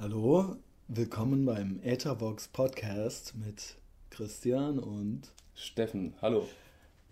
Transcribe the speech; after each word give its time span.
Hallo, 0.00 0.54
willkommen 0.86 1.44
beim 1.44 1.80
Ethervox 1.82 2.46
Podcast 2.46 3.34
mit 3.34 3.74
Christian 4.10 4.78
und 4.78 5.22
Steffen. 5.56 6.14
Hallo. 6.22 6.46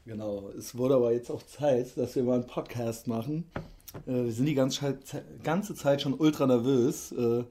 Genau, 0.04 0.50
es 0.50 0.78
wurde 0.78 0.94
aber 0.94 1.10
jetzt 1.10 1.28
auch 1.28 1.42
Zeit, 1.42 1.96
dass 1.96 2.14
wir 2.14 2.22
mal 2.22 2.34
einen 2.34 2.46
Podcast 2.46 3.08
machen. 3.08 3.50
Äh, 4.06 4.26
wir 4.26 4.32
sind 4.32 4.46
die 4.46 4.54
ganze, 4.54 5.74
Zeit 5.74 6.00
schon 6.00 6.14
ultra 6.14 6.46
nervös, 6.46 7.10
äh, 7.10 7.42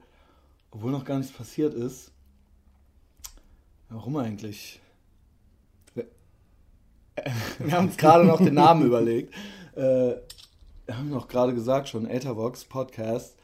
obwohl 0.70 0.90
noch 0.90 1.04
gar 1.04 1.18
nichts 1.18 1.34
passiert 1.34 1.74
ist. 1.74 2.12
Warum 3.90 4.16
eigentlich? 4.16 4.80
Wir, 5.94 6.06
haben 7.72 7.88
uns 7.88 7.98
gerade 7.98 8.24
noch 8.24 8.38
den 8.38 8.54
Namen 8.54 8.86
überlegt. 8.86 9.34
Äh, 9.74 10.14
wir 10.86 10.96
haben 10.96 11.10
noch 11.10 11.28
gerade 11.28 11.52
gesagt 11.52 11.90
schon, 11.90 12.08
Ethervox 12.08 12.64
Podcast. 12.64 13.36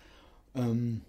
Ähm, 0.55 1.02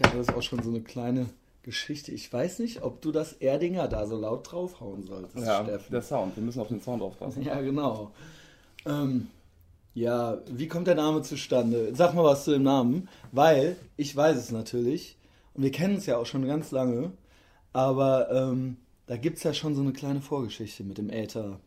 das 0.00 0.10
ja 0.10 0.16
alles 0.16 0.28
auch 0.30 0.42
schon 0.42 0.62
so 0.62 0.70
eine 0.70 0.80
kleine 0.80 1.26
Geschichte. 1.62 2.12
Ich 2.12 2.32
weiß 2.32 2.58
nicht, 2.60 2.82
ob 2.82 3.02
du 3.02 3.12
das 3.12 3.34
Erdinger 3.34 3.88
da 3.88 4.06
so 4.06 4.16
laut 4.16 4.50
draufhauen 4.50 5.04
solltest, 5.04 5.46
ja, 5.46 5.62
Steffen. 5.62 5.92
der 5.92 6.02
Sound. 6.02 6.36
Wir 6.36 6.42
müssen 6.42 6.60
auf 6.60 6.68
den 6.68 6.80
Sound 6.80 7.02
aufpassen. 7.02 7.42
Ja, 7.42 7.60
genau. 7.60 8.12
Ähm, 8.86 9.28
ja, 9.94 10.38
wie 10.46 10.68
kommt 10.68 10.86
der 10.86 10.94
Name 10.94 11.22
zustande? 11.22 11.94
Sag 11.94 12.14
mal 12.14 12.24
was 12.24 12.44
zu 12.44 12.52
dem 12.52 12.62
Namen, 12.62 13.08
weil 13.32 13.76
ich 13.96 14.14
weiß 14.14 14.36
es 14.36 14.52
natürlich 14.52 15.16
und 15.54 15.62
wir 15.62 15.72
kennen 15.72 15.96
es 15.96 16.06
ja 16.06 16.16
auch 16.16 16.26
schon 16.26 16.46
ganz 16.46 16.70
lange, 16.70 17.12
aber 17.72 18.30
ähm, 18.30 18.76
da 19.06 19.16
gibt 19.16 19.38
es 19.38 19.42
ja 19.42 19.52
schon 19.52 19.74
so 19.74 19.82
eine 19.82 19.92
kleine 19.92 20.20
Vorgeschichte 20.20 20.84
mit 20.84 20.96
dem 20.96 21.10
Äther. 21.10 21.58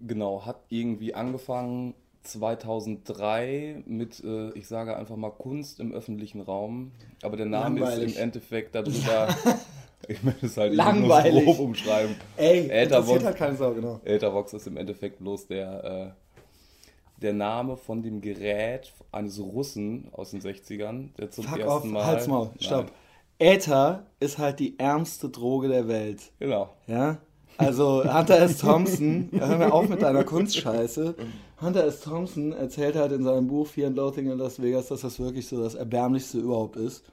Genau, 0.00 0.44
hat 0.44 0.60
irgendwie 0.70 1.14
angefangen 1.14 1.94
2003 2.22 3.82
mit, 3.86 4.22
äh, 4.24 4.50
ich 4.50 4.66
sage 4.68 4.96
einfach 4.96 5.16
mal 5.16 5.30
Kunst 5.30 5.80
im 5.80 5.92
öffentlichen 5.92 6.40
Raum, 6.40 6.92
aber 7.22 7.36
der 7.36 7.46
Name 7.46 7.80
Langweilig. 7.80 8.10
ist 8.10 8.16
im 8.16 8.22
Endeffekt 8.22 8.74
darüber. 8.74 9.28
ich 10.08 10.22
möchte 10.22 10.46
es 10.46 10.56
halt 10.56 10.74
Langweilig. 10.74 11.44
grob 11.44 11.58
umschreiben. 11.58 12.14
Ey, 12.36 12.68
Äthervox, 12.68 13.24
halt 13.24 13.36
keine 13.36 13.56
Sau, 13.56 13.72
genau. 13.74 14.00
Äthervox 14.04 14.52
ist 14.52 14.66
im 14.66 14.76
Endeffekt 14.76 15.18
bloß 15.18 15.48
der, 15.48 16.14
äh, 16.16 17.20
der 17.22 17.32
Name 17.32 17.76
von 17.76 18.02
dem 18.02 18.20
Gerät 18.20 18.92
eines 19.10 19.40
Russen 19.40 20.08
aus 20.12 20.30
den 20.30 20.40
60ern, 20.40 21.14
der 21.16 21.30
zum 21.30 21.44
Fuck 21.44 21.58
ersten 21.58 21.70
off, 21.70 21.84
Mal. 21.84 22.04
Halt's 22.04 22.26
Maul, 22.26 22.50
stopp. 22.60 22.92
Äther 23.38 24.06
ist 24.20 24.38
halt 24.38 24.60
die 24.60 24.78
ärmste 24.78 25.28
Droge 25.28 25.68
der 25.68 25.88
Welt. 25.88 26.30
Genau. 26.38 26.70
Ja? 26.86 27.18
Also 27.64 28.02
Hunter 28.04 28.38
S. 28.40 28.58
Thompson, 28.58 29.28
hör 29.32 29.58
mir 29.58 29.72
auf 29.72 29.88
mit 29.88 30.02
deiner 30.02 30.24
Kunstscheiße. 30.24 31.14
Hunter 31.60 31.84
S. 31.84 32.00
Thompson 32.00 32.52
erzählt 32.52 32.96
halt 32.96 33.12
in 33.12 33.22
seinem 33.22 33.46
Buch 33.46 33.66
Fear 33.66 33.88
and 33.88 33.96
Loathing 33.96 34.30
in 34.30 34.38
Las 34.38 34.60
Vegas, 34.60 34.88
dass 34.88 35.02
das 35.02 35.18
wirklich 35.20 35.46
so 35.46 35.62
das 35.62 35.74
Erbärmlichste 35.74 36.38
überhaupt 36.38 36.76
ist. 36.76 37.04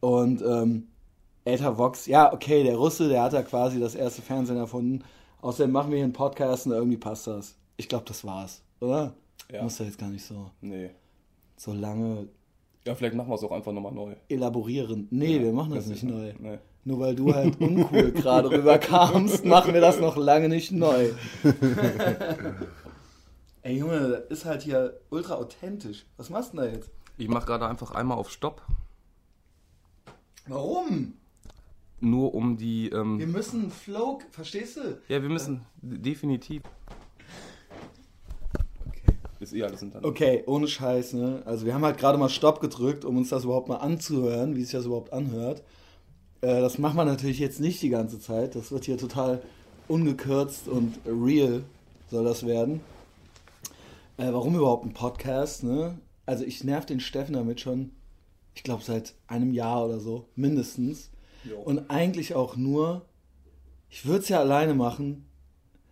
Und 0.00 0.42
ähm, 0.42 0.88
Vox, 1.44 2.06
ja, 2.06 2.32
okay, 2.32 2.62
der 2.62 2.76
Russe, 2.76 3.08
der 3.08 3.22
hat 3.22 3.32
ja 3.32 3.42
quasi 3.42 3.80
das 3.80 3.94
erste 3.94 4.22
Fernsehen 4.22 4.56
erfunden. 4.56 5.04
Außerdem 5.40 5.72
machen 5.72 5.90
wir 5.90 5.96
hier 5.96 6.04
einen 6.04 6.12
Podcast 6.12 6.66
und 6.66 6.72
irgendwie 6.72 6.98
passt 6.98 7.26
das. 7.26 7.56
Ich 7.76 7.88
glaube, 7.88 8.04
das 8.06 8.24
war's, 8.24 8.62
oder? 8.80 9.14
Ja. 9.50 9.62
Muss 9.62 9.78
ja 9.78 9.86
jetzt 9.86 9.98
gar 9.98 10.08
nicht 10.08 10.24
so. 10.24 10.50
Nee. 10.60 10.90
So 11.56 11.72
lange. 11.72 12.28
Ja, 12.86 12.94
vielleicht 12.94 13.14
machen 13.14 13.30
wir 13.30 13.34
es 13.34 13.44
auch 13.44 13.52
einfach 13.52 13.72
nochmal 13.72 13.92
neu. 13.92 14.14
Elaborieren. 14.28 15.08
Nee, 15.10 15.36
ja, 15.36 15.42
wir 15.42 15.52
machen 15.52 15.74
das, 15.74 15.84
das 15.84 15.92
nicht 15.92 16.04
neu. 16.04 16.32
Nee. 16.38 16.58
Nur 16.84 16.98
weil 16.98 17.14
du 17.14 17.32
halt 17.32 17.60
uncool 17.60 18.10
gerade 18.12 18.50
rüberkamst, 18.50 19.44
machen 19.44 19.72
wir 19.72 19.80
das 19.80 20.00
noch 20.00 20.16
lange 20.16 20.48
nicht 20.48 20.72
neu. 20.72 21.10
Ey 23.62 23.78
Junge, 23.78 24.24
das 24.28 24.38
ist 24.38 24.44
halt 24.44 24.62
hier 24.62 24.98
ultra 25.10 25.34
authentisch. 25.36 26.04
Was 26.16 26.30
machst 26.30 26.52
du 26.52 26.56
denn 26.56 26.66
da 26.66 26.72
jetzt? 26.72 26.90
Ich 27.16 27.28
mach 27.28 27.46
gerade 27.46 27.68
einfach 27.68 27.92
einmal 27.92 28.18
auf 28.18 28.30
Stopp. 28.30 28.62
Warum? 30.48 31.14
Nur 32.00 32.34
um 32.34 32.56
die. 32.56 32.88
Ähm 32.88 33.20
wir 33.20 33.28
müssen 33.28 33.70
Flow, 33.70 34.18
verstehst 34.32 34.78
du? 34.78 34.98
Ja, 35.06 35.22
wir 35.22 35.28
müssen 35.28 35.64
äh. 35.84 35.98
definitiv. 35.98 36.62
Okay. 38.88 39.16
Ist 39.38 39.52
eh 39.54 39.62
alles 39.62 39.78
hinter. 39.78 40.04
Okay, 40.04 40.42
ohne 40.46 40.66
Scheiß, 40.66 41.12
ne? 41.12 41.42
Also 41.44 41.64
wir 41.64 41.74
haben 41.74 41.84
halt 41.84 41.98
gerade 41.98 42.18
mal 42.18 42.28
Stopp 42.28 42.60
gedrückt, 42.60 43.04
um 43.04 43.18
uns 43.18 43.28
das 43.28 43.44
überhaupt 43.44 43.68
mal 43.68 43.76
anzuhören, 43.76 44.56
wie 44.56 44.64
sich 44.64 44.72
das 44.72 44.86
überhaupt 44.86 45.12
anhört. 45.12 45.62
Äh, 46.42 46.60
das 46.60 46.78
macht 46.78 46.94
man 46.94 47.06
natürlich 47.06 47.38
jetzt 47.38 47.60
nicht 47.60 47.80
die 47.82 47.88
ganze 47.88 48.20
Zeit. 48.20 48.54
Das 48.54 48.70
wird 48.70 48.84
hier 48.84 48.98
total 48.98 49.40
ungekürzt 49.88 50.68
und 50.68 50.98
real 51.06 51.64
soll 52.10 52.24
das 52.24 52.44
werden. 52.46 52.80
Äh, 54.18 54.32
warum 54.32 54.54
überhaupt 54.54 54.84
ein 54.84 54.92
Podcast? 54.92 55.64
Ne? 55.64 55.98
Also 56.26 56.44
ich 56.44 56.62
nerv 56.64 56.84
den 56.84 57.00
Steffen 57.00 57.34
damit 57.34 57.60
schon, 57.60 57.92
ich 58.54 58.62
glaube 58.62 58.82
seit 58.82 59.14
einem 59.26 59.52
Jahr 59.52 59.86
oder 59.86 59.98
so, 59.98 60.26
mindestens. 60.36 61.10
Jo. 61.44 61.58
Und 61.60 61.90
eigentlich 61.90 62.34
auch 62.34 62.56
nur, 62.56 63.06
ich 63.88 64.04
würde 64.04 64.20
es 64.20 64.28
ja 64.28 64.40
alleine 64.40 64.74
machen. 64.74 65.24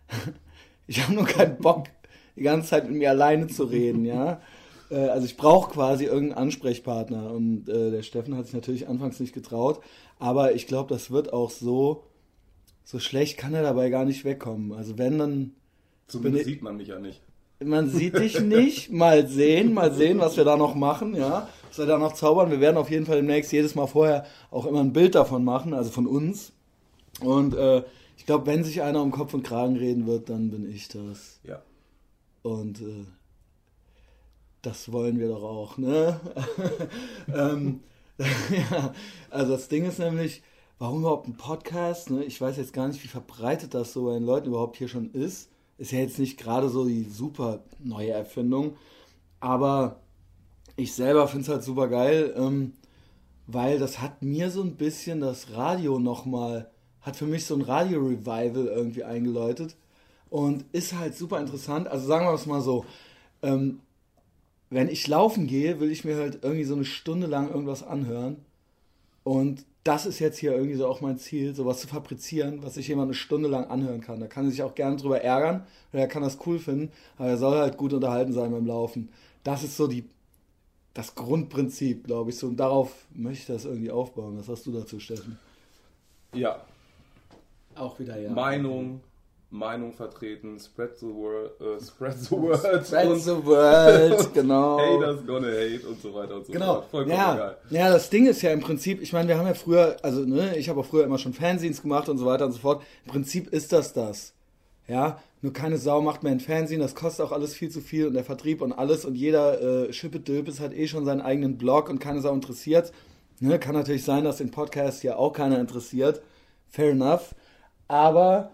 ich 0.87 1.01
habe 1.01 1.13
nur 1.13 1.25
keinen 1.25 1.57
Bock, 1.57 1.87
die 2.35 2.43
ganze 2.43 2.69
Zeit 2.69 2.87
mit 2.87 2.97
mir 2.97 3.09
alleine 3.09 3.47
zu 3.47 3.63
reden, 3.63 4.05
ja. 4.05 4.41
Äh, 4.91 5.07
also 5.07 5.25
ich 5.25 5.37
brauche 5.37 5.71
quasi 5.71 6.05
irgendeinen 6.05 6.43
Ansprechpartner. 6.43 7.31
Und 7.31 7.69
äh, 7.69 7.91
der 7.91 8.03
Steffen 8.03 8.35
hat 8.37 8.45
sich 8.45 8.53
natürlich 8.53 8.87
anfangs 8.87 9.19
nicht 9.19 9.33
getraut. 9.33 9.81
Aber 10.19 10.53
ich 10.53 10.67
glaube, 10.67 10.93
das 10.93 11.09
wird 11.09 11.33
auch 11.33 11.49
so, 11.49 12.03
so 12.83 12.99
schlecht 12.99 13.37
kann 13.37 13.53
er 13.53 13.63
dabei 13.63 13.89
gar 13.89 14.05
nicht 14.05 14.25
wegkommen. 14.25 14.73
Also 14.73 14.97
wenn 14.97 15.17
dann. 15.17 15.51
Zumindest 16.07 16.45
sieht 16.45 16.61
man 16.61 16.77
mich 16.77 16.89
ja 16.89 16.99
nicht. 16.99 17.21
Man 17.63 17.89
sieht 17.89 18.17
dich 18.17 18.39
nicht. 18.41 18.91
Mal 18.91 19.27
sehen, 19.27 19.73
mal 19.73 19.93
sehen, 19.93 20.19
was 20.19 20.35
wir 20.35 20.43
da 20.43 20.57
noch 20.57 20.75
machen, 20.75 21.15
ja. 21.15 21.47
Was 21.69 21.77
wir 21.77 21.85
da 21.85 21.97
noch 21.97 22.13
zaubern. 22.13 22.51
Wir 22.51 22.59
werden 22.59 22.77
auf 22.77 22.89
jeden 22.89 23.05
Fall 23.05 23.17
demnächst 23.17 23.51
jedes 23.51 23.75
Mal 23.75 23.87
vorher 23.87 24.25
auch 24.49 24.65
immer 24.65 24.81
ein 24.81 24.93
Bild 24.93 25.15
davon 25.15 25.43
machen, 25.43 25.73
also 25.73 25.91
von 25.91 26.07
uns. 26.07 26.51
Und 27.21 27.53
äh, 27.53 27.83
ich 28.17 28.25
glaube, 28.25 28.47
wenn 28.47 28.63
sich 28.63 28.81
einer 28.81 29.01
um 29.01 29.11
Kopf 29.11 29.33
und 29.33 29.43
Kragen 29.43 29.77
reden 29.77 30.07
wird, 30.07 30.29
dann 30.29 30.49
bin 30.49 30.69
ich 30.69 30.87
das. 30.87 31.39
Ja. 31.43 31.61
Und 32.41 32.81
äh, 32.81 33.05
das 34.61 34.91
wollen 34.91 35.19
wir 35.19 35.27
doch 35.27 35.43
auch, 35.43 35.77
ne? 35.77 36.19
ähm, 37.33 37.81
ja, 38.19 38.93
also 39.29 39.53
das 39.53 39.67
Ding 39.67 39.85
ist 39.85 39.99
nämlich, 39.99 40.43
warum 40.77 40.99
überhaupt 40.99 41.27
ein 41.27 41.37
Podcast? 41.37 42.09
Ne? 42.11 42.23
Ich 42.23 42.39
weiß 42.39 42.57
jetzt 42.57 42.73
gar 42.73 42.87
nicht, 42.87 43.03
wie 43.03 43.07
verbreitet 43.07 43.73
das 43.73 43.93
so 43.93 44.05
bei 44.05 44.13
den 44.13 44.25
Leuten 44.25 44.47
überhaupt 44.47 44.77
hier 44.77 44.87
schon 44.87 45.11
ist 45.13 45.51
ist 45.81 45.91
ja 45.91 45.99
jetzt 45.99 46.19
nicht 46.19 46.37
gerade 46.37 46.69
so 46.69 46.85
die 46.85 47.05
super 47.05 47.63
neue 47.79 48.11
Erfindung, 48.11 48.75
aber 49.39 49.99
ich 50.75 50.93
selber 50.93 51.27
finde 51.27 51.41
es 51.41 51.49
halt 51.49 51.63
super 51.63 51.87
geil, 51.87 52.35
ähm, 52.37 52.73
weil 53.47 53.79
das 53.79 53.99
hat 53.99 54.21
mir 54.21 54.51
so 54.51 54.61
ein 54.61 54.75
bisschen 54.75 55.21
das 55.21 55.53
Radio 55.55 55.97
nochmal, 55.97 56.69
hat 57.01 57.15
für 57.15 57.25
mich 57.25 57.45
so 57.47 57.55
ein 57.55 57.63
Radio-Revival 57.63 58.67
irgendwie 58.67 59.03
eingeläutet 59.03 59.75
und 60.29 60.65
ist 60.71 60.93
halt 60.93 61.17
super 61.17 61.39
interessant. 61.39 61.87
Also 61.87 62.05
sagen 62.05 62.27
wir 62.27 62.33
es 62.33 62.45
mal 62.45 62.61
so, 62.61 62.85
ähm, 63.41 63.79
wenn 64.71 64.87
ich 64.87 65.07
laufen 65.07 65.45
gehe, 65.45 65.79
will 65.79 65.91
ich 65.91 66.03
mir 66.05 66.15
halt 66.15 66.39
irgendwie 66.41 66.63
so 66.63 66.73
eine 66.73 66.85
Stunde 66.85 67.27
lang 67.27 67.49
irgendwas 67.49 67.83
anhören 67.83 68.37
und 69.23 69.65
das 69.83 70.05
ist 70.05 70.19
jetzt 70.19 70.37
hier 70.37 70.53
irgendwie 70.53 70.75
so 70.75 70.87
auch 70.87 71.01
mein 71.01 71.17
Ziel, 71.17 71.55
sowas 71.55 71.81
zu 71.81 71.87
fabrizieren, 71.87 72.63
was 72.63 72.75
sich 72.75 72.87
jemand 72.87 73.07
eine 73.07 73.15
Stunde 73.15 73.49
lang 73.49 73.65
anhören 73.65 74.01
kann. 74.01 74.19
Da 74.19 74.27
kann 74.27 74.45
er 74.45 74.51
sich 74.51 74.61
auch 74.61 74.75
gerne 74.75 74.97
drüber 74.97 75.21
ärgern, 75.21 75.65
oder 75.91 76.03
er 76.03 76.07
kann 76.07 76.21
das 76.21 76.37
cool 76.45 76.59
finden, 76.59 76.91
aber 77.17 77.29
er 77.29 77.37
soll 77.37 77.57
halt 77.57 77.77
gut 77.77 77.93
unterhalten 77.93 78.31
sein 78.31 78.51
beim 78.51 78.65
Laufen. 78.65 79.09
Das 79.43 79.63
ist 79.63 79.77
so 79.77 79.87
die, 79.87 80.07
das 80.93 81.15
Grundprinzip, 81.15 82.05
glaube 82.05 82.29
ich, 82.29 82.37
so. 82.37 82.47
Und 82.47 82.57
darauf 82.57 82.93
möchte 83.13 83.41
ich 83.41 83.47
das 83.47 83.65
irgendwie 83.65 83.89
aufbauen. 83.89 84.37
Was 84.37 84.49
hast 84.49 84.65
du 84.67 84.71
dazu, 84.71 84.99
Steffen? 84.99 85.39
Ja. 86.33 86.63
Auch 87.73 87.99
wieder 87.99 88.19
ja. 88.19 88.31
Meinung, 88.31 89.01
Meinung 89.53 89.91
vertreten, 89.91 90.57
spread 90.57 90.97
the 90.97 91.07
word, 91.07 91.59
äh, 91.59 91.83
spread 91.83 92.17
the 92.17 92.31
word. 92.31 92.85
Spread 92.85 93.19
the 93.19 93.31
word, 93.45 94.33
genau. 94.33 94.79
Haters 94.79 95.25
gonna 95.27 95.47
hate 95.47 95.85
und 95.85 96.01
so 96.01 96.13
weiter 96.13 96.37
und 96.37 96.45
so 96.45 96.53
genau. 96.53 96.75
fort. 96.75 96.85
Vollkommen 96.89 97.17
ja. 97.17 97.35
geil. 97.35 97.57
Ja, 97.69 97.89
das 97.89 98.09
Ding 98.09 98.27
ist 98.27 98.41
ja 98.41 98.51
im 98.51 98.61
Prinzip, 98.61 99.01
ich 99.01 99.11
meine, 99.11 99.27
wir 99.27 99.37
haben 99.37 99.47
ja 99.47 99.53
früher, 99.53 99.97
also 100.03 100.21
ne, 100.21 100.55
ich 100.57 100.69
habe 100.69 100.79
auch 100.79 100.85
früher 100.85 101.03
immer 101.03 101.17
schon 101.17 101.33
Fanzines 101.33 101.81
gemacht 101.81 102.07
und 102.07 102.17
so 102.17 102.25
weiter 102.25 102.45
und 102.45 102.53
so 102.53 102.59
fort. 102.59 102.81
Im 103.05 103.11
Prinzip 103.11 103.47
ist 103.51 103.73
das 103.73 103.91
das. 103.91 104.33
Ja, 104.87 105.19
nur 105.41 105.51
keine 105.51 105.77
Sau 105.77 106.01
macht 106.01 106.23
mehr 106.23 106.31
ein 106.31 106.39
Fernsehen, 106.39 106.79
das 106.79 106.95
kostet 106.95 107.25
auch 107.25 107.33
alles 107.33 107.53
viel 107.53 107.69
zu 107.69 107.81
viel 107.81 108.07
und 108.07 108.13
der 108.13 108.23
Vertrieb 108.23 108.61
und 108.61 108.71
alles 108.71 109.03
und 109.03 109.15
jeder 109.15 109.89
äh, 109.89 109.93
Schippe-Döpes 109.93 110.61
hat 110.61 110.73
eh 110.73 110.87
schon 110.87 111.03
seinen 111.03 111.21
eigenen 111.21 111.57
Blog 111.57 111.89
und 111.89 111.99
keine 111.99 112.21
Sau 112.21 112.33
interessiert. 112.33 112.93
Ne, 113.41 113.59
kann 113.59 113.75
natürlich 113.75 114.05
sein, 114.05 114.23
dass 114.23 114.37
den 114.37 114.51
Podcast 114.51 115.03
ja 115.03 115.17
auch 115.17 115.33
keiner 115.33 115.59
interessiert. 115.59 116.21
Fair 116.69 116.91
enough. 116.91 117.35
Aber 117.89 118.51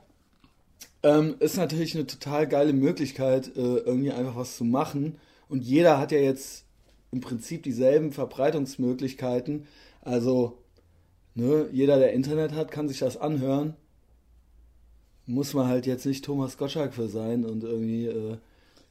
ähm, 1.03 1.35
ist 1.39 1.57
natürlich 1.57 1.95
eine 1.95 2.07
total 2.07 2.47
geile 2.47 2.73
Möglichkeit, 2.73 3.55
äh, 3.55 3.77
irgendwie 3.77 4.11
einfach 4.11 4.35
was 4.35 4.57
zu 4.57 4.65
machen. 4.65 5.17
Und 5.49 5.63
jeder 5.63 5.99
hat 5.99 6.11
ja 6.11 6.19
jetzt 6.19 6.65
im 7.11 7.21
Prinzip 7.21 7.63
dieselben 7.63 8.11
Verbreitungsmöglichkeiten. 8.11 9.67
Also, 10.01 10.57
ne, 11.35 11.67
jeder, 11.71 11.99
der 11.99 12.13
Internet 12.13 12.53
hat, 12.53 12.71
kann 12.71 12.87
sich 12.87 12.99
das 12.99 13.17
anhören. 13.17 13.75
Muss 15.25 15.53
man 15.53 15.67
halt 15.67 15.85
jetzt 15.85 16.05
nicht 16.05 16.25
Thomas 16.25 16.57
Gottschalk 16.57 16.93
für 16.93 17.07
sein 17.07 17.45
und 17.45 17.63
irgendwie 17.63 18.07
äh, 18.07 18.37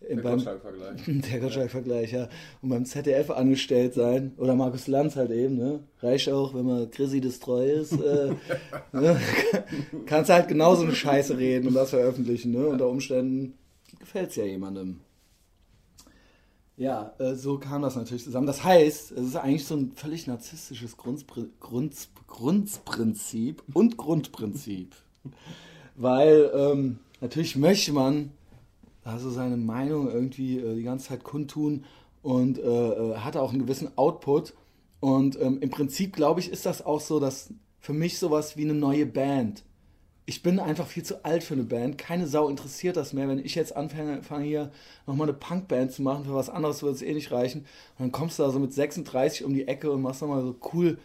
der 0.08 0.22
Gottschalk-Vergleich. 0.22 1.00
Der 1.06 1.40
Gottschalk-Vergleich, 1.40 2.12
ja. 2.12 2.28
Und 2.62 2.68
beim 2.68 2.84
ZDF 2.84 3.30
angestellt 3.30 3.94
sein, 3.94 4.32
oder 4.36 4.54
Markus 4.54 4.86
Lanz 4.86 5.16
halt 5.16 5.30
eben, 5.30 5.56
ne? 5.56 5.80
Reicht 6.00 6.28
auch, 6.28 6.54
wenn 6.54 6.66
man 6.66 6.90
Chrissy 6.90 7.20
des 7.20 7.40
Treu 7.40 7.64
ist. 7.64 7.92
Äh, 7.92 8.32
ne? 8.92 9.20
Kannst 10.06 10.30
halt 10.30 10.48
genauso 10.48 10.84
eine 10.84 10.94
Scheiße 10.94 11.36
reden 11.36 11.68
und 11.68 11.74
das 11.74 11.90
veröffentlichen, 11.90 12.52
ne? 12.52 12.66
Unter 12.66 12.88
Umständen 12.88 13.54
gefällt 13.98 14.30
es 14.30 14.36
ja 14.36 14.44
jemandem. 14.44 15.00
Ja, 16.76 17.14
äh, 17.18 17.34
so 17.34 17.58
kam 17.58 17.82
das 17.82 17.96
natürlich 17.96 18.24
zusammen. 18.24 18.46
Das 18.46 18.62
heißt, 18.62 19.12
es 19.12 19.26
ist 19.26 19.36
eigentlich 19.36 19.64
so 19.64 19.76
ein 19.76 19.92
völlig 19.92 20.26
narzisstisches 20.26 20.96
Grundspr 20.96 21.46
Grund, 21.58 21.94
Grundprinzip 22.26 23.62
und 23.72 23.96
Grundprinzip. 23.96 24.94
Weil 25.94 26.50
ähm, 26.54 26.98
natürlich 27.22 27.56
möchte 27.56 27.92
man 27.92 28.30
also 29.06 29.30
seine 29.30 29.56
Meinung 29.56 30.10
irgendwie 30.10 30.58
äh, 30.58 30.74
die 30.76 30.82
ganze 30.82 31.08
Zeit 31.08 31.24
kundtun 31.24 31.84
und 32.22 32.58
äh, 32.58 32.62
äh, 32.62 33.16
hat 33.16 33.36
auch 33.36 33.50
einen 33.50 33.60
gewissen 33.60 33.96
Output. 33.96 34.54
Und 35.00 35.40
ähm, 35.40 35.58
im 35.60 35.70
Prinzip, 35.70 36.14
glaube 36.14 36.40
ich, 36.40 36.50
ist 36.50 36.66
das 36.66 36.84
auch 36.84 37.00
so, 37.00 37.20
dass 37.20 37.52
für 37.78 37.92
mich 37.92 38.18
sowas 38.18 38.56
wie 38.56 38.64
eine 38.64 38.74
neue 38.74 39.06
Band 39.06 39.62
ich 40.28 40.42
bin 40.42 40.58
einfach 40.58 40.88
viel 40.88 41.04
zu 41.04 41.24
alt 41.24 41.44
für 41.44 41.54
eine 41.54 41.62
Band. 41.62 41.98
Keine 41.98 42.26
Sau 42.26 42.48
interessiert 42.48 42.96
das 42.96 43.12
mehr. 43.12 43.28
Wenn 43.28 43.38
ich 43.38 43.54
jetzt 43.54 43.76
anfange, 43.76 44.24
fange 44.24 44.44
hier 44.44 44.72
nochmal 45.06 45.28
eine 45.28 45.38
Punkband 45.38 45.92
zu 45.92 46.02
machen, 46.02 46.24
für 46.24 46.34
was 46.34 46.50
anderes 46.50 46.82
wird 46.82 46.96
es 46.96 47.02
eh 47.02 47.14
nicht 47.14 47.30
reichen. 47.30 47.60
Und 47.60 48.00
dann 48.00 48.12
kommst 48.12 48.38
du 48.38 48.42
da 48.42 48.50
so 48.50 48.58
mit 48.58 48.74
36 48.74 49.44
um 49.44 49.54
die 49.54 49.68
Ecke 49.68 49.90
und 49.90 50.02
machst 50.02 50.22
nochmal 50.22 50.42
so 50.42 50.56
cool 50.74 50.98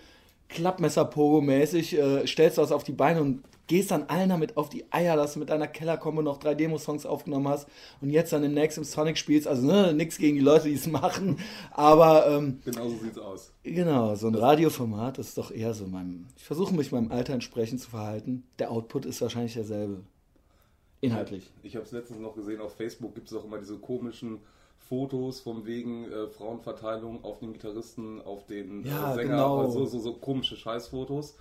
Klappmesser-Pogo-mäßig, 0.51 1.97
äh, 1.97 2.27
stellst 2.27 2.57
das 2.57 2.71
auf 2.71 2.83
die 2.83 2.91
Beine 2.91 3.21
und 3.21 3.43
gehst 3.67 3.91
dann 3.91 4.03
allen 4.03 4.29
damit 4.29 4.57
auf 4.57 4.67
die 4.67 4.83
Eier, 4.91 5.15
dass 5.15 5.33
du 5.33 5.39
mit 5.39 5.49
deiner 5.49 5.67
Kellerkombo 5.67 6.21
noch 6.21 6.37
drei 6.37 6.55
Demo-Songs 6.55 7.05
aufgenommen 7.05 7.47
hast 7.47 7.69
und 8.01 8.09
jetzt 8.09 8.33
dann 8.33 8.43
im 8.43 8.69
Sonic 8.69 9.17
spielst. 9.17 9.47
Also 9.47 9.65
ne, 9.65 9.93
nichts 9.93 10.17
gegen 10.17 10.35
die 10.35 10.43
Leute, 10.43 10.67
die 10.67 10.73
es 10.73 10.87
machen, 10.91 11.37
aber... 11.71 12.27
Ähm, 12.27 12.59
genau 12.65 12.89
so 12.89 12.97
sieht's 12.97 13.17
aus. 13.17 13.53
Genau, 13.63 14.15
so 14.15 14.27
ein 14.27 14.35
Radioformat 14.35 15.19
ist 15.19 15.37
doch 15.37 15.51
eher 15.51 15.73
so 15.73 15.87
meinem... 15.87 16.27
Ich 16.35 16.43
versuche 16.43 16.73
mich 16.73 16.91
meinem 16.91 17.11
Alter 17.11 17.33
entsprechend 17.33 17.79
zu 17.79 17.89
verhalten. 17.89 18.43
Der 18.59 18.71
Output 18.71 19.05
ist 19.05 19.21
wahrscheinlich 19.21 19.53
derselbe. 19.53 20.01
Inhaltlich. 20.99 21.49
Ich 21.63 21.75
habe 21.75 21.85
es 21.85 21.91
letztens 21.93 22.19
noch 22.19 22.35
gesehen, 22.35 22.59
auf 22.59 22.75
Facebook 22.75 23.15
gibt 23.15 23.31
es 23.31 23.37
auch 23.37 23.45
immer 23.45 23.57
diese 23.57 23.77
komischen 23.77 24.39
Fotos 24.91 25.39
von 25.39 25.65
wegen 25.65 26.11
äh, 26.11 26.27
Frauenverteilung 26.27 27.23
auf 27.23 27.39
den 27.39 27.53
Gitarristen, 27.53 28.19
auf 28.19 28.45
den 28.45 28.83
äh, 28.83 28.89
ja, 28.89 29.13
Sänger, 29.13 29.29
genau. 29.29 29.61
also 29.61 29.85
so, 29.85 29.99
so 29.99 30.15
komische 30.15 30.57
Scheißfotos 30.57 31.37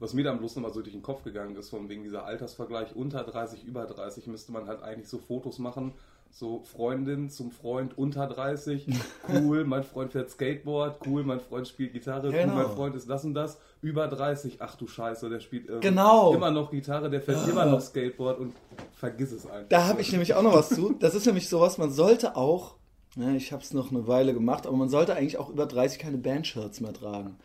was 0.00 0.14
mir 0.14 0.24
dann 0.24 0.38
bloß 0.38 0.56
nochmal 0.56 0.72
so 0.72 0.80
durch 0.80 0.92
den 0.92 1.02
Kopf 1.02 1.24
gegangen 1.24 1.56
ist, 1.56 1.70
von 1.70 1.88
wegen 1.88 2.02
dieser 2.02 2.24
Altersvergleich 2.24 2.94
unter 2.94 3.24
30, 3.24 3.64
über 3.64 3.84
30, 3.84 4.26
müsste 4.28 4.52
man 4.52 4.66
halt 4.66 4.82
eigentlich 4.82 5.08
so 5.08 5.18
Fotos 5.18 5.58
machen, 5.58 5.92
so 6.30 6.62
Freundin 6.62 7.30
zum 7.30 7.50
Freund 7.50 7.96
unter 7.96 8.26
30, 8.26 8.86
cool, 9.28 9.64
mein 9.64 9.82
Freund 9.82 10.12
fährt 10.12 10.30
Skateboard, 10.30 11.00
cool, 11.06 11.24
mein 11.24 11.40
Freund 11.40 11.66
spielt 11.66 11.92
Gitarre, 11.92 12.30
genau. 12.30 12.54
cool, 12.54 12.62
mein 12.62 12.76
Freund 12.76 12.94
ist 12.94 13.08
das 13.08 13.24
und 13.24 13.34
das, 13.34 13.58
über 13.82 14.06
30, 14.06 14.58
ach 14.60 14.76
du 14.76 14.86
Scheiße, 14.86 15.28
der 15.28 15.40
spielt 15.40 15.68
äh, 15.68 15.80
genau. 15.80 16.32
immer 16.34 16.50
noch 16.50 16.70
Gitarre, 16.70 17.10
der 17.10 17.20
fährt 17.20 17.44
ja. 17.46 17.52
immer 17.52 17.66
noch 17.66 17.80
Skateboard 17.80 18.38
und 18.38 18.54
vergiss 18.92 19.32
es 19.32 19.46
einfach. 19.46 19.68
Da 19.68 19.86
habe 19.86 20.00
ich 20.00 20.12
nämlich 20.12 20.34
auch 20.34 20.42
noch 20.42 20.54
was 20.54 20.68
zu. 20.68 20.94
Das 21.00 21.14
ist 21.14 21.26
nämlich 21.26 21.48
sowas, 21.48 21.78
man 21.78 21.90
sollte 21.90 22.36
auch, 22.36 22.76
ja, 23.18 23.32
ich 23.32 23.52
habe 23.52 23.62
es 23.62 23.72
noch 23.72 23.90
eine 23.90 24.06
Weile 24.06 24.32
gemacht, 24.32 24.66
aber 24.66 24.76
man 24.76 24.88
sollte 24.88 25.14
eigentlich 25.14 25.38
auch 25.38 25.50
über 25.50 25.66
30 25.66 25.98
keine 25.98 26.18
Bandshirts 26.18 26.80
mehr 26.80 26.92
tragen. 26.92 27.36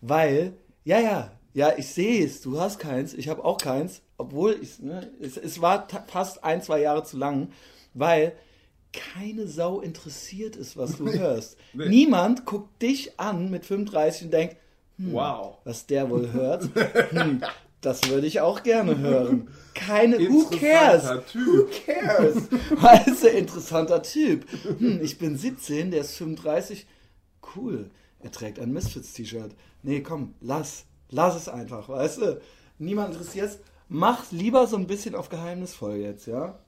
Weil, 0.00 0.52
ja, 0.84 1.00
ja, 1.00 1.32
ja, 1.54 1.72
ich 1.76 1.88
sehe 1.88 2.24
es, 2.24 2.42
du 2.42 2.60
hast 2.60 2.78
keins, 2.78 3.14
ich 3.14 3.28
habe 3.28 3.44
auch 3.44 3.58
keins, 3.58 4.02
obwohl 4.18 4.58
ich, 4.60 4.80
ne, 4.80 5.10
es, 5.20 5.36
es 5.36 5.62
war 5.62 5.86
fast 6.08 6.44
ein, 6.44 6.62
zwei 6.62 6.80
Jahre 6.80 7.04
zu 7.04 7.16
lang, 7.16 7.48
weil 7.94 8.34
keine 8.92 9.46
Sau 9.46 9.80
interessiert 9.80 10.56
ist, 10.56 10.76
was 10.76 10.96
du 10.96 11.10
hörst. 11.12 11.56
Nee. 11.72 11.88
Niemand 11.88 12.44
guckt 12.44 12.82
dich 12.82 13.18
an 13.18 13.50
mit 13.50 13.64
35 13.64 14.26
und 14.26 14.32
denkt, 14.32 14.56
hm, 14.98 15.12
wow. 15.12 15.58
was 15.64 15.86
der 15.86 16.10
wohl 16.10 16.32
hört. 16.32 16.68
Hm, 17.10 17.42
das 17.84 18.08
würde 18.08 18.26
ich 18.26 18.40
auch 18.40 18.62
gerne 18.62 18.98
hören. 18.98 19.48
Keine, 19.74 20.18
who 20.18 20.48
cares? 20.50 21.24
Typ. 21.26 21.46
Who 21.46 21.66
cares? 21.84 22.36
Weißt 22.70 23.24
du, 23.24 23.28
interessanter 23.28 24.02
Typ. 24.02 24.46
Hm, 24.78 25.00
ich 25.02 25.18
bin 25.18 25.36
17, 25.36 25.90
der 25.90 26.00
ist 26.00 26.16
35. 26.16 26.86
Cool. 27.54 27.90
Er 28.20 28.30
trägt 28.30 28.58
ein 28.58 28.72
Misfits-T-Shirt. 28.72 29.52
Nee, 29.82 30.00
komm, 30.00 30.34
lass. 30.40 30.84
Lass 31.10 31.36
es 31.36 31.48
einfach, 31.48 31.88
weißt 31.88 32.22
du? 32.22 32.40
Niemand 32.78 33.12
interessiert 33.12 33.50
es. 33.50 33.58
Mach 33.88 34.32
lieber 34.32 34.66
so 34.66 34.76
ein 34.76 34.86
bisschen 34.86 35.14
auf 35.14 35.28
geheimnisvoll 35.28 35.96
jetzt, 35.96 36.26
ja? 36.26 36.58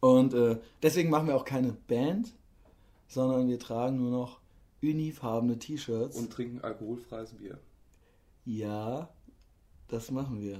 Und 0.00 0.34
äh, 0.34 0.58
deswegen 0.82 1.10
machen 1.10 1.28
wir 1.28 1.36
auch 1.36 1.46
keine 1.46 1.72
Band, 1.72 2.32
sondern 3.08 3.48
wir 3.48 3.58
tragen 3.58 3.96
nur 3.96 4.10
noch 4.10 4.38
unifarbene 4.82 5.58
T-Shirts. 5.58 6.16
Und 6.16 6.32
trinken 6.32 6.60
alkoholfreies 6.60 7.32
Bier. 7.32 7.58
Ja, 8.44 9.08
das 9.88 10.10
machen 10.10 10.40
wir. 10.40 10.58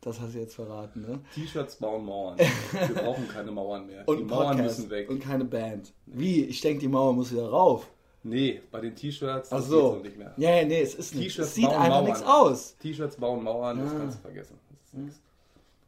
Das 0.00 0.18
hast 0.18 0.34
du 0.34 0.38
jetzt 0.38 0.54
verraten, 0.54 1.02
ne? 1.02 1.20
T-Shirts 1.34 1.76
bauen 1.76 2.06
Mauern. 2.06 2.38
Wir 2.72 2.94
brauchen 2.94 3.28
keine 3.28 3.50
Mauern 3.50 3.86
mehr. 3.86 4.08
Und 4.08 4.16
die 4.16 4.24
Mauern 4.24 4.56
Podcast 4.56 4.78
müssen 4.78 4.90
weg. 4.90 5.10
Und 5.10 5.20
keine 5.20 5.44
Band. 5.44 5.92
Wie? 6.06 6.44
Ich 6.44 6.62
denke, 6.62 6.80
die 6.80 6.88
Mauer 6.88 7.12
muss 7.12 7.30
wieder 7.32 7.50
rauf. 7.50 7.90
Nee, 8.22 8.62
bei 8.70 8.80
den 8.80 8.96
T-Shirts 8.96 9.50
das 9.50 9.66
so. 9.66 9.96
nicht 9.96 10.16
mehr. 10.16 10.32
Ja, 10.38 10.56
ja, 10.56 10.64
nee, 10.64 10.80
es 10.80 10.94
ist 10.94 11.14
nicht. 11.14 11.38
Es 11.38 11.54
sieht 11.54 11.68
einfach 11.68 12.02
nichts 12.02 12.22
aus. 12.22 12.76
T-Shirts 12.78 13.16
bauen 13.16 13.44
Mauern, 13.44 13.78
das 13.78 13.92
kannst 13.92 14.18
du 14.18 14.22
vergessen. 14.22 14.58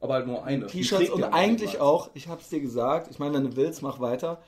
Aber 0.01 0.15
halt 0.15 0.27
nur 0.27 0.45
eine. 0.45 0.67
T-Shirts 0.67 1.11
und 1.11 1.25
eigentlich 1.25 1.81
auch, 1.81 2.11
ich 2.15 2.29
hab's 2.29 2.49
dir 2.51 2.61
gesagt, 2.61 3.11
ich 3.11 3.19
meine, 3.19 3.35
wenn 3.35 3.45
du 3.45 3.57
willst, 3.57 3.81
mach 3.81 4.01
weiter. 4.01 4.43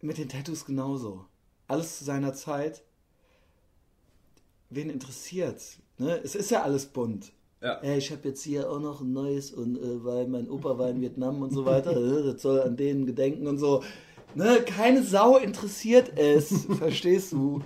Mit 0.00 0.18
den 0.18 0.28
Tattoos 0.28 0.64
genauso. 0.64 1.24
Alles 1.68 1.98
zu 1.98 2.04
seiner 2.04 2.32
Zeit. 2.32 2.82
Wen 4.70 4.90
interessiert's? 4.90 5.78
Ne? 5.98 6.20
Es 6.22 6.34
ist 6.34 6.50
ja 6.50 6.62
alles 6.62 6.86
bunt. 6.86 7.32
Ja. 7.62 7.82
Ich 7.82 8.10
habe 8.12 8.28
jetzt 8.28 8.42
hier 8.42 8.70
auch 8.70 8.80
noch 8.80 9.00
ein 9.00 9.12
neues 9.12 9.50
und 9.50 9.78
äh, 9.78 10.04
weil 10.04 10.28
mein 10.28 10.50
Opa 10.50 10.78
war 10.78 10.90
in 10.90 11.00
Vietnam 11.00 11.42
und 11.42 11.52
so 11.52 11.64
weiter, 11.64 11.90
äh, 11.96 12.32
das 12.32 12.42
soll 12.42 12.60
an 12.60 12.76
denen 12.76 13.06
gedenken 13.06 13.46
und 13.46 13.58
so. 13.58 13.82
Ne, 14.34 14.60
keine 14.66 15.02
Sau 15.02 15.38
interessiert 15.38 16.18
es, 16.18 16.66
verstehst 16.78 17.32
du? 17.32 17.62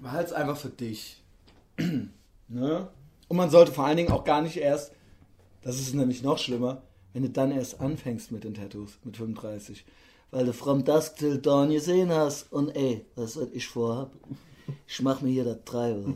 Behalt's 0.00 0.32
einfach 0.32 0.56
für 0.56 0.70
dich. 0.70 1.22
ne? 2.48 2.88
Und 3.28 3.36
man 3.36 3.50
sollte 3.50 3.72
vor 3.72 3.84
allen 3.84 3.98
Dingen 3.98 4.12
auch 4.12 4.24
gar 4.24 4.40
nicht 4.40 4.56
erst, 4.56 4.92
das 5.62 5.78
ist 5.78 5.94
nämlich 5.94 6.22
noch 6.22 6.38
schlimmer, 6.38 6.82
wenn 7.12 7.22
du 7.22 7.28
dann 7.28 7.52
erst 7.52 7.80
anfängst 7.80 8.32
mit 8.32 8.44
den 8.44 8.54
Tattoos, 8.54 8.98
mit 9.04 9.16
35. 9.16 9.84
Weil 10.30 10.46
du 10.46 10.52
from 10.52 10.84
dusk 10.84 11.16
till 11.16 11.38
dawn 11.38 11.70
gesehen 11.70 12.10
hast 12.10 12.52
und 12.52 12.74
ey, 12.74 13.04
was 13.14 13.36
ich 13.52 13.68
vorhab, 13.68 14.12
ich 14.86 15.02
mach 15.02 15.20
mir 15.20 15.30
hier 15.30 15.44
das 15.44 15.58
Treiber. 15.64 16.14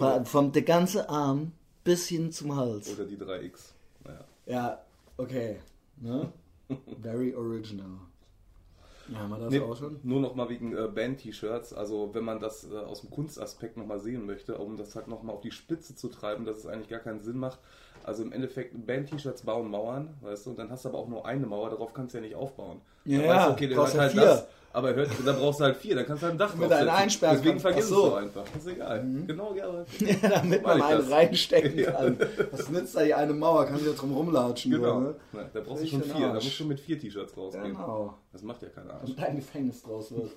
Vom, 0.00 0.26
vom 0.26 0.52
der 0.52 0.62
ganze 0.62 1.08
Arm 1.08 1.52
bis 1.84 2.08
hin 2.08 2.32
zum 2.32 2.56
Hals. 2.56 2.92
Oder 2.92 3.04
die 3.04 3.16
3X. 3.16 3.72
Naja. 4.04 4.24
Ja, 4.46 4.80
okay. 5.16 5.56
Ne? 5.96 6.32
Very 7.02 7.34
original. 7.34 8.00
Ja, 9.12 9.18
haben 9.18 9.30
wir 9.30 9.38
das 9.38 9.50
nee, 9.50 9.60
auch 9.60 9.76
schon? 9.76 9.98
Nur 10.02 10.20
noch 10.20 10.34
mal 10.34 10.48
wegen 10.48 10.76
äh, 10.76 10.86
Band-T-Shirts. 10.86 11.72
Also 11.72 12.10
wenn 12.14 12.24
man 12.24 12.38
das 12.38 12.70
äh, 12.70 12.76
aus 12.76 13.00
dem 13.00 13.10
Kunstaspekt 13.10 13.76
noch 13.76 13.86
mal 13.86 13.98
sehen 13.98 14.24
möchte, 14.24 14.56
um 14.56 14.76
das 14.76 14.94
halt 14.94 15.08
noch 15.08 15.22
mal 15.22 15.32
auf 15.32 15.40
die 15.40 15.50
Spitze 15.50 15.96
zu 15.96 16.08
treiben, 16.08 16.44
dass 16.44 16.58
es 16.58 16.66
eigentlich 16.66 16.88
gar 16.88 17.00
keinen 17.00 17.20
Sinn 17.20 17.38
macht. 17.38 17.58
Also 18.04 18.22
im 18.22 18.32
Endeffekt, 18.32 18.86
Band-T-Shirts 18.86 19.42
bauen 19.42 19.70
Mauern, 19.70 20.14
weißt 20.22 20.46
du, 20.46 20.50
und 20.50 20.58
dann 20.58 20.70
hast 20.70 20.84
du 20.84 20.90
aber 20.90 20.98
auch 20.98 21.08
nur 21.08 21.26
eine 21.26 21.46
Mauer, 21.46 21.70
darauf 21.70 21.92
kannst 21.92 22.14
du 22.14 22.18
ja 22.18 22.24
nicht 22.24 22.36
aufbauen. 22.36 22.80
Ja, 23.04 23.20
ja 23.20 23.28
weißt 23.28 23.48
du, 23.48 23.52
okay, 23.52 23.74
hört 23.74 23.98
halt 23.98 24.12
vier. 24.12 24.20
das, 24.22 24.46
aber 24.72 24.94
hört, 24.94 25.10
dann 25.26 25.36
brauchst 25.36 25.58
du 25.58 25.64
halt 25.64 25.76
vier, 25.76 25.96
dann 25.96 26.06
kannst 26.06 26.22
du 26.22 26.26
halt 26.26 26.34
ein 26.36 26.38
Dach 26.38 26.54
Mit 26.54 26.70
einer 26.70 26.92
Einsperren 26.94 27.36
Deswegen 27.38 27.58
vergiss 27.58 27.88
so. 27.88 28.04
es 28.04 28.10
so 28.10 28.14
einfach. 28.14 28.44
Das 28.54 28.62
ist 28.62 28.72
egal. 28.72 29.02
Mhm. 29.02 29.26
Genau, 29.26 29.54
ja. 29.54 29.66
ja 29.98 30.28
damit 30.28 30.62
man 30.62 30.80
einen 30.80 31.12
reinstecken 31.12 31.84
kann. 31.92 32.18
Was 32.52 32.68
nützt 32.68 32.94
da 32.94 33.02
die 33.02 33.12
eine 33.12 33.32
Mauer? 33.32 33.66
Kann 33.66 33.84
ja 33.84 33.92
drum 33.92 34.14
rumlatschen. 34.14 34.70
Genau. 34.70 35.00
Nur, 35.00 35.16
ne? 35.32 35.50
da 35.52 35.60
brauchst 35.60 35.82
du 35.82 35.88
schon 35.88 36.02
vier. 36.02 36.28
Da 36.28 36.34
musst 36.34 36.60
du 36.60 36.64
mit 36.66 36.78
vier 36.78 37.00
T-Shirts 37.00 37.36
rausgehen. 37.36 37.64
Genau. 37.64 38.14
Das 38.32 38.42
macht 38.42 38.62
ja 38.62 38.68
keiner 38.68 38.94
Arsch. 38.94 39.08
Und 39.08 39.18
dein 39.18 39.36
Gefängnis 39.36 39.82
draus 39.82 40.12
wird. 40.12 40.30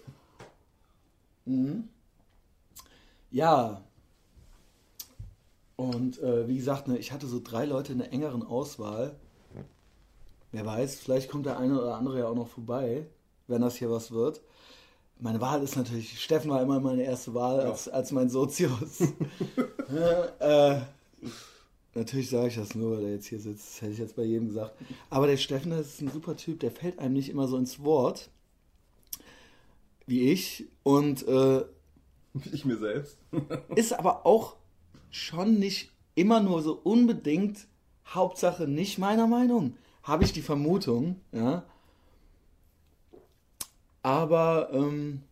mhm. 1.45 1.89
Ja. 3.29 3.81
Und 5.75 6.21
äh, 6.21 6.47
wie 6.47 6.57
gesagt, 6.57 6.87
ne, 6.87 6.97
ich 6.97 7.11
hatte 7.11 7.27
so 7.27 7.39
drei 7.43 7.65
Leute 7.65 7.91
in 7.91 7.99
der 7.99 8.11
engeren 8.11 8.43
Auswahl. 8.43 9.15
Wer 10.51 10.65
weiß, 10.65 10.99
vielleicht 10.99 11.29
kommt 11.29 11.45
der 11.45 11.59
eine 11.59 11.79
oder 11.79 11.95
andere 11.95 12.19
ja 12.19 12.27
auch 12.27 12.35
noch 12.35 12.47
vorbei 12.47 13.07
wenn 13.47 13.61
das 13.61 13.75
hier 13.75 13.89
was 13.89 14.11
wird. 14.11 14.41
Meine 15.19 15.39
Wahl 15.39 15.63
ist 15.63 15.75
natürlich, 15.75 16.19
Steffen 16.21 16.49
war 16.51 16.61
immer 16.61 16.79
meine 16.79 17.03
erste 17.03 17.33
Wahl 17.33 17.59
ja. 17.59 17.69
als, 17.69 17.87
als 17.87 18.11
mein 18.11 18.29
Sozius. 18.29 18.99
ja, 19.93 20.73
äh, 20.75 20.81
natürlich 21.93 22.29
sage 22.29 22.47
ich 22.47 22.55
das 22.55 22.75
nur, 22.75 22.97
weil 22.97 23.05
er 23.05 23.11
jetzt 23.13 23.27
hier 23.27 23.39
sitzt. 23.39 23.67
Das 23.67 23.81
hätte 23.81 23.93
ich 23.93 23.99
jetzt 23.99 24.15
bei 24.15 24.23
jedem 24.23 24.47
gesagt. 24.47 24.75
Aber 25.09 25.27
der 25.27 25.37
Steffen 25.37 25.71
das 25.71 25.87
ist 25.87 26.01
ein 26.01 26.11
super 26.11 26.35
Typ, 26.35 26.59
der 26.59 26.71
fällt 26.71 26.99
einem 26.99 27.13
nicht 27.13 27.29
immer 27.29 27.47
so 27.47 27.57
ins 27.57 27.83
Wort. 27.83 28.29
Wie 30.05 30.31
ich. 30.31 30.65
Und 30.83 31.25
äh, 31.27 31.63
ich 32.51 32.65
mir 32.65 32.77
selbst. 32.77 33.17
ist 33.75 33.93
aber 33.93 34.25
auch 34.25 34.55
schon 35.09 35.59
nicht 35.59 35.91
immer 36.15 36.41
nur 36.41 36.61
so 36.61 36.73
unbedingt 36.73 37.67
Hauptsache 38.07 38.67
nicht 38.67 38.97
meiner 38.97 39.27
Meinung. 39.27 39.75
Habe 40.01 40.23
ich 40.23 40.33
die 40.33 40.41
Vermutung, 40.41 41.21
ja. 41.31 41.63
Aber 44.03 44.69
ähm, 44.73 45.23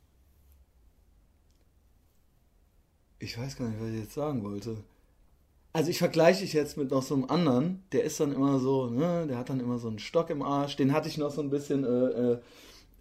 ich 3.19 3.37
weiß 3.37 3.57
gar 3.57 3.67
nicht, 3.67 3.79
was 3.79 3.89
ich 3.89 3.99
jetzt 3.99 4.13
sagen 4.13 4.43
wollte. 4.43 4.77
Also 5.73 5.89
ich 5.89 5.99
vergleiche 5.99 6.43
ich 6.43 6.53
jetzt 6.53 6.77
mit 6.77 6.91
noch 6.91 7.03
so 7.03 7.13
einem 7.13 7.25
anderen, 7.25 7.83
der 7.91 8.03
ist 8.03 8.19
dann 8.19 8.33
immer 8.33 8.59
so, 8.59 8.89
ne, 8.89 9.27
der 9.27 9.37
hat 9.37 9.49
dann 9.49 9.59
immer 9.59 9.77
so 9.77 9.87
einen 9.87 9.99
Stock 9.99 10.29
im 10.29 10.41
Arsch, 10.41 10.75
den 10.75 10.91
hatte 10.91 11.07
ich 11.07 11.17
noch 11.17 11.31
so 11.31 11.41
ein 11.41 11.49
bisschen 11.49 11.85
äh, 11.85 12.39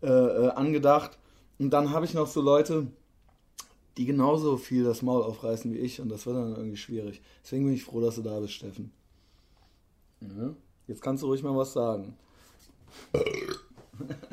äh, 0.02 0.06
äh, 0.06 0.50
angedacht. 0.50 1.18
Und 1.58 1.70
dann 1.70 1.90
habe 1.90 2.04
ich 2.04 2.14
noch 2.14 2.28
so 2.28 2.40
Leute, 2.40 2.86
die 3.96 4.06
genauso 4.06 4.56
viel 4.56 4.84
das 4.84 5.02
Maul 5.02 5.22
aufreißen 5.22 5.72
wie 5.72 5.78
ich 5.78 6.00
und 6.00 6.08
das 6.08 6.26
wird 6.26 6.36
dann 6.36 6.54
irgendwie 6.54 6.76
schwierig. 6.76 7.20
Deswegen 7.42 7.64
bin 7.64 7.74
ich 7.74 7.84
froh, 7.84 8.00
dass 8.00 8.16
du 8.16 8.22
da 8.22 8.38
bist, 8.38 8.54
Steffen. 8.54 8.92
Mhm. 10.20 10.56
Jetzt 10.86 11.02
kannst 11.02 11.22
du 11.22 11.26
ruhig 11.26 11.42
mal 11.42 11.56
was 11.56 11.72
sagen. 11.72 12.16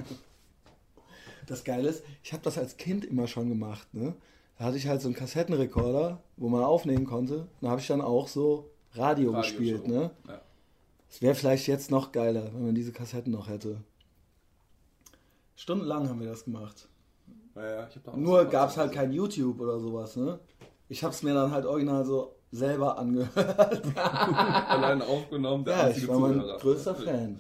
Das 1.48 1.64
Geile 1.64 1.90
ist, 1.90 2.04
ich 2.24 2.34
habe 2.34 2.44
das 2.44 2.58
als 2.58 2.78
Kind 2.78 3.06
immer 3.06 3.28
schon 3.28 3.50
gemacht. 3.50 3.94
Ne? 3.94 4.14
Da 4.58 4.66
hatte 4.66 4.78
ich 4.78 4.88
halt 4.88 5.02
so 5.02 5.08
einen 5.08 5.16
Kassettenrekorder, 5.16 6.22
wo 6.36 6.50
man 6.50 6.64
aufnehmen 6.64 7.06
konnte. 7.06 7.48
Da 7.62 7.70
habe 7.70 7.82
ich 7.82 7.88
dann 7.88 8.02
auch 8.02 8.28
so 8.28 8.70
Radio, 8.94 9.32
Radio 9.32 9.42
gespielt. 9.42 9.88
Ne? 9.88 10.12
Ja. 10.28 10.42
Es 11.10 11.22
wäre 11.22 11.36
vielleicht 11.36 11.68
jetzt 11.68 11.90
noch 11.90 12.12
geiler, 12.12 12.54
wenn 12.54 12.66
man 12.66 12.76
diese 12.76 12.92
Kassetten 12.92 13.32
noch 13.32 13.48
hätte. 13.48 13.82
Stundenlang 15.56 16.10
haben 16.10 16.20
wir 16.20 16.28
das 16.28 16.44
gemacht. 16.44 16.88
Ja, 17.56 17.90
Nur 18.16 18.46
gab 18.46 18.70
es 18.70 18.78
halt 18.78 18.92
kein 18.92 19.12
YouTube 19.12 19.60
oder 19.60 19.80
sowas. 19.80 20.16
Ne? 20.16 20.40
Ich 20.90 21.04
habe 21.04 21.14
es 21.14 21.24
mir 21.24 21.34
dann 21.34 21.52
halt 21.52 21.66
original 21.66 22.06
so 22.06 22.36
selber 22.52 22.98
angehört. 23.00 23.82
Allein 23.98 25.02
aufgenommen. 25.02 25.66
Der 25.66 25.78
ja, 25.78 25.90
ich 25.90 26.08
war 26.08 26.20
mein 26.20 26.40
größter 26.40 26.94
Fan. 26.94 27.40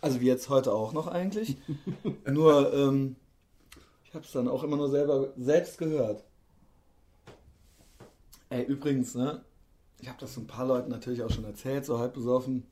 Also 0.00 0.20
wie 0.20 0.26
jetzt 0.26 0.48
heute 0.48 0.72
auch 0.72 0.92
noch 0.92 1.08
eigentlich. 1.08 1.56
Nur, 2.26 2.72
ähm, 2.72 3.16
es 4.24 4.32
dann 4.32 4.48
auch 4.48 4.64
immer 4.64 4.76
nur 4.76 4.90
selber 4.90 5.32
selbst 5.36 5.78
gehört. 5.78 6.24
Ey, 8.50 8.64
übrigens, 8.64 9.14
ne? 9.14 9.42
Ich 10.00 10.08
habe 10.08 10.18
das 10.20 10.34
so 10.34 10.40
ein 10.40 10.46
paar 10.46 10.66
Leuten 10.66 10.90
natürlich 10.90 11.22
auch 11.22 11.30
schon 11.30 11.44
erzählt, 11.44 11.84
so 11.84 11.98
halb 11.98 12.14
besoffen. 12.14 12.64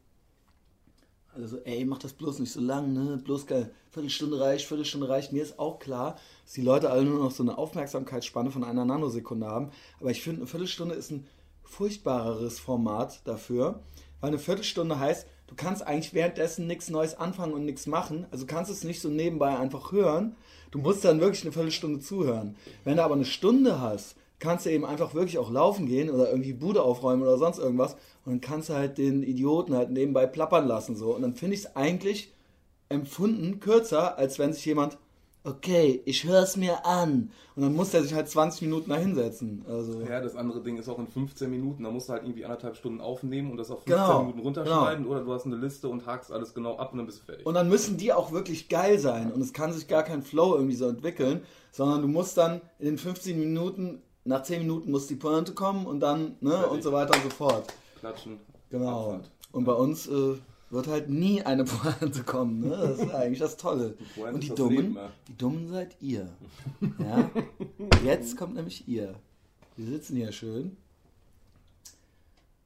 Also, 1.34 1.58
ey, 1.64 1.84
mach 1.84 1.98
das 1.98 2.14
bloß 2.14 2.38
nicht 2.38 2.52
so 2.52 2.60
lang, 2.60 2.94
ne? 2.94 3.18
Bloß 3.22 3.46
geil. 3.46 3.70
Viertelstunde 3.90 4.40
reicht, 4.40 4.66
Viertelstunde 4.66 5.08
reicht. 5.08 5.32
Mir 5.32 5.42
ist 5.42 5.58
auch 5.58 5.78
klar, 5.78 6.16
dass 6.44 6.54
die 6.54 6.62
Leute 6.62 6.90
alle 6.90 7.04
nur 7.04 7.18
noch 7.22 7.30
so 7.30 7.42
eine 7.42 7.58
Aufmerksamkeitsspanne 7.58 8.50
von 8.50 8.64
einer 8.64 8.84
Nanosekunde 8.84 9.46
haben. 9.46 9.70
Aber 10.00 10.10
ich 10.10 10.22
finde, 10.22 10.40
eine 10.40 10.46
Viertelstunde 10.46 10.94
ist 10.94 11.10
ein 11.10 11.26
furchtbareres 11.62 12.58
Format 12.58 13.20
dafür, 13.24 13.80
weil 14.20 14.28
eine 14.28 14.38
Viertelstunde 14.38 14.98
heißt, 14.98 15.26
du 15.46 15.54
kannst 15.56 15.86
eigentlich 15.86 16.14
währenddessen 16.14 16.66
nichts 16.66 16.88
Neues 16.88 17.14
anfangen 17.14 17.52
und 17.52 17.66
nichts 17.66 17.86
machen. 17.86 18.26
Also 18.30 18.46
kannst 18.46 18.70
es 18.70 18.84
nicht 18.84 19.00
so 19.00 19.10
nebenbei 19.10 19.58
einfach 19.58 19.92
hören. 19.92 20.36
Du 20.76 20.83
musst 20.83 21.06
dann 21.06 21.23
wirklich 21.23 21.42
eine 21.42 21.52
Viertelstunde 21.52 22.00
zuhören. 22.00 22.54
Wenn 22.85 22.99
du 22.99 23.02
aber 23.02 23.14
eine 23.14 23.25
Stunde 23.25 23.80
hast, 23.80 24.14
kannst 24.38 24.66
du 24.66 24.71
eben 24.71 24.85
einfach 24.85 25.14
wirklich 25.14 25.38
auch 25.38 25.50
laufen 25.50 25.87
gehen 25.87 26.11
oder 26.11 26.28
irgendwie 26.28 26.52
Bude 26.52 26.83
aufräumen 26.83 27.23
oder 27.23 27.38
sonst 27.38 27.59
irgendwas 27.59 27.95
und 28.26 28.33
dann 28.33 28.40
kannst 28.42 28.68
du 28.68 28.75
halt 28.75 28.99
den 28.99 29.23
Idioten 29.23 29.75
halt 29.75 29.90
nebenbei 29.90 30.26
plappern 30.26 30.68
lassen 30.68 30.95
so 30.95 31.14
und 31.14 31.23
dann 31.23 31.33
finde 31.33 31.54
ich 31.54 31.61
es 31.61 31.76
eigentlich 31.76 32.30
empfunden 32.90 33.59
kürzer, 33.59 34.18
als 34.18 34.38
wenn 34.38 34.52
sich 34.52 34.66
jemand 34.66 34.99
okay, 35.46 36.02
ich 36.04 36.24
höre 36.24 36.42
es 36.42 36.56
mir 36.56 36.84
an. 36.84 37.30
Und 37.54 37.62
dann 37.62 37.74
muss 37.74 37.94
er 37.94 38.02
sich 38.02 38.12
halt 38.12 38.28
20 38.28 38.62
Minuten 38.62 38.90
da 38.90 38.96
hinsetzen. 38.96 39.64
Also. 39.68 40.00
Ja, 40.02 40.20
das 40.20 40.36
andere 40.36 40.62
Ding 40.62 40.76
ist 40.76 40.88
auch 40.88 40.98
in 40.98 41.06
15 41.06 41.48
Minuten. 41.48 41.84
Da 41.84 41.90
musst 41.90 42.08
du 42.08 42.12
halt 42.12 42.24
irgendwie 42.24 42.44
anderthalb 42.44 42.76
Stunden 42.76 43.00
aufnehmen 43.00 43.50
und 43.50 43.56
das 43.56 43.70
auf 43.70 43.84
15 43.84 43.94
genau, 43.94 44.20
Minuten 44.22 44.40
runterschneiden. 44.40 45.04
Genau. 45.04 45.16
Oder 45.16 45.24
du 45.24 45.32
hast 45.32 45.46
eine 45.46 45.56
Liste 45.56 45.88
und 45.88 46.04
hakst 46.04 46.32
alles 46.32 46.52
genau 46.52 46.76
ab 46.76 46.92
und 46.92 46.98
dann 46.98 47.06
bist 47.06 47.20
du 47.20 47.24
fertig. 47.24 47.46
Und 47.46 47.54
dann 47.54 47.68
müssen 47.68 47.96
die 47.96 48.12
auch 48.12 48.32
wirklich 48.32 48.68
geil 48.68 48.98
sein. 48.98 49.32
Und 49.32 49.40
es 49.40 49.52
kann 49.52 49.72
sich 49.72 49.88
gar 49.88 50.02
kein 50.02 50.22
Flow 50.22 50.54
irgendwie 50.54 50.76
so 50.76 50.88
entwickeln, 50.88 51.42
sondern 51.70 52.02
du 52.02 52.08
musst 52.08 52.36
dann 52.36 52.60
in 52.78 52.86
den 52.86 52.98
15 52.98 53.38
Minuten, 53.38 54.02
nach 54.24 54.42
10 54.42 54.62
Minuten 54.62 54.90
muss 54.90 55.06
die 55.06 55.14
Pointe 55.14 55.54
kommen 55.54 55.86
und 55.86 56.00
dann, 56.00 56.36
ne, 56.40 56.66
und 56.66 56.82
so 56.82 56.92
weiter 56.92 57.14
und 57.14 57.22
so 57.22 57.30
fort. 57.30 57.72
Klatschen. 58.00 58.40
Genau. 58.70 59.12
Abfahrt. 59.12 59.30
Und 59.52 59.64
bei 59.64 59.72
uns. 59.72 60.08
Äh, 60.08 60.34
wird 60.70 60.87
halt 60.88 61.08
nie 61.08 61.42
eine 61.42 61.64
Pointe 61.64 62.23
kommen. 62.23 62.61
Ne? 62.61 62.76
Das 62.76 62.99
ist 62.99 63.14
eigentlich 63.14 63.38
das 63.38 63.56
Tolle. 63.56 63.96
Die 64.16 64.20
und 64.20 64.42
die 64.42 64.49
Dummen, 64.50 64.94
ne? 64.94 65.11
die 65.28 65.37
Dummen 65.37 65.68
seid 65.68 65.96
ihr. 66.00 66.28
Ja? 66.99 67.30
Jetzt 68.04 68.37
kommt 68.37 68.54
nämlich 68.54 68.87
ihr. 68.88 69.14
Wir 69.76 69.87
sitzen 69.87 70.16
hier 70.16 70.32
schön 70.32 70.76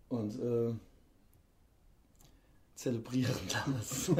und 0.08 0.38
äh, 0.38 0.74
zelebrieren 2.74 3.34
das. 3.78 4.10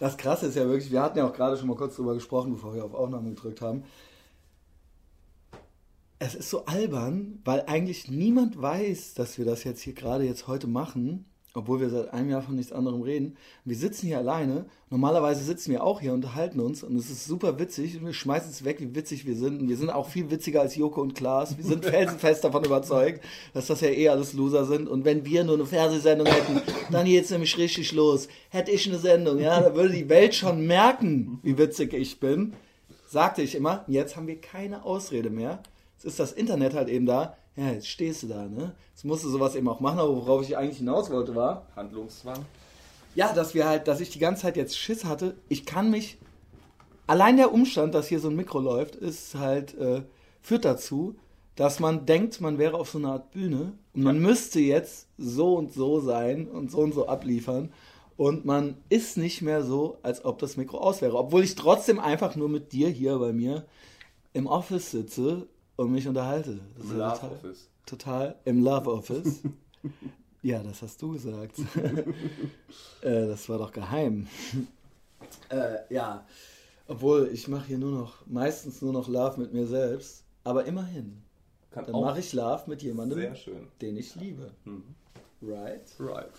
das 0.00 0.16
Krasse 0.16 0.46
ist 0.46 0.56
ja 0.56 0.66
wirklich, 0.68 0.90
wir 0.90 1.02
hatten 1.02 1.18
ja 1.18 1.26
auch 1.26 1.32
gerade 1.32 1.56
schon 1.56 1.68
mal 1.68 1.76
kurz 1.76 1.96
drüber 1.96 2.14
gesprochen, 2.14 2.52
bevor 2.52 2.74
wir 2.74 2.84
auf 2.84 2.94
Aufnahme 2.94 3.30
gedrückt 3.30 3.60
haben. 3.60 3.84
Es 6.18 6.34
ist 6.34 6.50
so 6.50 6.66
albern, 6.66 7.40
weil 7.44 7.64
eigentlich 7.66 8.08
niemand 8.08 8.60
weiß, 8.60 9.14
dass 9.14 9.38
wir 9.38 9.44
das 9.44 9.64
jetzt 9.64 9.82
hier 9.82 9.94
gerade 9.94 10.24
jetzt 10.24 10.46
heute 10.46 10.68
machen 10.68 11.24
obwohl 11.54 11.80
wir 11.80 11.90
seit 11.90 12.12
einem 12.12 12.30
Jahr 12.30 12.42
von 12.42 12.56
nichts 12.56 12.72
anderem 12.72 13.02
reden. 13.02 13.36
Wir 13.64 13.76
sitzen 13.76 14.06
hier 14.06 14.18
alleine. 14.18 14.64
Normalerweise 14.90 15.44
sitzen 15.44 15.70
wir 15.70 15.84
auch 15.84 16.00
hier, 16.00 16.12
und 16.12 16.24
unterhalten 16.24 16.60
uns 16.60 16.82
und 16.82 16.96
es 16.96 17.10
ist 17.10 17.26
super 17.26 17.58
witzig. 17.58 17.98
Und 17.98 18.06
wir 18.06 18.12
schmeißen 18.12 18.50
es 18.50 18.64
weg, 18.64 18.80
wie 18.80 18.94
witzig 18.94 19.26
wir 19.26 19.36
sind. 19.36 19.60
Und 19.60 19.68
wir 19.68 19.76
sind 19.76 19.90
auch 19.90 20.08
viel 20.08 20.30
witziger 20.30 20.62
als 20.62 20.76
Joko 20.76 21.02
und 21.02 21.14
Klaas. 21.14 21.56
Wir 21.56 21.64
sind 21.64 21.84
felsenfest 21.84 22.44
davon 22.44 22.64
überzeugt, 22.64 23.22
dass 23.52 23.66
das 23.66 23.80
ja 23.82 23.88
eh 23.88 24.08
alles 24.08 24.32
Loser 24.32 24.64
sind. 24.64 24.88
Und 24.88 25.04
wenn 25.04 25.24
wir 25.24 25.44
nur 25.44 25.54
eine 25.54 25.66
Fernsehsendung 25.66 26.26
hätten, 26.26 26.60
dann 26.90 27.06
geht's 27.06 27.30
nämlich 27.30 27.56
richtig 27.58 27.92
los. 27.92 28.28
Hätte 28.48 28.70
ich 28.70 28.88
eine 28.88 28.98
Sendung, 28.98 29.38
ja, 29.38 29.60
da 29.60 29.74
würde 29.74 29.94
die 29.94 30.08
Welt 30.08 30.34
schon 30.34 30.66
merken, 30.66 31.38
wie 31.42 31.58
witzig 31.58 31.92
ich 31.92 32.18
bin. 32.18 32.54
Sagte 33.06 33.42
ich 33.42 33.54
immer. 33.54 33.84
Jetzt 33.88 34.16
haben 34.16 34.26
wir 34.26 34.40
keine 34.40 34.84
Ausrede 34.84 35.28
mehr. 35.28 35.62
Jetzt 36.02 36.12
ist 36.12 36.18
das 36.18 36.32
Internet 36.32 36.74
halt 36.74 36.88
eben 36.88 37.06
da 37.06 37.36
ja, 37.56 37.70
jetzt 37.70 37.88
stehst 37.88 38.22
du 38.22 38.28
da, 38.28 38.48
ne? 38.48 38.74
Jetzt 38.94 39.04
musst 39.04 39.24
du 39.24 39.28
sowas 39.28 39.54
eben 39.54 39.68
auch 39.68 39.80
machen, 39.80 39.98
aber 39.98 40.16
worauf 40.16 40.42
ich 40.42 40.56
eigentlich 40.56 40.78
hinaus 40.78 41.10
wollte 41.10 41.34
war. 41.34 41.66
Handlungszwang. 41.76 42.38
Ja, 43.14 43.34
dass 43.34 43.54
wir 43.54 43.66
halt, 43.66 43.88
dass 43.88 44.00
ich 44.00 44.08
die 44.08 44.18
ganze 44.18 44.42
Zeit 44.42 44.56
jetzt 44.56 44.78
Schiss 44.78 45.04
hatte. 45.04 45.36
Ich 45.48 45.66
kann 45.66 45.90
mich. 45.90 46.18
Allein 47.06 47.36
der 47.36 47.52
Umstand, 47.52 47.94
dass 47.94 48.06
hier 48.06 48.20
so 48.20 48.28
ein 48.28 48.36
Mikro 48.36 48.60
läuft, 48.60 48.96
ist 48.96 49.34
halt, 49.34 49.76
äh, 49.76 50.02
führt 50.40 50.64
dazu, 50.64 51.16
dass 51.56 51.78
man 51.78 52.06
denkt, 52.06 52.40
man 52.40 52.56
wäre 52.56 52.78
auf 52.78 52.88
so 52.88 52.98
einer 52.98 53.12
Art 53.12 53.32
Bühne 53.32 53.74
und 53.92 54.02
man 54.02 54.18
müsste 54.18 54.60
jetzt 54.60 55.08
so 55.18 55.56
und 55.56 55.74
so 55.74 56.00
sein 56.00 56.48
und 56.48 56.70
so 56.70 56.78
und 56.78 56.94
so 56.94 57.08
abliefern. 57.08 57.70
Und 58.16 58.46
man 58.46 58.78
ist 58.88 59.18
nicht 59.18 59.42
mehr 59.42 59.62
so, 59.62 59.98
als 60.02 60.24
ob 60.24 60.38
das 60.38 60.56
Mikro 60.56 60.78
aus 60.78 61.02
wäre. 61.02 61.18
Obwohl 61.18 61.42
ich 61.42 61.54
trotzdem 61.54 61.98
einfach 61.98 62.34
nur 62.34 62.48
mit 62.48 62.72
dir 62.72 62.88
hier 62.88 63.18
bei 63.18 63.34
mir 63.34 63.66
im 64.32 64.46
Office 64.46 64.92
sitze 64.92 65.48
und 65.82 65.92
mich 65.92 66.06
unterhalte. 66.06 66.60
Das 66.76 66.84
Im 66.86 66.98
Love 66.98 67.14
total, 67.14 67.30
Office. 67.30 67.68
Total 67.86 68.36
im 68.44 68.64
Love 68.64 68.92
Office. 68.92 69.40
ja, 70.42 70.62
das 70.62 70.82
hast 70.82 71.00
du 71.02 71.12
gesagt. 71.12 71.58
äh, 73.02 73.26
das 73.26 73.48
war 73.48 73.58
doch 73.58 73.72
geheim. 73.72 74.26
äh, 75.48 75.78
ja, 75.90 76.26
obwohl 76.88 77.30
ich 77.32 77.48
mache 77.48 77.68
hier 77.68 77.78
nur 77.78 77.92
noch, 77.92 78.26
meistens 78.26 78.82
nur 78.82 78.92
noch 78.92 79.08
Love 79.08 79.40
mit 79.40 79.52
mir 79.52 79.66
selbst, 79.66 80.24
aber 80.44 80.64
immerhin. 80.64 81.22
Kann 81.70 81.86
Dann 81.86 82.00
mache 82.00 82.20
ich 82.20 82.32
Love 82.32 82.64
mit 82.66 82.82
jemandem, 82.82 83.34
den 83.80 83.96
ich 83.96 84.14
liebe. 84.16 84.50
Mhm. 84.64 84.94
Right? 85.40 85.82
Right. 85.98 86.30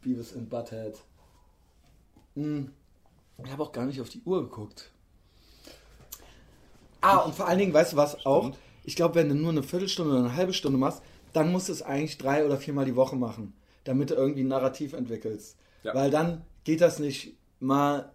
Beavis 0.00 0.34
and 0.34 0.48
Butthead. 0.48 0.96
Mm. 2.36 2.68
Ich 3.44 3.52
habe 3.52 3.62
auch 3.62 3.72
gar 3.72 3.86
nicht 3.86 4.00
auf 4.00 4.08
die 4.08 4.22
Uhr 4.24 4.42
geguckt. 4.42 4.90
Ah, 7.00 7.18
und 7.18 7.34
vor 7.34 7.46
allen 7.46 7.58
Dingen, 7.58 7.72
weißt 7.72 7.92
du 7.92 7.96
was 7.96 8.26
auch? 8.26 8.52
Ich 8.84 8.96
glaube, 8.96 9.14
wenn 9.14 9.28
du 9.28 9.34
nur 9.34 9.50
eine 9.50 9.62
Viertelstunde 9.62 10.12
oder 10.12 10.20
eine 10.24 10.36
halbe 10.36 10.52
Stunde 10.52 10.78
machst, 10.78 11.02
dann 11.32 11.52
musst 11.52 11.68
du 11.68 11.72
es 11.72 11.82
eigentlich 11.82 12.18
drei 12.18 12.44
oder 12.44 12.56
viermal 12.56 12.84
die 12.84 12.96
Woche 12.96 13.16
machen, 13.16 13.52
damit 13.84 14.10
du 14.10 14.14
irgendwie 14.14 14.42
ein 14.42 14.48
Narrativ 14.48 14.92
entwickelst. 14.92 15.56
Ja. 15.84 15.94
Weil 15.94 16.10
dann 16.10 16.44
geht 16.64 16.80
das 16.80 16.98
nicht 16.98 17.36
mal 17.60 18.12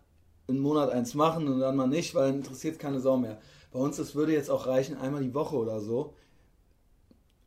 einen 0.47 0.59
Monat 0.59 0.89
eins 0.91 1.13
machen 1.13 1.47
und 1.47 1.59
dann 1.59 1.75
mal 1.75 1.87
nicht, 1.87 2.13
weil 2.15 2.27
dann 2.27 2.37
interessiert 2.37 2.79
keine 2.79 2.99
Sau 2.99 3.17
mehr. 3.17 3.39
Bei 3.71 3.79
uns, 3.79 3.97
das 3.97 4.15
würde 4.15 4.33
jetzt 4.33 4.49
auch 4.49 4.67
reichen, 4.67 4.97
einmal 4.97 5.23
die 5.23 5.33
Woche 5.33 5.55
oder 5.55 5.79
so. 5.79 6.13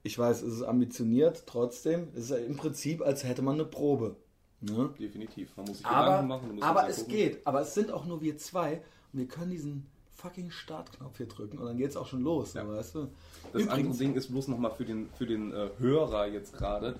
Ich 0.02 0.18
weiß, 0.18 0.42
es 0.42 0.54
ist 0.54 0.62
ambitioniert, 0.62 1.44
trotzdem. 1.46 2.08
Es 2.14 2.30
ist 2.30 2.38
im 2.38 2.56
Prinzip, 2.56 3.02
als 3.02 3.24
hätte 3.24 3.42
man 3.42 3.54
eine 3.54 3.64
Probe. 3.64 4.16
Ne? 4.60 4.90
Definitiv. 4.98 5.56
Man 5.56 5.66
muss 5.66 5.78
sich 5.78 5.86
aber, 5.86 6.22
Gedanken 6.22 6.28
machen. 6.28 6.62
aber 6.62 6.88
es 6.88 6.98
gucken. 6.98 7.14
geht. 7.14 7.46
Aber 7.46 7.60
es 7.60 7.74
sind 7.74 7.90
auch 7.90 8.06
nur 8.06 8.20
wir 8.22 8.38
zwei 8.38 8.82
und 9.12 9.18
wir 9.20 9.28
können 9.28 9.50
diesen 9.50 9.86
fucking 10.14 10.50
Startknopf 10.50 11.18
hier 11.18 11.28
drücken 11.28 11.58
und 11.58 11.66
dann 11.66 11.76
geht 11.76 11.90
es 11.90 11.96
auch 11.96 12.06
schon 12.06 12.22
los. 12.22 12.54
Ja. 12.54 12.66
Weißt 12.66 12.94
du? 12.94 13.08
Das 13.52 13.62
Übrigens, 13.62 13.70
andere 13.72 13.98
Ding 13.98 14.14
ist 14.14 14.28
bloß 14.28 14.48
nochmal 14.48 14.72
für 14.72 14.84
den, 14.84 15.08
für 15.16 15.26
den 15.26 15.52
äh, 15.52 15.68
Hörer 15.78 16.26
jetzt 16.26 16.54
gerade. 16.54 16.96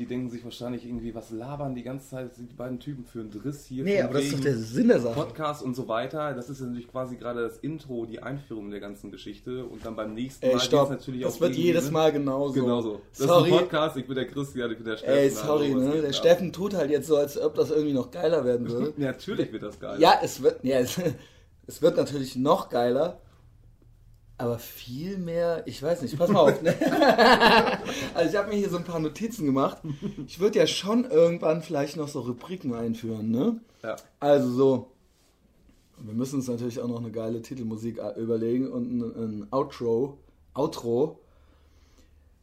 Die 0.00 0.06
denken 0.06 0.30
sich 0.30 0.42
wahrscheinlich 0.42 0.86
irgendwie, 0.86 1.14
was 1.14 1.30
labern 1.30 1.74
die 1.74 1.82
ganze 1.82 2.08
Zeit 2.08 2.30
die 2.38 2.54
beiden 2.54 2.80
Typen 2.80 3.04
für 3.04 3.20
einen 3.20 3.30
Driss 3.30 3.66
hier. 3.66 3.84
Nee, 3.84 4.00
aber 4.00 4.14
das 4.14 4.24
ist 4.24 4.32
doch 4.32 4.40
der 4.40 4.56
Sinn 4.56 4.88
der 4.88 4.98
Sache. 4.98 5.14
Podcast 5.14 5.62
und 5.62 5.76
so 5.76 5.88
weiter. 5.88 6.32
Das 6.32 6.48
ist 6.48 6.60
natürlich 6.62 6.88
quasi 6.88 7.16
gerade 7.16 7.42
das 7.42 7.58
Intro, 7.58 8.06
die 8.06 8.22
Einführung 8.22 8.70
der 8.70 8.80
ganzen 8.80 9.10
Geschichte. 9.10 9.66
Und 9.66 9.84
dann 9.84 9.96
beim 9.96 10.14
nächsten 10.14 10.46
Mal 10.46 10.54
geht 10.54 10.62
es 10.62 10.72
natürlich 10.72 11.22
das 11.22 11.34
auch. 11.34 11.38
Das 11.38 11.48
wird 11.48 11.56
jedes 11.56 11.84
ne? 11.86 11.90
Mal 11.90 12.12
genauso. 12.12 12.54
Genauso. 12.54 13.02
Das 13.10 13.26
sorry. 13.26 13.50
ist 13.50 13.54
ein 13.54 13.60
Podcast, 13.60 13.96
ich 13.98 14.06
bin 14.06 14.14
der 14.14 14.26
Christian, 14.26 14.70
ich 14.70 14.78
bin 14.78 14.86
der 14.86 14.96
Steffen. 14.96 15.14
Ey, 15.14 15.30
sorry, 15.30 15.74
also, 15.74 15.88
ne? 15.88 16.00
Der 16.00 16.12
Steffen 16.14 16.52
tut 16.52 16.72
halt 16.72 16.90
jetzt 16.90 17.06
so, 17.06 17.16
als 17.16 17.38
ob 17.38 17.54
das 17.54 17.70
irgendwie 17.70 17.92
noch 17.92 18.10
geiler 18.10 18.42
werden 18.42 18.70
würde. 18.70 18.94
ja, 18.96 19.06
natürlich 19.12 19.52
wird 19.52 19.62
das 19.62 19.78
geiler. 19.78 20.00
Ja, 20.00 20.14
es 20.22 20.42
wird, 20.42 20.64
ja, 20.64 20.78
es, 20.78 20.98
es 21.66 21.82
wird 21.82 21.98
natürlich 21.98 22.36
noch 22.36 22.70
geiler. 22.70 23.20
Aber 24.40 24.58
viel 24.58 25.18
mehr, 25.18 25.62
ich 25.66 25.82
weiß 25.82 26.00
nicht, 26.00 26.16
pass 26.16 26.30
mal 26.30 26.40
auf. 26.40 26.62
Ne? 26.62 26.74
also 28.14 28.30
ich 28.30 28.36
habe 28.36 28.48
mir 28.48 28.56
hier 28.56 28.70
so 28.70 28.78
ein 28.78 28.84
paar 28.84 28.98
Notizen 28.98 29.44
gemacht. 29.44 29.78
Ich 30.26 30.40
würde 30.40 30.58
ja 30.58 30.66
schon 30.66 31.04
irgendwann 31.04 31.62
vielleicht 31.62 31.98
noch 31.98 32.08
so 32.08 32.20
Rubriken 32.20 32.72
einführen, 32.74 33.30
ne? 33.30 33.60
Ja. 33.82 33.96
Also 34.18 34.50
so, 34.50 34.92
wir 35.98 36.14
müssen 36.14 36.36
uns 36.36 36.48
natürlich 36.48 36.80
auch 36.80 36.88
noch 36.88 37.00
eine 37.00 37.10
geile 37.10 37.42
Titelmusik 37.42 37.98
äh, 37.98 38.18
überlegen 38.18 38.72
und 38.72 38.90
ein, 38.90 39.02
ein 39.02 39.46
Outro. 39.50 40.16
Outro. 40.54 41.20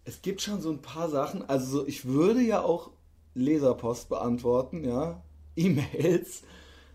Es 0.05 0.21
gibt 0.21 0.41
schon 0.41 0.61
so 0.61 0.69
ein 0.69 0.83
paar 0.83 1.09
Sachen. 1.09 1.49
Also 1.49 1.79
so, 1.79 1.87
ich 1.87 2.05
würde 2.05 2.41
ja 2.41 2.61
auch 2.61 2.91
Leserpost 3.33 4.09
beantworten, 4.09 4.83
ja. 4.83 5.23
E-Mails. 5.55 6.43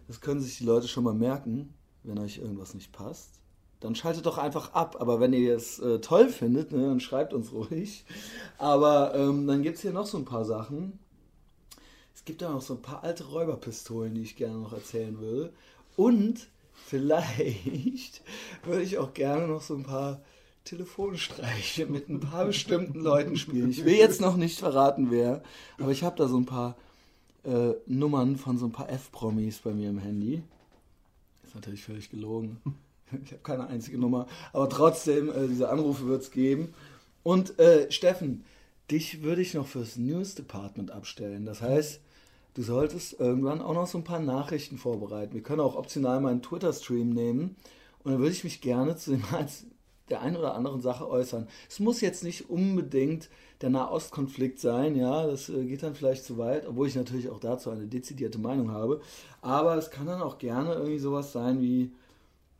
Das 0.07 0.21
können 0.21 0.41
sich 0.41 0.59
die 0.59 0.65
Leute 0.65 0.87
schon 0.87 1.03
mal 1.03 1.15
merken, 1.15 1.75
wenn 2.05 2.19
euch 2.19 2.39
irgendwas 2.39 2.75
nicht 2.75 2.93
passt 2.93 3.42
dann 3.83 3.95
schaltet 3.95 4.27
doch 4.27 4.39
einfach 4.39 4.75
ab. 4.75 4.97
Aber 5.01 5.21
wenn 5.21 5.33
ihr 5.33 5.57
es 5.57 5.79
äh, 5.79 6.01
toll 6.01 6.29
findet, 6.29 6.73
ne, 6.73 6.87
dann 6.87 7.01
schreibt 7.01 7.35
uns 7.35 7.53
ruhig. 7.53 8.05
Aber 8.59 9.15
ähm, 9.15 9.47
dann 9.47 9.63
gibt 9.63 9.77
es 9.77 9.83
hier 9.83 9.93
noch 9.93 10.07
so 10.07 10.19
ein 10.19 10.25
paar 10.25 10.45
Sachen. 10.45 10.99
Es 12.15 12.25
gibt 12.25 12.43
da 12.43 12.51
noch 12.51 12.63
so 12.63 12.75
ein 12.75 12.83
paar 12.83 13.03
alte 13.03 13.25
Räuberpistolen, 13.25 14.15
die 14.15 14.23
ich 14.23 14.37
gerne 14.37 14.59
noch 14.59 14.73
erzählen 14.73 15.19
würde. 15.19 15.53
Und 15.97 16.49
vielleicht 16.73 18.23
würde 18.65 18.83
ich 18.83 18.99
auch 18.99 19.13
gerne 19.15 19.49
noch 19.49 19.63
so 19.63 19.75
ein 19.75 19.83
paar 19.83 20.21
Telefonstreiche 20.65 21.87
mit 21.87 22.09
ein 22.09 22.21
paar 22.21 22.45
bestimmten 22.45 23.01
Leuten 23.01 23.37
spielen. 23.37 23.71
Ich 23.71 23.85
will 23.85 23.97
jetzt 23.97 24.21
noch 24.21 24.37
nicht 24.37 24.61
verraten, 24.61 25.11
wer, 25.11 25.43
aber 25.79 25.91
ich 25.91 26.05
habe 26.05 26.17
da 26.17 26.29
so 26.29 26.37
ein 26.37 26.47
paar 26.47 26.77
äh, 27.45 27.73
Nummern 27.87 28.37
von 28.37 28.59
so 28.59 28.67
ein 28.67 28.73
paar 28.73 28.89
F-Promis 28.89 29.59
bei 29.59 29.73
mir 29.73 29.91
im 29.91 29.99
Handy. 29.99 30.45
Ist 31.45 31.57
natürlich 31.57 31.83
völlig 31.83 32.11
gelogen. 32.11 32.61
Ich 33.25 33.33
habe 33.33 33.43
keine 33.43 33.67
einzige 33.67 33.99
Nummer. 33.99 34.27
Aber 34.53 34.69
trotzdem, 34.69 35.31
äh, 35.31 35.49
diese 35.49 35.69
Anrufe 35.69 36.07
wird 36.07 36.23
es 36.23 36.31
geben. 36.31 36.75
Und 37.23 37.59
äh, 37.59 37.91
Steffen, 37.91 38.45
dich 38.91 39.23
würde 39.23 39.43
ich 39.43 39.55
noch 39.55 39.67
fürs 39.67 39.97
News 39.97 40.35
Department 40.35 40.91
abstellen. 40.91 41.45
Das 41.45 41.63
heißt, 41.63 42.01
du 42.55 42.63
solltest 42.63 43.19
irgendwann 43.21 43.63
auch 43.63 43.75
noch 43.75 43.87
so 43.87 43.99
ein 43.99 44.05
paar 44.05 44.21
Nachrichten 44.21 44.79
vorbereiten. 44.79 45.35
Wir 45.35 45.43
können 45.43 45.61
auch 45.61 45.77
optional 45.77 46.21
mal 46.21 46.31
einen 46.31 46.43
Twitter-Stream 46.43 47.11
nehmen. 47.11 47.57
Und 48.03 48.13
dann 48.13 48.21
würde 48.21 48.33
ich 48.33 48.45
mich 48.45 48.61
gerne 48.61 48.97
zu 48.97 49.13
dem, 49.13 49.23
der 50.11 50.21
einen 50.21 50.37
oder 50.37 50.55
anderen 50.55 50.81
Sache 50.81 51.09
äußern. 51.09 51.49
Es 51.69 51.81
muss 51.81 52.01
jetzt 52.01 52.25
nicht 52.25 52.51
unbedingt 52.51 53.31
der 53.63 53.71
Nahostkonflikt 53.71 54.59
sein, 54.59 54.97
ja, 54.97 55.27
das 55.27 55.49
äh, 55.49 55.65
geht 55.65 55.83
dann 55.83 55.95
vielleicht 55.95 56.25
zu 56.25 56.37
weit, 56.37 56.67
obwohl 56.67 56.89
ich 56.89 56.97
natürlich 56.97 57.31
auch 57.31 57.39
dazu 57.39 57.71
eine 57.71 57.87
dezidierte 57.87 58.39
Meinung 58.39 58.73
habe. 58.73 59.01
Aber 59.41 59.77
es 59.77 59.91
kann 59.91 60.07
dann 60.07 60.21
auch 60.21 60.39
gerne 60.39 60.75
irgendwie 60.75 60.99
sowas 60.99 61.33
sein 61.33 61.63
wie 61.63 61.93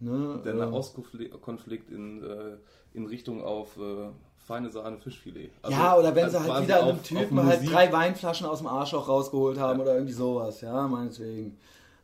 Ne, 0.03 0.41
der 0.45 0.55
Nahostkonflikt 0.55 1.89
in, 1.91 2.25
äh, 2.25 2.57
in 2.93 3.07
Richtung 3.07 3.41
auf 3.41 3.77
äh, 3.77 4.09
feine 4.37 4.69
Sahne 4.69 4.99
Fischfilet. 4.99 5.53
Also, 5.63 5.79
ja, 5.79 5.97
oder 5.97 6.13
wenn 6.17 6.29
sie 6.29 6.41
halt 6.41 6.65
wieder 6.65 6.83
einem 6.83 7.03
Typen 7.05 7.41
halt 7.41 7.71
drei 7.71 7.93
Weinflaschen 7.93 8.49
aus 8.49 8.59
dem 8.59 8.67
Arschloch 8.67 9.07
rausgeholt 9.07 9.61
haben 9.61 9.79
ja. 9.79 9.85
oder 9.85 9.95
irgendwie 9.95 10.13
sowas, 10.13 10.61
ja, 10.61 10.89
meinetwegen. 10.89 11.57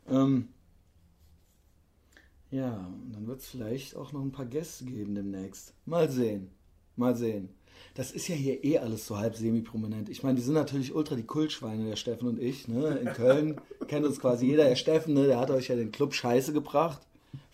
Ähm, 0.09 0.47
ja, 2.51 2.87
und 3.03 3.11
dann 3.13 3.27
wird 3.27 3.41
es 3.41 3.47
vielleicht 3.47 3.97
auch 3.97 4.13
noch 4.13 4.21
ein 4.21 4.31
paar 4.31 4.45
Gäste 4.45 4.85
geben 4.85 5.13
demnächst. 5.15 5.73
Mal 5.85 6.09
sehen. 6.09 6.51
Mal 6.95 7.17
sehen. 7.17 7.49
Das 7.95 8.11
ist 8.11 8.29
ja 8.29 8.35
hier 8.35 8.63
eh 8.63 8.77
alles 8.77 9.07
so 9.07 9.17
halb 9.17 9.35
semi-prominent. 9.35 10.07
Ich 10.07 10.23
meine, 10.23 10.35
die 10.35 10.41
sind 10.41 10.53
natürlich 10.53 10.95
ultra 10.95 11.15
die 11.15 11.23
Kultschweine, 11.23 11.85
der 11.89 11.97
Steffen 11.97 12.29
und 12.29 12.41
ich. 12.41 12.69
Ne? 12.69 12.95
In 12.95 13.07
Köln 13.07 13.59
kennt 13.89 14.05
uns 14.05 14.21
quasi 14.21 14.45
jeder. 14.45 14.63
Der 14.63 14.77
Steffen, 14.77 15.15
ne? 15.15 15.27
der 15.27 15.37
hat 15.37 15.51
euch 15.51 15.67
ja 15.67 15.75
den 15.75 15.91
Club 15.91 16.13
Scheiße 16.13 16.53
gebracht 16.53 17.01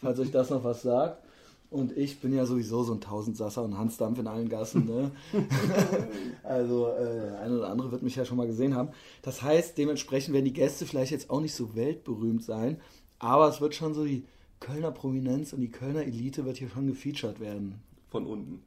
falls 0.05 0.19
euch 0.19 0.31
das 0.31 0.49
noch 0.49 0.63
was 0.63 0.83
sagt. 0.83 1.23
Und 1.71 1.97
ich 1.97 2.19
bin 2.19 2.33
ja 2.33 2.45
sowieso 2.45 2.83
so 2.83 2.93
ein 2.93 3.01
Tausendsasser 3.01 3.63
und 3.63 3.77
Hansdampf 3.77 4.19
in 4.19 4.27
allen 4.27 4.47
Gassen. 4.47 4.85
Ne? 4.85 5.11
also 6.43 6.87
äh, 6.89 7.35
ein 7.43 7.51
oder 7.51 7.69
andere 7.69 7.91
wird 7.91 8.03
mich 8.03 8.15
ja 8.15 8.23
schon 8.23 8.37
mal 8.37 8.47
gesehen 8.47 8.75
haben. 8.75 8.89
Das 9.23 9.41
heißt, 9.41 9.77
dementsprechend 9.77 10.33
werden 10.33 10.45
die 10.45 10.53
Gäste 10.53 10.85
vielleicht 10.85 11.11
jetzt 11.11 11.29
auch 11.29 11.41
nicht 11.41 11.55
so 11.55 11.75
weltberühmt 11.75 12.43
sein, 12.43 12.79
aber 13.19 13.49
es 13.49 13.61
wird 13.61 13.73
schon 13.73 13.93
so 13.93 14.05
die 14.05 14.23
Kölner 14.59 14.91
Prominenz 14.91 15.53
und 15.53 15.61
die 15.61 15.71
Kölner 15.71 16.03
Elite 16.03 16.45
wird 16.45 16.57
hier 16.57 16.69
schon 16.69 16.87
gefeatured 16.87 17.39
werden. 17.39 17.81
Von 18.09 18.25
unten. 18.25 18.61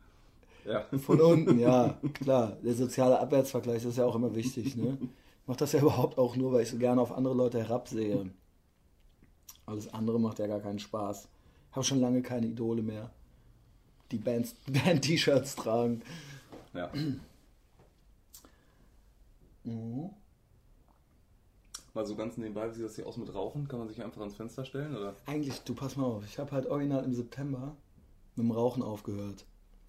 Ja. 0.66 0.84
Von 0.98 1.20
unten, 1.20 1.58
ja, 1.58 1.98
klar. 2.14 2.56
Der 2.62 2.74
soziale 2.74 3.18
Abwärtsvergleich 3.20 3.84
ist 3.84 3.96
ja 3.96 4.04
auch 4.04 4.16
immer 4.16 4.34
wichtig. 4.34 4.76
Ne? 4.76 4.98
Ich 5.00 5.46
mache 5.46 5.58
das 5.58 5.72
ja 5.72 5.80
überhaupt 5.80 6.18
auch 6.18 6.36
nur, 6.36 6.52
weil 6.52 6.62
ich 6.62 6.70
so 6.70 6.76
gerne 6.76 7.00
auf 7.00 7.16
andere 7.16 7.34
Leute 7.34 7.58
herabsehe. 7.58 8.28
Alles 9.68 9.92
andere 9.92 10.18
macht 10.18 10.38
ja 10.38 10.46
gar 10.46 10.60
keinen 10.60 10.78
Spaß. 10.78 11.28
Ich 11.70 11.76
habe 11.76 11.84
schon 11.84 12.00
lange 12.00 12.22
keine 12.22 12.46
Idole 12.46 12.82
mehr, 12.82 13.10
die 14.10 14.16
Band-T-Shirts 14.18 15.56
tragen. 15.56 16.02
Ja. 16.72 16.90
Mhm. 19.64 20.10
Mal 21.92 22.06
so 22.06 22.16
ganz 22.16 22.36
nebenbei, 22.36 22.70
wie 22.70 22.74
sieht 22.74 22.84
das 22.84 22.96
hier 22.96 23.06
aus 23.06 23.16
mit 23.16 23.34
Rauchen? 23.34 23.68
Kann 23.68 23.80
man 23.80 23.88
sich 23.88 24.02
einfach 24.02 24.20
ans 24.20 24.36
Fenster 24.36 24.64
stellen? 24.64 24.96
Oder? 24.96 25.16
Eigentlich, 25.26 25.60
du 25.60 25.74
pass 25.74 25.96
mal 25.96 26.04
auf, 26.04 26.24
ich 26.24 26.38
habe 26.38 26.52
halt 26.52 26.66
original 26.66 27.04
im 27.04 27.12
September 27.12 27.76
mit 28.36 28.44
dem 28.44 28.50
Rauchen 28.50 28.82
aufgehört. 28.82 29.44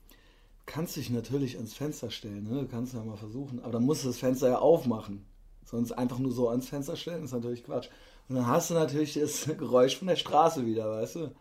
Du 0.09 0.73
kannst 0.73 0.97
dich 0.97 1.09
natürlich 1.09 1.55
ans 1.55 1.73
Fenster 1.73 2.11
stellen, 2.11 2.43
ne? 2.43 2.61
du 2.61 2.67
kannst 2.67 2.93
ja 2.93 3.03
mal 3.03 3.15
versuchen, 3.15 3.61
aber 3.61 3.73
dann 3.73 3.85
musst 3.85 4.03
du 4.03 4.07
das 4.07 4.17
Fenster 4.17 4.49
ja 4.49 4.59
aufmachen. 4.59 5.25
Sonst 5.63 5.91
einfach 5.91 6.19
nur 6.19 6.31
so 6.31 6.49
ans 6.49 6.67
Fenster 6.67 6.95
stellen, 6.95 7.23
ist 7.23 7.31
natürlich 7.31 7.63
Quatsch. 7.63 7.89
Und 8.29 8.35
dann 8.35 8.47
hast 8.47 8.69
du 8.69 8.75
natürlich 8.75 9.15
das 9.15 9.45
Geräusch 9.57 9.97
von 9.97 10.07
der 10.07 10.15
Straße 10.15 10.65
wieder, 10.65 10.89
weißt 10.89 11.15
du? 11.15 11.31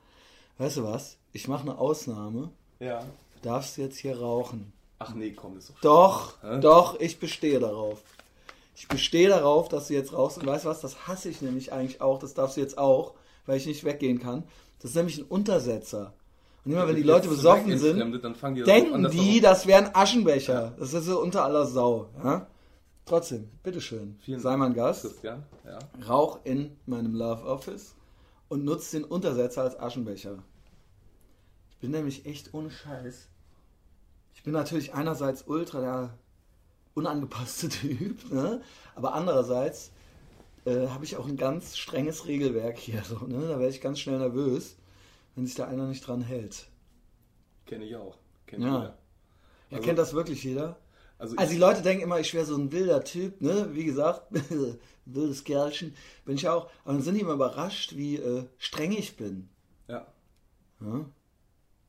Weißt 0.57 0.79
du 0.79 0.85
was? 0.85 1.19
Ich 1.33 1.47
mache 1.47 1.63
eine 1.63 1.79
Ausnahme. 1.79 2.51
Ja. 2.81 3.01
Du 3.01 3.49
darfst 3.49 3.77
jetzt 3.77 3.99
hier 3.99 4.19
rauchen. 4.19 4.73
Ach 4.99 5.15
nee, 5.15 5.31
komm, 5.31 5.55
das 5.55 5.65
ist 5.69 5.75
doch. 5.83 6.33
Doch, 6.41 6.43
Hä? 6.43 6.61
doch, 6.61 6.99
ich 6.99 7.21
bestehe 7.21 7.61
darauf. 7.61 8.03
Ich 8.75 8.89
bestehe 8.89 9.29
darauf, 9.29 9.69
dass 9.69 9.89
du 9.89 9.95
jetzt 9.95 10.13
rauchst. 10.13 10.39
Und 10.39 10.47
weißt 10.47 10.65
du 10.65 10.69
was? 10.69 10.81
Das 10.81 11.07
hasse 11.07 11.29
ich 11.29 11.43
nämlich 11.43 11.73
eigentlich 11.73 12.01
auch. 12.01 12.19
Das 12.19 12.35
darfst 12.35 12.57
du 12.57 12.61
jetzt 12.61 12.79
auch, 12.79 13.15
weil 13.47 13.59
ich 13.59 13.67
nicht 13.67 13.85
weggehen 13.85 14.19
kann. 14.19 14.45
Das 14.81 14.91
ist 14.91 14.97
nämlich 14.97 15.19
ein 15.19 15.25
Untersetzer. 15.25 16.15
Und 16.65 16.73
immer 16.73 16.89
wenn 16.89 16.97
die 16.97 17.03
Leute 17.03 17.29
besoffen 17.29 17.79
sind, 17.79 17.99
die 17.99 18.63
denken 18.63 19.11
die, 19.11 19.41
das 19.41 19.67
wäre 19.67 19.85
ein 19.85 19.95
Aschenbecher. 19.95 20.75
Das 20.79 20.93
ist 20.93 21.05
so 21.05 21.21
unter 21.21 21.45
aller 21.45 21.67
Sau. 21.67 22.09
Ja? 22.23 22.47
Trotzdem, 23.09 23.49
bitteschön. 23.63 24.19
Vielen 24.21 24.39
Sei 24.39 24.55
mein 24.59 24.75
Gast. 24.75 25.01
Christian, 25.01 25.43
ja. 25.65 25.79
Rauch 26.07 26.41
in 26.45 26.77
meinem 26.85 27.15
Love 27.15 27.43
Office 27.43 27.95
und 28.49 28.67
nutze 28.67 28.99
den 28.99 29.05
Untersetzer 29.05 29.63
als 29.63 29.81
Aschenbecher. 29.81 30.43
Ich 31.71 31.79
bin 31.79 31.91
nämlich 31.91 32.27
echt 32.27 32.53
ohne 32.53 32.71
Scheiß. 32.71 33.29
Ich 34.35 34.43
bin 34.43 34.53
natürlich 34.53 34.93
einerseits 34.93 35.45
ultra 35.47 35.81
der 35.81 36.19
unangepasste 36.93 37.69
Typ, 37.71 38.31
ne? 38.31 38.61
aber 38.95 39.15
andererseits 39.15 39.91
äh, 40.67 40.89
habe 40.89 41.07
ich 41.07 41.17
auch 41.17 41.27
ein 41.27 41.39
ganz 41.39 41.79
strenges 41.79 42.27
Regelwerk 42.27 42.77
hier. 42.77 43.03
So, 43.05 43.27
ne? 43.27 43.41
Da 43.41 43.59
werde 43.59 43.71
ich 43.71 43.81
ganz 43.81 44.01
schnell 44.01 44.19
nervös, 44.19 44.77
wenn 45.35 45.47
sich 45.47 45.55
da 45.55 45.67
einer 45.67 45.87
nicht 45.87 46.07
dran 46.07 46.21
hält. 46.21 46.69
Kenne 47.65 47.87
ich 47.87 47.97
auch. 47.97 48.19
Kennt 48.47 48.65
ja. 48.65 48.69
Jeder. 48.69 48.99
Also, 49.71 49.83
kennt 49.83 49.99
das 49.99 50.13
wirklich 50.13 50.45
jeder? 50.45 50.79
Also, 51.19 51.37
also 51.37 51.53
die 51.53 51.59
Leute 51.59 51.83
denken 51.83 52.05
immer, 52.05 52.21
ich 52.21 52.33
wäre 52.33 52.45
so 52.45 52.57
ein 52.57 52.71
wilder 52.71 53.03
Typ, 53.03 53.41
ne? 53.41 53.71
Wie 53.73 53.85
gesagt, 53.85 54.23
wildes 55.05 55.43
Kerlchen 55.43 55.95
bin 56.25 56.37
ich 56.37 56.49
auch. 56.49 56.71
Aber 56.85 56.95
dann 56.95 57.03
sind 57.03 57.15
die 57.15 57.21
immer 57.21 57.35
überrascht, 57.35 57.97
wie 57.97 58.17
äh, 58.17 58.45
streng 58.59 58.93
ich 58.93 59.17
bin. 59.17 59.49
Ja. 59.89 60.07
ja. 60.81 61.07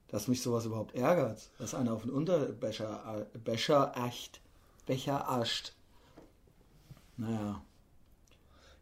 Dass 0.08 0.28
mich 0.28 0.42
sowas 0.42 0.66
überhaupt 0.66 0.96
ärgert, 0.96 1.50
dass 1.60 1.76
einer 1.76 1.94
auf 1.94 2.02
den 2.02 2.12
Unterbecher 2.12 3.28
äh, 3.34 3.38
Becher 3.38 3.96
ascht. 3.96 4.42
Becher 4.88 5.30
ascht. 5.30 5.74
Naja. 7.18 7.62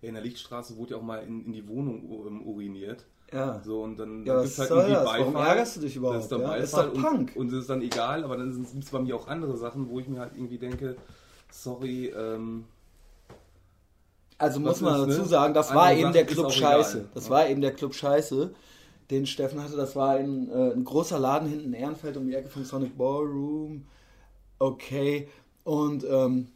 Ja, 0.02 0.08
in 0.08 0.14
der 0.14 0.24
Lichtstraße 0.24 0.78
wurde 0.78 0.92
ja 0.92 0.98
auch 0.98 1.04
mal 1.04 1.24
in, 1.24 1.46
in 1.46 1.54
die 1.54 1.68
Wohnung 1.68 2.06
uriniert. 2.46 3.06
Ja. 3.34 3.62
So, 3.64 3.82
und 3.82 3.98
dann, 4.00 4.26
ja, 4.26 4.36
dann 4.36 4.44
gibt 4.44 4.54
es 4.54 4.60
halt 4.60 4.70
irgendwie 4.70 4.94
das? 4.94 5.04
Beifall. 5.04 5.20
Warum 5.20 5.36
ärgerst 5.36 5.76
du 5.76 5.82
dich 5.82 5.96
überhaupt? 5.96 6.18
Das 6.18 6.24
ist, 6.24 6.32
dann 6.32 6.42
ja? 6.42 6.56
ist 6.56 6.78
doch 6.78 6.94
Punk. 6.94 7.36
Und 7.36 7.48
es 7.52 7.60
ist 7.60 7.70
dann 7.70 7.82
egal, 7.82 8.24
aber 8.24 8.38
dann 8.38 8.54
sind 8.54 8.84
es 8.84 8.90
bei 8.90 9.00
mir 9.00 9.16
auch 9.16 9.28
andere 9.28 9.58
Sachen, 9.58 9.90
wo 9.90 10.00
ich 10.00 10.08
mir 10.08 10.20
halt 10.20 10.32
irgendwie 10.36 10.58
denke, 10.58 10.96
sorry, 11.52 12.08
ähm, 12.08 12.66
also 14.38 14.60
muss 14.60 14.82
man 14.82 15.08
dazu 15.08 15.22
ne? 15.22 15.28
sagen, 15.28 15.54
das 15.54 15.74
war 15.74 15.92
eben 15.94 16.14
der 16.14 16.26
Club 16.26 16.52
Scheiße. 16.52 17.00
Egal. 17.00 17.10
Das 17.14 17.26
ja. 17.26 17.32
war 17.32 17.50
eben 17.50 17.62
der 17.62 17.74
Club 17.74 17.96
Scheiße, 17.96 18.54
den 19.10 19.26
Steffen 19.26 19.64
hatte. 19.64 19.76
Das 19.76 19.96
war 19.96 20.12
ein, 20.12 20.50
äh, 20.52 20.74
ein 20.74 20.84
großer 20.84 21.18
Laden 21.18 21.50
hinten 21.50 21.66
in 21.66 21.74
Ehrenfeld 21.74 22.18
um 22.18 22.28
die 22.28 22.36
Ecke 22.36 22.50
vom 22.50 22.64
Sonic 22.64 22.98
Ballroom. 22.98 23.88
Okay. 24.60 25.28
Und 25.64 26.06
ähm, 26.10 26.50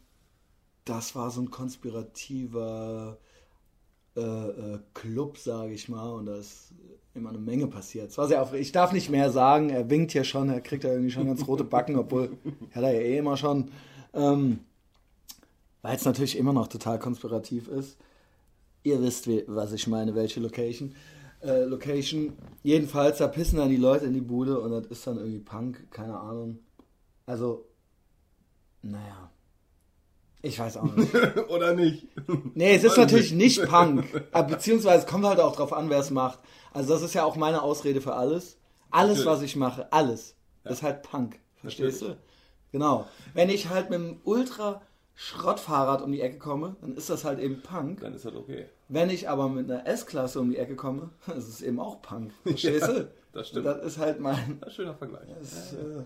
das 0.84 1.14
war 1.16 1.30
so 1.30 1.40
ein 1.40 1.50
konspirativer 1.50 3.18
äh, 4.16 4.20
äh, 4.20 4.78
Club, 4.92 5.38
sage 5.38 5.72
ich 5.72 5.88
mal, 5.88 6.10
und 6.10 6.26
da 6.26 6.36
ist 6.36 6.72
immer 7.14 7.30
eine 7.30 7.38
Menge 7.38 7.66
passiert. 7.66 8.10
Es 8.10 8.18
war 8.18 8.28
sehr 8.28 8.42
aufregend. 8.42 8.66
Ich 8.66 8.72
darf 8.72 8.92
nicht 8.92 9.10
mehr 9.10 9.30
sagen, 9.30 9.70
er 9.70 9.88
winkt 9.88 10.12
hier 10.12 10.24
schon, 10.24 10.50
er 10.50 10.60
kriegt 10.60 10.84
ja 10.84 10.90
irgendwie 10.90 11.10
schon 11.10 11.26
ganz 11.26 11.46
rote 11.46 11.64
Backen, 11.64 11.96
obwohl 11.96 12.36
hat 12.74 12.82
er 12.82 12.92
ja 12.92 13.00
eh 13.00 13.18
immer 13.18 13.36
schon. 13.36 13.70
Ähm, 14.14 14.60
Weil 15.82 15.96
es 15.96 16.04
natürlich 16.04 16.36
immer 16.36 16.52
noch 16.52 16.68
total 16.68 16.98
konspirativ 16.98 17.68
ist. 17.68 17.96
Ihr 18.82 19.00
wisst, 19.00 19.28
was 19.46 19.72
ich 19.72 19.86
meine, 19.86 20.14
welche 20.14 20.40
Location. 20.40 20.94
Äh, 21.42 21.64
Location. 21.64 22.34
Jedenfalls, 22.62 23.18
da 23.18 23.28
pissen 23.28 23.58
dann 23.58 23.70
die 23.70 23.76
Leute 23.76 24.04
in 24.06 24.14
die 24.14 24.20
Bude 24.20 24.60
und 24.60 24.72
das 24.72 24.86
ist 24.86 25.06
dann 25.06 25.16
irgendwie 25.16 25.40
Punk, 25.40 25.90
keine 25.90 26.18
Ahnung. 26.18 26.58
Also, 27.26 27.66
naja. 28.82 29.31
Ich 30.42 30.58
weiß 30.58 30.76
auch 30.78 30.94
nicht. 30.94 31.14
Oder 31.48 31.74
nicht? 31.74 32.08
Nee, 32.54 32.74
es 32.74 32.84
ist 32.84 32.96
natürlich 32.96 33.32
nicht 33.32 33.64
Punk. 33.64 34.04
Beziehungsweise 34.48 35.06
kommt 35.06 35.24
halt 35.24 35.40
auch 35.40 35.54
drauf 35.54 35.72
an, 35.72 35.88
wer 35.88 36.00
es 36.00 36.10
macht. 36.10 36.40
Also 36.72 36.92
das 36.92 37.02
ist 37.02 37.14
ja 37.14 37.24
auch 37.24 37.36
meine 37.36 37.62
Ausrede 37.62 38.00
für 38.00 38.14
alles. 38.14 38.58
Alles, 38.90 39.18
natürlich. 39.18 39.26
was 39.26 39.42
ich 39.42 39.56
mache, 39.56 39.92
alles, 39.92 40.36
ja. 40.64 40.70
ist 40.70 40.82
halt 40.82 41.02
Punk. 41.02 41.38
Verstehst 41.60 42.02
natürlich. 42.02 42.20
du? 42.20 42.32
Genau. 42.72 43.06
Wenn 43.34 43.48
ich 43.48 43.68
halt 43.68 43.88
mit 43.88 44.00
einem 44.00 44.20
ultra 44.24 44.82
Schrottfahrrad 45.14 46.02
um 46.02 46.12
die 46.12 46.20
Ecke 46.20 46.38
komme, 46.38 46.76
dann 46.80 46.96
ist 46.96 47.08
das 47.08 47.24
halt 47.24 47.38
eben 47.38 47.62
Punk. 47.62 48.00
Dann 48.00 48.14
ist 48.14 48.24
das 48.24 48.34
okay. 48.34 48.66
Wenn 48.88 49.08
ich 49.08 49.28
aber 49.28 49.48
mit 49.48 49.70
einer 49.70 49.86
S-Klasse 49.86 50.40
um 50.40 50.50
die 50.50 50.56
Ecke 50.58 50.76
komme, 50.76 51.10
dann 51.26 51.38
ist 51.38 51.48
es 51.48 51.62
eben 51.62 51.80
auch 51.80 52.02
Punk. 52.02 52.32
Verstehst 52.42 52.86
ja, 52.86 52.92
du? 52.92 53.12
Das 53.32 53.48
stimmt. 53.48 53.66
Und 53.66 53.76
das 53.76 53.84
ist 53.84 53.98
halt 53.98 54.20
mein. 54.20 54.34
Das 54.34 54.48
ist 54.48 54.62
ein 54.62 54.70
schöner 54.72 54.94
Vergleich. 54.94 55.28
Das, 55.38 55.72
äh, 55.72 56.04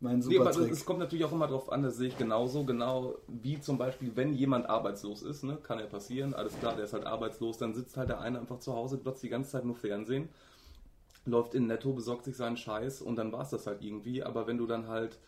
mein 0.00 0.22
super 0.22 0.44
nee, 0.44 0.48
aber 0.48 0.70
es 0.70 0.84
kommt 0.86 0.98
natürlich 0.98 1.24
auch 1.26 1.32
immer 1.32 1.46
darauf 1.46 1.70
an, 1.70 1.82
das 1.82 1.96
sehe 1.96 2.08
ich 2.08 2.16
genauso, 2.16 2.64
genau 2.64 3.16
wie 3.28 3.60
zum 3.60 3.76
Beispiel, 3.76 4.12
wenn 4.14 4.32
jemand 4.32 4.68
arbeitslos 4.68 5.22
ist, 5.22 5.44
ne, 5.44 5.58
kann 5.62 5.78
ja 5.78 5.86
passieren, 5.86 6.32
alles 6.32 6.58
klar, 6.58 6.74
der 6.74 6.86
ist 6.86 6.94
halt 6.94 7.04
arbeitslos, 7.04 7.58
dann 7.58 7.74
sitzt 7.74 7.98
halt 7.98 8.08
der 8.08 8.20
eine 8.20 8.40
einfach 8.40 8.58
zu 8.60 8.74
Hause, 8.74 8.98
glotzt 8.98 9.22
die 9.22 9.28
ganze 9.28 9.50
Zeit 9.50 9.64
nur 9.66 9.76
Fernsehen, 9.76 10.30
läuft 11.26 11.54
in 11.54 11.66
Netto, 11.66 11.92
besorgt 11.92 12.24
sich 12.24 12.36
seinen 12.36 12.56
Scheiß 12.56 13.02
und 13.02 13.16
dann 13.16 13.30
war 13.30 13.42
es 13.42 13.50
das 13.50 13.66
halt 13.66 13.82
irgendwie, 13.82 14.22
aber 14.22 14.46
wenn 14.46 14.56
du 14.56 14.66
dann 14.66 14.88
halt, 14.88 15.18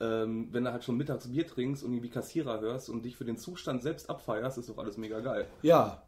ähm, 0.00 0.48
wenn 0.52 0.64
du 0.64 0.72
halt 0.72 0.84
schon 0.84 0.98
mittags 0.98 1.28
Bier 1.28 1.46
trinkst 1.46 1.82
und 1.82 1.92
irgendwie 1.92 2.10
Kassierer 2.10 2.60
hörst 2.60 2.90
und 2.90 3.02
dich 3.06 3.16
für 3.16 3.24
den 3.24 3.38
Zustand 3.38 3.82
selbst 3.82 4.10
abfeierst, 4.10 4.58
ist 4.58 4.68
doch 4.68 4.78
alles 4.78 4.98
mega 4.98 5.20
geil. 5.20 5.46
Ja, 5.62 6.02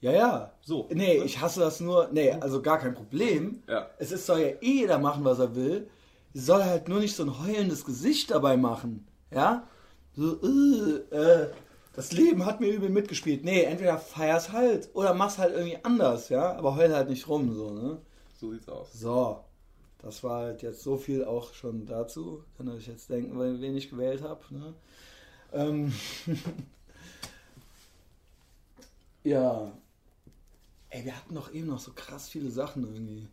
ja, 0.00 0.12
ja. 0.12 0.52
So. 0.60 0.88
Nee, 0.92 1.22
ich 1.24 1.40
hasse 1.40 1.60
das 1.60 1.80
nur. 1.80 2.10
Nee, 2.12 2.30
also 2.32 2.60
gar 2.60 2.78
kein 2.78 2.94
Problem. 2.94 3.62
Ja. 3.66 3.88
Es 3.98 4.12
ist, 4.12 4.26
soll 4.26 4.40
ja 4.40 4.48
eh 4.48 4.80
jeder 4.80 4.98
machen, 4.98 5.24
was 5.24 5.38
er 5.38 5.56
will 5.56 5.88
sie 6.36 6.42
soll 6.42 6.64
halt 6.64 6.88
nur 6.88 7.00
nicht 7.00 7.16
so 7.16 7.22
ein 7.22 7.38
heulendes 7.38 7.86
Gesicht 7.86 8.30
dabei 8.30 8.58
machen. 8.58 9.06
Ja? 9.30 9.66
So, 10.14 10.38
äh, 10.42 11.16
äh, 11.16 11.50
das 11.94 12.12
Leben 12.12 12.44
hat 12.44 12.60
mir 12.60 12.68
übel 12.68 12.90
mitgespielt. 12.90 13.42
Nee, 13.42 13.62
entweder 13.62 13.96
feier's 13.96 14.52
halt 14.52 14.90
oder 14.92 15.14
mach's 15.14 15.38
halt 15.38 15.54
irgendwie 15.54 15.78
anders, 15.82 16.28
ja? 16.28 16.54
Aber 16.56 16.76
heul 16.76 16.94
halt 16.94 17.08
nicht 17.08 17.26
rum, 17.26 17.54
so, 17.54 17.70
ne? 17.70 18.02
So 18.38 18.52
sieht's 18.52 18.68
aus. 18.68 18.92
So. 18.92 19.44
Das 20.02 20.22
war 20.22 20.42
halt 20.42 20.60
jetzt 20.60 20.82
so 20.82 20.98
viel 20.98 21.24
auch 21.24 21.54
schon 21.54 21.86
dazu. 21.86 22.44
Kann 22.58 22.68
euch 22.68 22.86
jetzt 22.86 23.08
denken, 23.08 23.40
wen 23.40 23.74
ich 23.74 23.88
gewählt 23.88 24.22
habe. 24.22 24.42
Ne? 24.50 24.74
Ähm 25.54 25.94
ja. 29.24 29.72
Ey, 30.90 31.04
wir 31.06 31.16
hatten 31.16 31.34
doch 31.34 31.50
eben 31.50 31.68
noch 31.68 31.80
so 31.80 31.92
krass 31.94 32.28
viele 32.28 32.50
Sachen 32.50 32.84
irgendwie. 32.84 33.26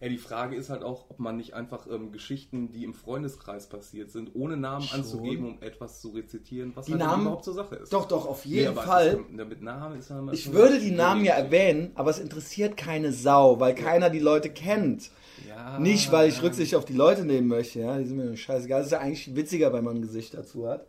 Ja, 0.00 0.08
die 0.08 0.18
Frage 0.18 0.54
ist 0.54 0.70
halt 0.70 0.84
auch, 0.84 1.06
ob 1.08 1.18
man 1.18 1.36
nicht 1.36 1.54
einfach 1.54 1.88
ähm, 1.90 2.12
Geschichten, 2.12 2.70
die 2.70 2.84
im 2.84 2.94
Freundeskreis 2.94 3.68
passiert 3.68 4.12
sind, 4.12 4.30
ohne 4.34 4.56
Namen 4.56 4.84
Schon? 4.84 5.00
anzugeben, 5.00 5.46
um 5.46 5.62
etwas 5.62 6.00
zu 6.00 6.10
rezitieren, 6.10 6.70
was 6.76 6.86
die 6.86 6.92
halt 6.92 7.02
Namen, 7.02 7.22
überhaupt 7.22 7.44
zur 7.44 7.54
Sache 7.54 7.74
ist. 7.76 7.92
Doch, 7.92 8.06
doch, 8.06 8.26
auf 8.26 8.44
jeden 8.44 8.74
nee, 8.74 8.80
Fall. 8.80 9.24
Mit 9.28 9.60
Namen 9.60 9.98
ist 9.98 10.10
halt 10.10 10.32
ich 10.32 10.52
würde 10.52 10.78
die 10.78 10.92
Namen 10.92 11.24
ja 11.24 11.34
erwähnen, 11.34 11.90
aber 11.96 12.10
es 12.10 12.20
interessiert 12.20 12.76
keine 12.76 13.12
Sau, 13.12 13.58
weil 13.58 13.74
keiner 13.74 14.08
die 14.08 14.20
Leute 14.20 14.50
kennt. 14.50 15.10
Ja, 15.48 15.80
nicht, 15.80 16.12
weil 16.12 16.28
ich 16.28 16.42
Rücksicht 16.42 16.76
auf 16.76 16.84
die 16.84 16.94
Leute 16.94 17.24
nehmen 17.24 17.48
möchte, 17.48 17.80
ja, 17.80 17.98
die 17.98 18.04
sind 18.04 18.16
mir 18.18 18.36
scheißegal. 18.36 18.80
Das 18.80 18.86
ist 18.88 18.92
ja 18.92 19.00
eigentlich 19.00 19.34
witziger, 19.34 19.72
wenn 19.72 19.84
man 19.84 19.96
ein 19.96 20.02
Gesicht 20.02 20.34
dazu 20.34 20.68
hat. 20.68 20.86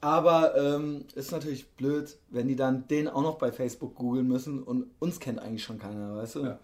Aber 0.00 0.56
ähm, 0.56 1.04
ist 1.14 1.32
natürlich 1.32 1.68
blöd, 1.70 2.16
wenn 2.30 2.46
die 2.46 2.56
dann 2.56 2.86
den 2.88 3.08
auch 3.08 3.22
noch 3.22 3.36
bei 3.36 3.50
Facebook 3.50 3.96
googeln 3.96 4.28
müssen 4.28 4.62
und 4.62 4.86
uns 5.00 5.18
kennt 5.18 5.40
eigentlich 5.40 5.64
schon 5.64 5.78
keiner, 5.78 6.16
weißt 6.16 6.36
du? 6.36 6.44
Ja. 6.44 6.58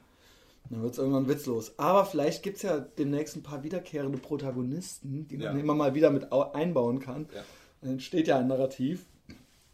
Dann 0.71 0.83
wird 0.83 0.93
es 0.93 0.99
irgendwann 0.99 1.29
witzlos. 1.29 1.79
Aber 1.79 2.07
vielleicht 2.07 2.43
gibt 2.43 2.57
es 2.57 2.63
ja 2.63 2.79
demnächst 2.79 3.37
ein 3.37 3.43
paar 3.43 3.63
wiederkehrende 3.63 4.19
Protagonisten, 4.19 5.29
die 5.29 5.37
man 5.37 5.59
immer 5.59 5.75
mal 5.75 5.95
wieder 5.95 6.11
mit 6.11 6.33
einbauen 6.33 7.01
kann. 7.01 7.29
Ja. 7.35 7.43
Dann 7.83 7.91
entsteht 7.93 8.29
ja 8.29 8.39
ein 8.39 8.47
Narrativ. 8.47 9.05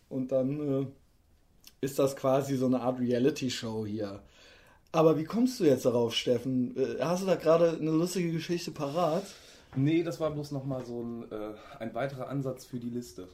Und 0.09 0.33
dann 0.33 0.83
äh, 0.83 0.87
ist 1.81 1.98
das 1.98 2.16
quasi 2.16 2.57
so 2.57 2.66
eine 2.66 2.81
Art 2.81 2.98
Reality-Show 2.98 3.87
hier. 3.87 4.20
Aber 4.92 5.16
wie 5.16 5.24
kommst 5.24 5.61
du 5.61 5.64
jetzt 5.64 5.85
darauf, 5.85 6.14
Steffen? 6.14 6.76
Äh, 6.76 7.00
hast 7.00 7.22
du 7.22 7.26
da 7.26 7.37
gerade 7.37 7.79
eine 7.81 7.90
lustige 7.92 8.33
Geschichte 8.33 8.72
parat? 8.72 9.24
Nee, 9.76 10.03
das 10.03 10.18
war 10.18 10.33
bloß 10.33 10.50
nochmal 10.50 10.85
so 10.85 11.03
ein, 11.03 11.31
äh, 11.31 11.55
ein 11.79 11.94
weiterer 11.94 12.29
Ansatz 12.29 12.64
für 12.64 12.79
die 12.79 12.90
Liste. 12.90 13.29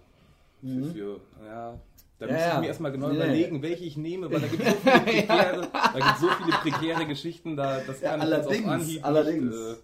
Für, 0.61 0.67
mhm. 0.67 0.93
für 0.93 1.21
ja, 1.45 1.81
da 2.19 2.27
ja, 2.27 2.33
muss 2.33 2.55
ich 2.55 2.61
mir 2.61 2.67
erstmal 2.69 2.93
genau 2.93 3.09
nee. 3.09 3.17
überlegen, 3.17 3.63
welche 3.63 3.85
ich 3.85 3.97
nehme, 3.97 4.31
weil 4.31 4.41
da 4.41 4.47
gibt 4.47 4.63
es 4.63 4.73
so 4.73 4.77
viele 4.85 5.01
prekäre, 5.01 5.69
da 5.73 6.17
so 6.19 6.29
viele 6.29 6.57
prekäre 6.59 7.07
Geschichten, 7.07 7.57
da, 7.57 7.81
das 7.81 8.01
kann 8.01 8.21
ja, 8.21 8.27
allerdings, 8.27 9.05
allerdings. 9.05 9.55
Nicht, 9.55 9.55
äh, 9.55 9.77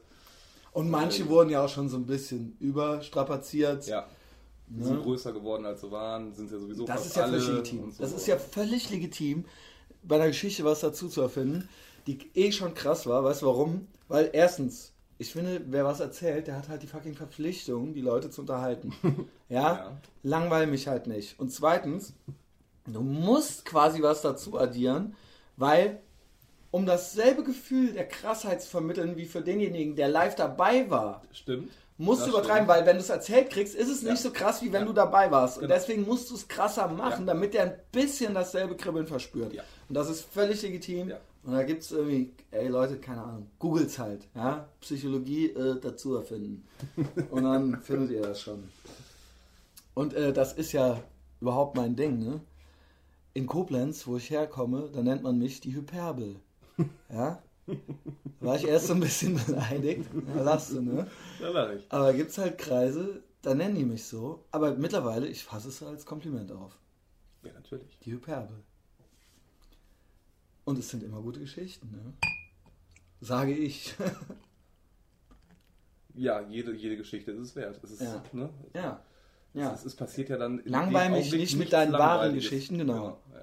Und 0.73 0.90
manche 0.90 1.25
äh, 1.25 1.29
wurden 1.29 1.51
ja 1.51 1.64
auch 1.64 1.68
schon 1.68 1.88
so 1.90 1.99
ein 1.99 2.07
bisschen 2.07 2.57
überstrapaziert. 2.59 3.87
Ja. 3.87 4.07
Ne? 4.68 4.85
Sind 4.85 5.03
größer 5.03 5.33
geworden, 5.33 5.66
als 5.66 5.83
sie 5.83 5.90
waren, 5.90 6.33
sind 6.33 6.51
ja 6.51 6.59
sowieso 6.59 6.87
Das 6.87 7.05
ist 7.05 7.16
ja 7.16 7.27
völlig 7.27 7.49
legitim. 7.49 7.92
So. 7.92 8.03
Das 8.03 8.12
ist 8.12 8.27
ja 8.27 8.37
völlig 8.38 8.90
legitim, 8.90 9.45
bei 10.03 10.16
einer 10.16 10.29
Geschichte 10.29 10.64
was 10.64 10.81
dazu 10.81 11.09
zu 11.09 11.21
erfinden, 11.21 11.68
die 12.07 12.18
eh 12.35 12.51
schon 12.51 12.73
krass 12.73 13.07
war. 13.07 13.23
Weißt 13.25 13.42
du 13.42 13.47
warum? 13.47 13.87
Weil 14.09 14.31
erstens, 14.33 14.91
ich 15.22 15.32
finde, 15.32 15.62
wer 15.68 15.85
was 15.85 16.00
erzählt, 16.00 16.48
der 16.48 16.56
hat 16.56 16.68
halt 16.68 16.82
die 16.82 16.88
fucking 16.88 17.14
Verpflichtung, 17.14 17.94
die 17.94 18.00
Leute 18.00 18.28
zu 18.28 18.40
unterhalten. 18.40 18.92
ja? 19.48 19.61
ja. 19.61 20.00
Langweil 20.24 20.66
mich 20.66 20.88
halt 20.88 21.06
nicht. 21.06 21.38
Und 21.38 21.50
zweitens, 21.52 22.12
du 22.87 23.00
musst 23.00 23.64
quasi 23.64 24.02
was 24.02 24.20
dazu 24.20 24.58
addieren, 24.58 25.14
weil 25.56 26.00
um 26.72 26.87
dasselbe 26.87 27.44
Gefühl 27.44 27.92
der 27.92 28.08
Krassheit 28.08 28.62
zu 28.62 28.68
vermitteln 28.68 29.16
wie 29.16 29.26
für 29.26 29.42
denjenigen, 29.42 29.94
der 29.94 30.08
live 30.08 30.35
dabei 30.35 30.90
war. 30.90 31.22
Stimmt. 31.32 31.70
Musst 31.98 32.26
du 32.26 32.30
übertreiben, 32.30 32.64
stimmt. 32.64 32.68
weil 32.68 32.87
wenn 32.87 32.96
du 32.96 33.02
es 33.02 33.11
erzählt 33.11 33.50
kriegst, 33.50 33.76
ist 33.76 33.90
es 33.90 34.02
ja. 34.02 34.11
nicht 34.11 34.22
so 34.22 34.32
krass, 34.32 34.61
wie 34.61 34.72
wenn 34.72 34.80
ja. 34.82 34.87
du 34.87 34.92
dabei 34.92 35.30
warst. 35.30 35.61
Genau. 35.61 35.66
Und 35.66 35.70
deswegen 35.70 36.02
musst 36.02 36.30
du 36.30 36.35
es 36.35 36.48
krasser 36.48 36.88
machen, 36.88 37.26
ja. 37.26 37.35
damit 37.35 37.54
der 37.54 37.62
ein 37.62 37.74
bisschen 37.92 38.35
dasselbe 38.35 38.76
Kribbeln 38.76 39.06
verspürt. 39.06 39.52
Und 39.88 39.94
das 39.94 40.11
ist 40.11 40.22
völlig 40.22 40.62
legitim. 40.62 41.12
Und 41.44 41.52
da 41.52 41.64
gibt 41.64 41.83
es 41.83 41.90
irgendwie, 41.90 42.33
ey 42.52 42.68
Leute, 42.68 42.98
keine 42.98 43.22
Ahnung, 43.22 43.50
googles 43.59 43.98
halt, 43.98 44.28
ja, 44.35 44.68
Psychologie 44.81 45.46
äh, 45.50 45.81
dazu 45.81 46.14
erfinden. 46.14 46.64
Und 47.31 47.42
dann 47.42 47.81
findet 47.83 48.11
ihr 48.11 48.22
das 48.22 48.40
schon. 48.40 48.62
Und 49.94 50.14
äh, 50.14 50.33
das 50.33 50.52
ist 50.52 50.72
ja 50.72 51.02
überhaupt 51.40 51.76
mein 51.76 51.96
Ding, 51.96 52.18
ne? 52.20 52.40
In 53.35 53.46
Koblenz, 53.46 54.07
wo 54.07 54.16
ich 54.16 54.31
herkomme, 54.31 54.90
da 54.92 55.02
nennt 55.02 55.22
man 55.22 55.38
mich 55.38 55.61
die 55.61 55.74
Hyperbel. 55.74 56.37
Ja? 57.11 57.42
Da 57.66 58.46
war 58.46 58.57
ich 58.57 58.66
erst 58.66 58.88
so 58.88 58.94
ein 58.94 59.00
bisschen 59.00 59.35
beleidigt. 59.46 60.09
Da 60.35 60.42
lachst 60.42 60.72
du, 60.72 60.83
ne? 60.83 61.07
Da 61.40 61.48
lach 61.48 61.72
ich. 61.72 61.90
Aber 61.90 62.12
gibt 62.12 62.31
es 62.31 62.38
halt 62.38 62.59
Kreise, 62.59 63.22
da 63.40 63.55
nennen 63.55 63.74
die 63.74 63.85
mich 63.85 64.05
so. 64.05 64.44
Aber 64.50 64.74
mittlerweile, 64.74 65.26
ich 65.26 65.44
fasse 65.44 65.68
es 65.68 65.83
als 65.83 66.05
Kompliment 66.05 66.52
auf. 66.52 66.78
Ja, 67.42 67.52
natürlich. 67.52 67.98
Die 68.00 68.12
Hyperbel. 68.12 68.62
Und 70.64 70.79
es 70.79 70.90
sind 70.90 71.03
immer 71.03 71.20
gute 71.20 71.40
Geschichten, 71.40 71.90
ne? 71.90 72.12
Sage 73.20 73.53
ich. 73.53 73.94
ja, 76.14 76.40
jede, 76.48 76.75
jede 76.75 76.96
Geschichte 76.96 77.31
ist 77.33 77.40
es 77.40 77.57
wert. 77.57 77.81
Es 77.83 77.90
ist, 77.92 78.03
ja. 78.03 78.22
Ne? 78.33 78.51
ja. 78.75 79.03
Ja. 79.55 79.75
Es, 79.75 79.85
es, 79.85 79.94
passiert 79.94 80.29
ja 80.29 80.38
dann. 80.38 80.62
Langweil 80.64 81.11
mich 81.11 81.33
nicht 81.33 81.57
mit 81.59 81.72
deinen 81.72 81.92
wahren 81.92 82.35
Geschichten, 82.35 82.79
genau. 82.79 82.94
genau. 82.94 83.20
Ja. 83.35 83.40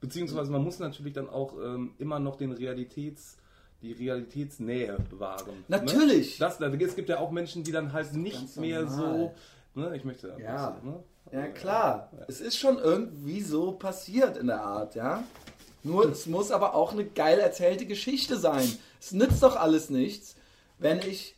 Beziehungsweise 0.00 0.50
man 0.50 0.62
muss 0.62 0.78
natürlich 0.78 1.12
dann 1.12 1.28
auch 1.28 1.54
ähm, 1.62 1.94
immer 1.98 2.18
noch 2.18 2.36
den 2.36 2.52
Realitäts 2.52 3.36
die 3.82 3.92
Realitätsnähe 3.92 4.96
wahren. 5.10 5.64
Ne? 5.68 5.76
Natürlich. 5.76 6.40
Ne? 6.40 6.46
Das, 6.46 6.60
es 6.60 6.96
gibt 6.96 7.08
ja 7.08 7.18
auch 7.18 7.30
Menschen, 7.30 7.64
die 7.64 7.72
dann 7.72 7.92
halt 7.92 8.14
nicht 8.14 8.56
mehr 8.56 8.82
normal. 8.82 9.34
so. 9.74 9.80
Ne? 9.80 9.96
Ich 9.96 10.04
möchte 10.04 10.34
ja. 10.38 10.76
So, 10.82 10.90
ne? 10.90 11.02
Ja, 11.32 11.48
klar. 11.48 12.10
Ja. 12.16 12.24
Es 12.28 12.40
ist 12.40 12.56
schon 12.56 12.78
irgendwie 12.78 13.40
so 13.42 13.72
passiert 13.72 14.36
in 14.36 14.46
der 14.46 14.62
Art, 14.62 14.94
ja. 14.94 15.24
Nur 15.86 16.10
es 16.10 16.26
muss 16.26 16.50
aber 16.50 16.74
auch 16.74 16.90
eine 16.90 17.04
geil 17.04 17.38
erzählte 17.38 17.86
Geschichte 17.86 18.36
sein. 18.36 18.76
Es 19.00 19.12
nützt 19.12 19.40
doch 19.40 19.54
alles 19.54 19.88
nichts, 19.88 20.34
wenn 20.78 20.98
ich 20.98 21.36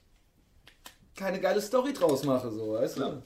keine 1.14 1.38
geile 1.38 1.60
Story 1.60 1.92
draus 1.92 2.24
mache, 2.24 2.50
so, 2.50 2.72
weißt 2.72 2.96
du? 2.96 3.00
Ja. 3.02 3.22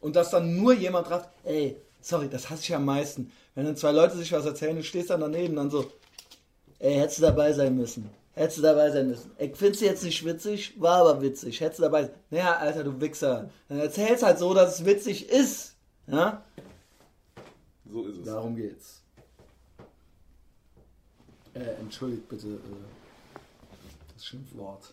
Und 0.00 0.16
dass 0.16 0.30
dann 0.30 0.56
nur 0.56 0.72
jemand 0.72 1.08
sagt, 1.08 1.28
ey, 1.44 1.76
sorry, 2.00 2.30
das 2.30 2.48
hasse 2.48 2.62
ich 2.62 2.74
am 2.74 2.86
meisten. 2.86 3.30
Wenn 3.54 3.66
dann 3.66 3.76
zwei 3.76 3.92
Leute 3.92 4.16
sich 4.16 4.32
was 4.32 4.46
erzählen, 4.46 4.76
du 4.76 4.82
stehst 4.82 5.10
dann 5.10 5.20
daneben, 5.20 5.54
dann 5.56 5.70
so, 5.70 5.84
ey, 6.78 6.94
hättest 6.94 7.18
du 7.18 7.22
dabei 7.22 7.52
sein 7.52 7.76
müssen. 7.76 8.08
Hättest 8.32 8.58
du 8.58 8.62
dabei 8.62 8.90
sein 8.90 9.08
müssen. 9.08 9.32
Ich 9.38 9.54
find's 9.56 9.80
jetzt 9.80 10.02
nicht 10.02 10.24
witzig, 10.24 10.80
war 10.80 11.00
aber 11.00 11.20
witzig. 11.20 11.60
Hättest 11.60 11.80
du 11.80 11.82
dabei 11.82 12.04
sein 12.04 12.14
Naja, 12.30 12.56
Alter, 12.56 12.84
du 12.84 13.00
Wichser. 13.02 13.50
Dann 13.68 13.80
erzähl's 13.80 14.22
halt 14.22 14.38
so, 14.38 14.54
dass 14.54 14.80
es 14.80 14.86
witzig 14.86 15.28
ist. 15.28 15.74
Ja? 16.06 16.42
So 17.84 18.06
ist 18.06 18.16
es. 18.16 18.24
Darum 18.24 18.56
geht's. 18.56 19.03
Äh, 21.54 21.80
entschuldigt 21.80 22.28
bitte 22.28 22.48
äh, 22.48 22.58
das 24.12 24.26
Schimpfwort. 24.26 24.92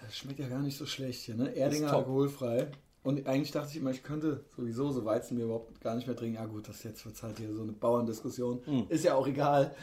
Das 0.00 0.16
schmeckt 0.16 0.38
ja 0.38 0.48
gar 0.48 0.60
nicht 0.60 0.76
so 0.76 0.86
schlecht 0.86 1.22
hier, 1.22 1.34
ne? 1.34 1.54
Erdinger 1.54 1.92
alkoholfrei. 1.92 2.70
Und 3.02 3.26
eigentlich 3.26 3.50
dachte 3.50 3.70
ich 3.70 3.76
immer, 3.76 3.90
ich 3.90 4.02
könnte 4.02 4.44
sowieso 4.56 4.90
so 4.90 5.04
Weizen 5.04 5.36
mir 5.36 5.44
überhaupt 5.44 5.80
gar 5.80 5.94
nicht 5.94 6.06
mehr 6.06 6.16
trinken. 6.16 6.36
Ja 6.36 6.46
gut, 6.46 6.68
das 6.68 6.82
jetzt 6.84 7.04
wird 7.04 7.22
halt 7.22 7.38
hier 7.38 7.52
so 7.54 7.62
eine 7.62 7.72
Bauerndiskussion. 7.72 8.62
Mhm. 8.66 8.86
Ist 8.88 9.04
ja 9.04 9.14
auch 9.14 9.26
egal. 9.26 9.74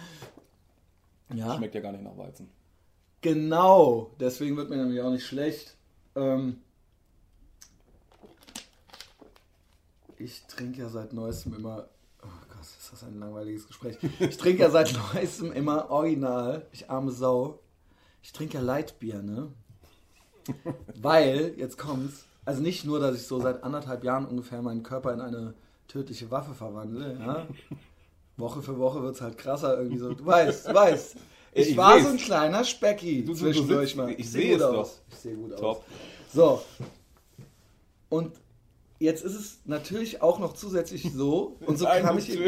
Ja. 1.33 1.55
Schmeckt 1.55 1.75
ja 1.75 1.81
gar 1.81 1.91
nicht 1.91 2.03
nach 2.03 2.17
Weizen. 2.17 2.49
Genau, 3.21 4.11
deswegen 4.19 4.57
wird 4.57 4.69
mir 4.69 4.77
nämlich 4.77 5.01
auch 5.01 5.11
nicht 5.11 5.25
schlecht. 5.25 5.77
Ähm 6.15 6.61
ich 10.17 10.41
trinke 10.47 10.79
ja 10.79 10.89
seit 10.89 11.13
neuestem 11.13 11.53
immer. 11.53 11.89
Ist 12.91 13.03
das 13.03 13.09
ein 13.09 13.19
langweiliges 13.19 13.67
Gespräch. 13.67 13.97
Ich 14.19 14.37
trinke 14.37 14.63
ja 14.63 14.69
seit 14.69 14.93
neuestem 15.13 15.51
immer 15.53 15.89
original. 15.89 16.67
Ich 16.71 16.89
arme 16.89 17.11
Sau. 17.11 17.59
Ich 18.21 18.33
trinke 18.33 18.55
ja 18.55 18.61
Leitbier, 18.61 19.21
ne? 19.21 19.51
Weil, 21.01 21.53
jetzt 21.57 21.77
kommt's, 21.77 22.25
also 22.45 22.61
nicht 22.61 22.83
nur, 22.83 22.99
dass 22.99 23.15
ich 23.15 23.27
so 23.27 23.39
seit 23.39 23.63
anderthalb 23.63 24.03
Jahren 24.03 24.25
ungefähr 24.25 24.61
meinen 24.61 24.83
Körper 24.83 25.13
in 25.13 25.21
eine 25.21 25.53
tödliche 25.87 26.31
Waffe 26.31 26.53
verwandle, 26.53 27.17
ja. 27.19 27.47
Woche 28.37 28.61
für 28.61 28.77
Woche 28.77 29.01
wird 29.03 29.15
es 29.15 29.21
halt 29.21 29.37
krasser 29.37 29.77
irgendwie 29.77 29.97
so. 29.97 30.13
Du 30.13 30.25
weißt, 30.25 30.67
du 30.67 30.73
weißt. 30.73 31.15
Ich, 31.53 31.69
ich 31.69 31.77
war 31.77 31.95
weiß. 31.95 32.03
so 32.03 32.09
ein 32.09 32.17
kleiner 32.17 32.63
Specki 32.63 33.23
du, 33.23 33.33
zwischendurch 33.33 33.95
mal. 33.95 34.11
Ich, 34.11 34.19
ich 34.19 34.31
sehe 34.31 34.55
es 34.55 34.61
aus. 34.61 35.01
Ich 35.09 35.17
sehe 35.17 35.35
gut 35.35 35.51
Top. 35.57 35.63
aus. 35.63 35.83
So. 36.33 36.61
Und 38.09 38.33
Jetzt 39.01 39.23
ist 39.23 39.33
es 39.33 39.59
natürlich 39.65 40.21
auch 40.21 40.37
noch 40.37 40.53
zusätzlich 40.53 41.11
so, 41.11 41.57
und 41.65 41.79
so 41.79 41.85
kam 41.85 42.19
ich 42.19 42.29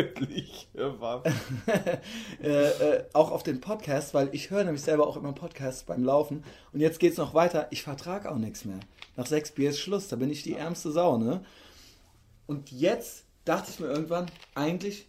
äh, 2.44 2.44
äh, 2.44 3.06
auch 3.12 3.32
auf 3.32 3.42
den 3.42 3.60
Podcast, 3.60 4.14
weil 4.14 4.30
ich 4.34 4.52
höre 4.52 4.64
nämlich 4.64 4.84
selber 4.84 5.08
auch 5.08 5.18
immer 5.18 5.34
Podcasts 5.34 5.82
beim 5.82 6.04
Laufen. 6.04 6.44
Und 6.72 6.80
jetzt 6.80 7.00
geht 7.00 7.14
es 7.14 7.18
noch 7.18 7.34
weiter. 7.34 7.70
Ich 7.72 7.82
vertrage 7.82 8.32
auch 8.32 8.38
nichts 8.38 8.66
mehr. 8.66 8.80
Nach 9.16 9.26
sechs 9.26 9.50
Bier 9.50 9.72
ist 9.72 9.80
Schluss. 9.80 10.10
Da 10.10 10.16
bin 10.16 10.30
ich 10.30 10.44
die 10.44 10.54
ärmste 10.54 10.92
Sau, 10.92 11.18
ne? 11.18 11.44
Und 12.46 12.72
jetzt 12.72 13.24
dachte 13.46 13.72
ich 13.72 13.80
mir 13.80 13.88
irgendwann, 13.88 14.28
eigentlich 14.54 15.08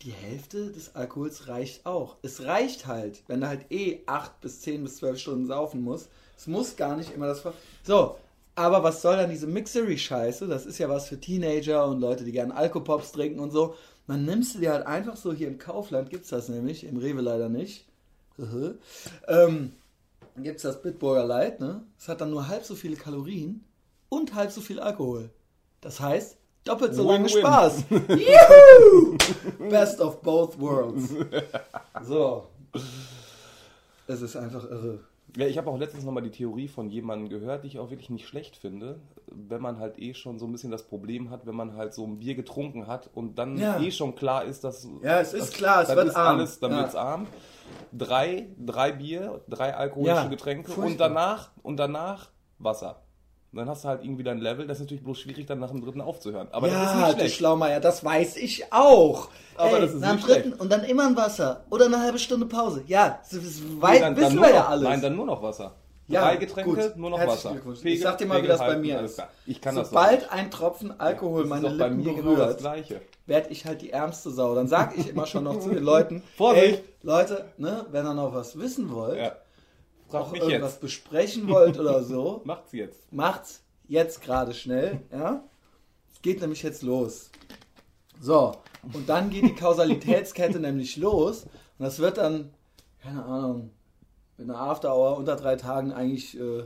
die 0.00 0.12
Hälfte 0.12 0.72
des 0.72 0.94
Alkohols 0.94 1.46
reicht 1.46 1.84
auch. 1.84 2.16
Es 2.22 2.44
reicht 2.44 2.86
halt, 2.86 3.22
wenn 3.26 3.42
du 3.42 3.48
halt 3.48 3.70
eh 3.70 4.00
acht 4.06 4.40
bis 4.40 4.62
zehn 4.62 4.82
bis 4.82 4.96
zwölf 4.96 5.18
Stunden 5.18 5.46
saufen 5.46 5.82
musst. 5.82 6.08
Es 6.38 6.46
muss 6.46 6.76
gar 6.76 6.96
nicht 6.96 7.12
immer 7.12 7.26
das. 7.26 7.42
So, 7.82 8.16
aber 8.60 8.82
was 8.82 9.00
soll 9.00 9.16
dann 9.16 9.30
diese 9.30 9.46
Mixery-Scheiße? 9.46 10.46
Das 10.46 10.66
ist 10.66 10.78
ja 10.78 10.88
was 10.88 11.08
für 11.08 11.18
Teenager 11.18 11.86
und 11.86 12.00
Leute, 12.00 12.24
die 12.24 12.32
gerne 12.32 12.54
Alkopops 12.54 13.12
trinken 13.12 13.40
und 13.40 13.50
so. 13.50 13.74
Dann 14.06 14.24
nimmst 14.24 14.54
du 14.54 14.58
dir 14.58 14.72
halt 14.72 14.86
einfach 14.86 15.16
so, 15.16 15.32
hier 15.32 15.48
im 15.48 15.58
Kaufland 15.58 16.10
gibt 16.10 16.24
es 16.24 16.30
das 16.30 16.48
nämlich, 16.48 16.84
im 16.84 16.96
Rewe 16.98 17.22
leider 17.22 17.48
nicht. 17.48 17.86
ähm, 19.28 19.72
gibt 20.36 20.56
es 20.56 20.62
das 20.62 20.82
Bitburger 20.82 21.24
Light, 21.24 21.60
ne? 21.60 21.82
Es 21.98 22.08
hat 22.08 22.20
dann 22.20 22.30
nur 22.30 22.48
halb 22.48 22.64
so 22.64 22.74
viele 22.74 22.96
Kalorien 22.96 23.64
und 24.08 24.34
halb 24.34 24.50
so 24.50 24.60
viel 24.60 24.78
Alkohol. 24.78 25.30
Das 25.80 26.00
heißt, 26.00 26.36
doppelt 26.64 26.94
so 26.94 27.10
lange 27.10 27.28
Spaß. 27.28 27.84
Juhu! 27.90 29.16
Best 29.70 30.00
of 30.00 30.20
both 30.20 30.58
worlds. 30.60 31.14
So. 32.02 32.46
Es 34.06 34.22
ist 34.22 34.36
einfach 34.36 34.64
irre. 34.64 34.98
Ja, 35.36 35.46
ich 35.46 35.58
habe 35.58 35.70
auch 35.70 35.78
letztens 35.78 36.04
nochmal 36.04 36.22
die 36.22 36.30
Theorie 36.30 36.68
von 36.68 36.88
jemandem 36.88 37.28
gehört, 37.28 37.64
die 37.64 37.68
ich 37.68 37.78
auch 37.78 37.90
wirklich 37.90 38.10
nicht 38.10 38.26
schlecht 38.26 38.56
finde, 38.56 39.00
wenn 39.26 39.62
man 39.62 39.78
halt 39.78 39.98
eh 39.98 40.14
schon 40.14 40.38
so 40.38 40.46
ein 40.46 40.52
bisschen 40.52 40.70
das 40.70 40.84
Problem 40.84 41.30
hat, 41.30 41.46
wenn 41.46 41.54
man 41.54 41.76
halt 41.76 41.94
so 41.94 42.04
ein 42.04 42.18
Bier 42.18 42.34
getrunken 42.34 42.86
hat 42.86 43.10
und 43.14 43.38
dann 43.38 43.56
ja. 43.56 43.80
eh 43.80 43.90
schon 43.90 44.14
klar 44.14 44.44
ist, 44.44 44.64
dass... 44.64 44.88
Ja, 45.02 45.20
es 45.20 45.32
ist 45.32 45.54
klar, 45.54 45.82
es 45.82 45.94
wird 45.94 46.08
ist 46.08 46.16
arm. 46.16 46.38
Alles, 46.38 46.58
dann 46.58 46.72
ja. 46.72 46.86
es 46.86 46.94
arm. 46.94 47.26
Drei, 47.92 48.48
drei 48.58 48.92
Bier, 48.92 49.42
drei 49.48 49.74
alkoholische 49.74 50.14
ja, 50.14 50.28
Getränke 50.28 50.70
furchtbar. 50.70 50.90
und 50.90 50.98
danach, 50.98 51.50
und 51.62 51.76
danach 51.76 52.30
Wasser 52.58 53.00
dann 53.58 53.68
hast 53.68 53.84
du 53.84 53.88
halt 53.88 54.04
irgendwie 54.04 54.22
dein 54.22 54.38
Level. 54.38 54.66
Das 54.66 54.78
ist 54.78 54.84
natürlich 54.84 55.02
bloß 55.02 55.18
schwierig, 55.18 55.46
dann 55.46 55.58
nach 55.58 55.70
dem 55.70 55.80
dritten 55.80 56.00
aufzuhören. 56.00 56.48
Aber 56.52 56.68
ja, 56.68 56.74
das 56.74 56.92
ist 56.92 56.96
nicht 57.00 57.18
schlecht. 57.18 57.36
Schlaumeier, 57.36 57.80
das 57.80 58.04
weiß 58.04 58.36
ich 58.36 58.72
auch. 58.72 59.28
Aber 59.56 59.76
Ey, 59.76 59.80
das 59.82 59.94
ist 59.94 60.00
nach 60.00 60.10
dem 60.10 60.20
dritten 60.20 60.42
schlecht. 60.42 60.60
und 60.60 60.70
dann 60.70 60.84
immer 60.84 61.06
ein 61.06 61.16
Wasser 61.16 61.64
oder 61.70 61.86
eine 61.86 62.00
halbe 62.00 62.18
Stunde 62.18 62.46
Pause. 62.46 62.84
Ja, 62.86 63.18
das, 63.20 63.30
das 63.30 63.42
nee, 63.42 64.00
dann, 64.00 64.16
wissen 64.16 64.36
dann 64.36 64.44
wir 64.44 64.54
ja 64.54 64.66
alles. 64.66 64.88
Nein, 64.88 65.02
dann 65.02 65.16
nur 65.16 65.26
noch 65.26 65.42
Wasser. 65.42 65.74
Ja, 66.06 66.22
Drei 66.22 66.36
Getränke, 66.36 66.70
gut. 66.88 66.96
nur 66.96 67.10
noch 67.10 67.24
Wasser. 67.24 67.50
Pegel, 67.54 67.76
ich 67.84 68.00
sag 68.00 68.18
dir 68.18 68.26
mal, 68.26 68.40
Pegel, 68.40 68.48
wie 68.48 68.52
das 68.52 68.60
bei 68.60 68.76
mir 68.76 69.00
ist. 69.00 69.22
Ich 69.46 69.60
kann 69.60 69.76
Sobald 69.76 70.22
das 70.22 70.30
ein 70.30 70.50
Tropfen 70.50 70.98
Alkohol 70.98 71.44
meine 71.44 71.68
Lippen 71.68 72.02
genau 72.02 72.22
berührt, 72.22 72.58
genau 72.58 73.00
werde 73.26 73.50
ich 73.50 73.64
halt 73.64 73.80
die 73.80 73.90
ärmste 73.90 74.30
Sau. 74.30 74.54
Dann 74.56 74.66
sag 74.66 74.98
ich 74.98 75.08
immer 75.08 75.26
schon 75.26 75.44
noch 75.44 75.60
zu 75.60 75.70
den 75.70 75.84
Leuten, 75.84 76.22
Vorsicht! 76.36 76.78
Ey, 76.78 76.84
Leute, 77.02 77.44
ne, 77.58 77.86
wenn 77.92 78.04
ihr 78.04 78.14
noch 78.14 78.34
was 78.34 78.58
wissen 78.58 78.92
wollt, 78.92 79.18
ja. 79.18 79.32
Auch 80.14 80.32
irgendwas 80.32 80.72
jetzt. 80.72 80.80
besprechen 80.80 81.48
wollt 81.48 81.78
oder 81.78 82.02
so, 82.04 82.42
macht's 82.44 82.72
jetzt. 82.72 83.12
Macht's 83.12 83.62
jetzt 83.88 84.22
gerade 84.22 84.54
schnell, 84.54 85.00
ja. 85.12 85.44
Es 86.12 86.22
geht 86.22 86.40
nämlich 86.40 86.62
jetzt 86.62 86.82
los. 86.82 87.30
So, 88.20 88.52
und 88.92 89.08
dann 89.08 89.30
geht 89.30 89.44
die 89.44 89.54
Kausalitätskette 89.54 90.60
nämlich 90.60 90.96
los 90.96 91.44
und 91.44 91.84
das 91.84 91.98
wird 91.98 92.18
dann, 92.18 92.50
keine 93.02 93.24
Ahnung, 93.24 93.70
mit 94.36 94.48
einer 94.48 94.58
Afterhour 94.58 95.16
unter 95.16 95.36
drei 95.36 95.56
Tagen 95.56 95.92
eigentlich 95.92 96.38
äh, 96.38 96.64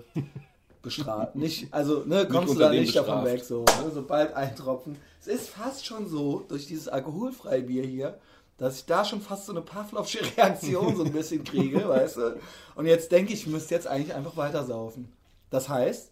bestraft. 0.83 1.35
Nicht, 1.37 1.73
also 1.73 2.05
ne, 2.05 2.27
kommst 2.27 2.49
nicht 2.51 2.57
du 2.57 2.61
da 2.61 2.71
nicht 2.71 2.87
bestraft. 2.87 3.09
davon 3.09 3.25
weg, 3.25 3.45
so, 3.45 3.65
ne, 3.65 3.91
sobald 3.93 4.35
ein 4.35 4.55
Tropfen. 4.55 4.97
Es 5.21 5.27
ist 5.27 5.49
fast 5.49 5.85
schon 5.87 6.07
so, 6.09 6.45
durch 6.49 6.67
dieses 6.67 6.89
alkoholfreie 6.89 7.63
Bier 7.63 7.85
hier, 7.85 8.19
dass 8.57 8.79
ich 8.79 8.87
da 8.87 9.05
schon 9.05 9.21
fast 9.21 9.47
so 9.47 9.53
eine 9.53 9.63
Pavlovsche 9.63 10.21
Reaktion 10.37 10.97
so 10.97 11.05
ein 11.05 11.13
bisschen 11.13 11.45
kriege, 11.45 11.79
weißt 11.89 12.17
du? 12.17 12.41
Und 12.75 12.87
jetzt 12.87 13.13
denke 13.13 13.33
ich, 13.33 13.41
ich 13.41 13.47
müsste 13.47 13.75
jetzt 13.75 13.87
eigentlich 13.87 14.15
einfach 14.15 14.37
weiter 14.37 14.65
saufen. 14.65 15.13
Das 15.51 15.69
heißt, 15.69 16.11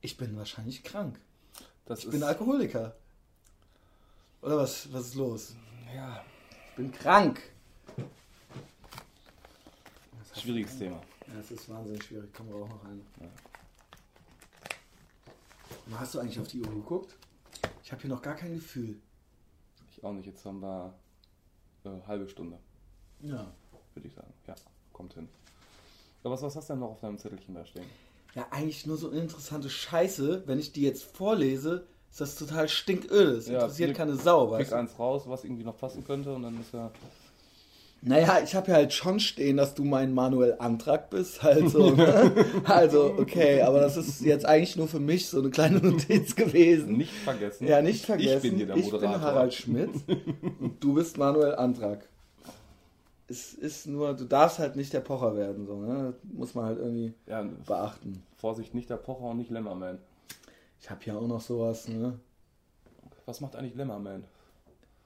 ich 0.00 0.16
bin 0.16 0.36
wahrscheinlich 0.36 0.82
krank. 0.82 1.18
Das 1.86 2.04
ich 2.04 2.10
bin 2.10 2.22
Alkoholiker. 2.22 2.96
Oder 4.42 4.58
was, 4.58 4.92
was 4.92 5.08
ist 5.08 5.14
los? 5.14 5.56
Ja. 5.94 6.24
Ich 6.70 6.76
bin 6.76 6.92
krank. 6.92 7.40
Schwieriges 10.34 10.78
Thema. 10.78 11.00
Ja, 11.26 11.40
es 11.40 11.50
ist 11.50 11.68
wahnsinnig 11.68 12.04
schwierig. 12.04 12.30
Komm, 12.32 12.48
wir 12.48 12.56
auch 12.56 12.68
noch 12.68 12.84
rein. 12.84 13.04
Ja. 13.20 13.26
Hast 15.98 16.14
du 16.14 16.20
eigentlich 16.20 16.38
auf 16.38 16.48
die 16.48 16.60
Uhr 16.60 16.68
geguckt? 16.68 17.16
Ich 17.82 17.90
habe 17.90 18.02
hier 18.02 18.10
noch 18.10 18.20
gar 18.20 18.34
kein 18.34 18.54
Gefühl. 18.54 19.00
Ich 19.90 20.04
auch 20.04 20.12
nicht. 20.12 20.26
Jetzt 20.26 20.44
haben 20.44 20.60
wir 20.60 20.92
äh, 21.86 22.06
halbe 22.06 22.28
Stunde. 22.28 22.58
Ja. 23.22 23.46
Würde 23.94 24.08
ich 24.08 24.14
sagen. 24.14 24.32
Ja, 24.46 24.54
kommt 24.92 25.14
hin. 25.14 25.28
Aber 26.22 26.34
was, 26.34 26.42
was 26.42 26.56
hast 26.56 26.68
du 26.68 26.74
denn 26.74 26.80
noch 26.80 26.90
auf 26.90 27.00
deinem 27.00 27.18
Zettelchen 27.18 27.54
da 27.54 27.64
stehen? 27.64 27.86
ja 28.36 28.46
eigentlich 28.50 28.86
nur 28.86 28.96
so 28.96 29.10
interessante 29.10 29.68
Scheiße. 29.68 30.42
Wenn 30.46 30.58
ich 30.58 30.70
die 30.70 30.82
jetzt 30.82 31.02
vorlese, 31.02 31.86
ist 32.10 32.20
das 32.20 32.36
total 32.36 32.68
stinköl. 32.68 33.36
Das 33.36 33.48
ja, 33.48 33.54
interessiert 33.54 33.96
keine 33.96 34.14
Sau. 34.14 34.56
Pick 34.56 34.72
eins 34.72 34.96
raus, 34.98 35.22
was 35.26 35.42
irgendwie 35.42 35.64
noch 35.64 35.76
passen 35.76 36.04
könnte 36.04 36.32
und 36.32 36.42
dann 36.42 36.60
ist 36.60 36.72
ja... 36.72 36.92
Naja, 38.02 38.38
ich 38.44 38.54
habe 38.54 38.70
ja 38.70 38.74
halt 38.74 38.92
schon 38.92 39.18
stehen, 39.18 39.56
dass 39.56 39.74
du 39.74 39.82
mein 39.82 40.14
Manuel 40.14 40.56
Antrag 40.58 41.10
bist. 41.10 41.42
Also, 41.42 41.90
ne? 41.96 42.32
also, 42.64 43.14
okay, 43.18 43.62
aber 43.62 43.80
das 43.80 43.96
ist 43.96 44.20
jetzt 44.20 44.46
eigentlich 44.46 44.76
nur 44.76 44.86
für 44.86 45.00
mich 45.00 45.26
so 45.26 45.40
eine 45.40 45.50
kleine 45.50 45.78
Notiz 45.80 46.36
gewesen. 46.36 46.96
Nicht 46.96 47.12
vergessen. 47.12 47.66
Ja, 47.66 47.82
nicht 47.82 48.04
vergessen. 48.04 48.36
Ich 48.36 48.42
bin 48.42 48.56
hier 48.56 48.66
der 48.66 48.76
Moderator. 48.76 49.02
Ich 49.02 49.12
bin 49.12 49.20
Harald 49.20 49.54
Schmidt 49.54 49.90
und 50.60 50.82
du 50.82 50.94
bist 50.94 51.18
Manuel 51.18 51.56
Antrag 51.56 52.06
es 53.28 53.54
ist 53.54 53.86
nur, 53.86 54.14
du 54.14 54.24
darfst 54.24 54.58
halt 54.58 54.76
nicht 54.76 54.92
der 54.92 55.00
Pocher 55.00 55.36
werden, 55.36 55.66
so, 55.66 55.80
ne? 55.80 56.14
Muss 56.22 56.54
man 56.54 56.66
halt 56.66 56.78
irgendwie 56.78 57.12
ja, 57.26 57.42
beachten. 57.42 58.22
Vorsicht, 58.36 58.74
nicht 58.74 58.88
der 58.88 58.96
Pocher 58.96 59.24
und 59.24 59.38
nicht 59.38 59.50
Lämmerman. 59.50 59.98
Ich 60.80 60.90
habe 60.90 61.04
ja 61.04 61.16
auch 61.16 61.26
noch 61.26 61.40
sowas, 61.40 61.88
ne? 61.88 62.18
Was 63.24 63.40
macht 63.40 63.56
eigentlich 63.56 63.74
Lämmerman? 63.74 64.24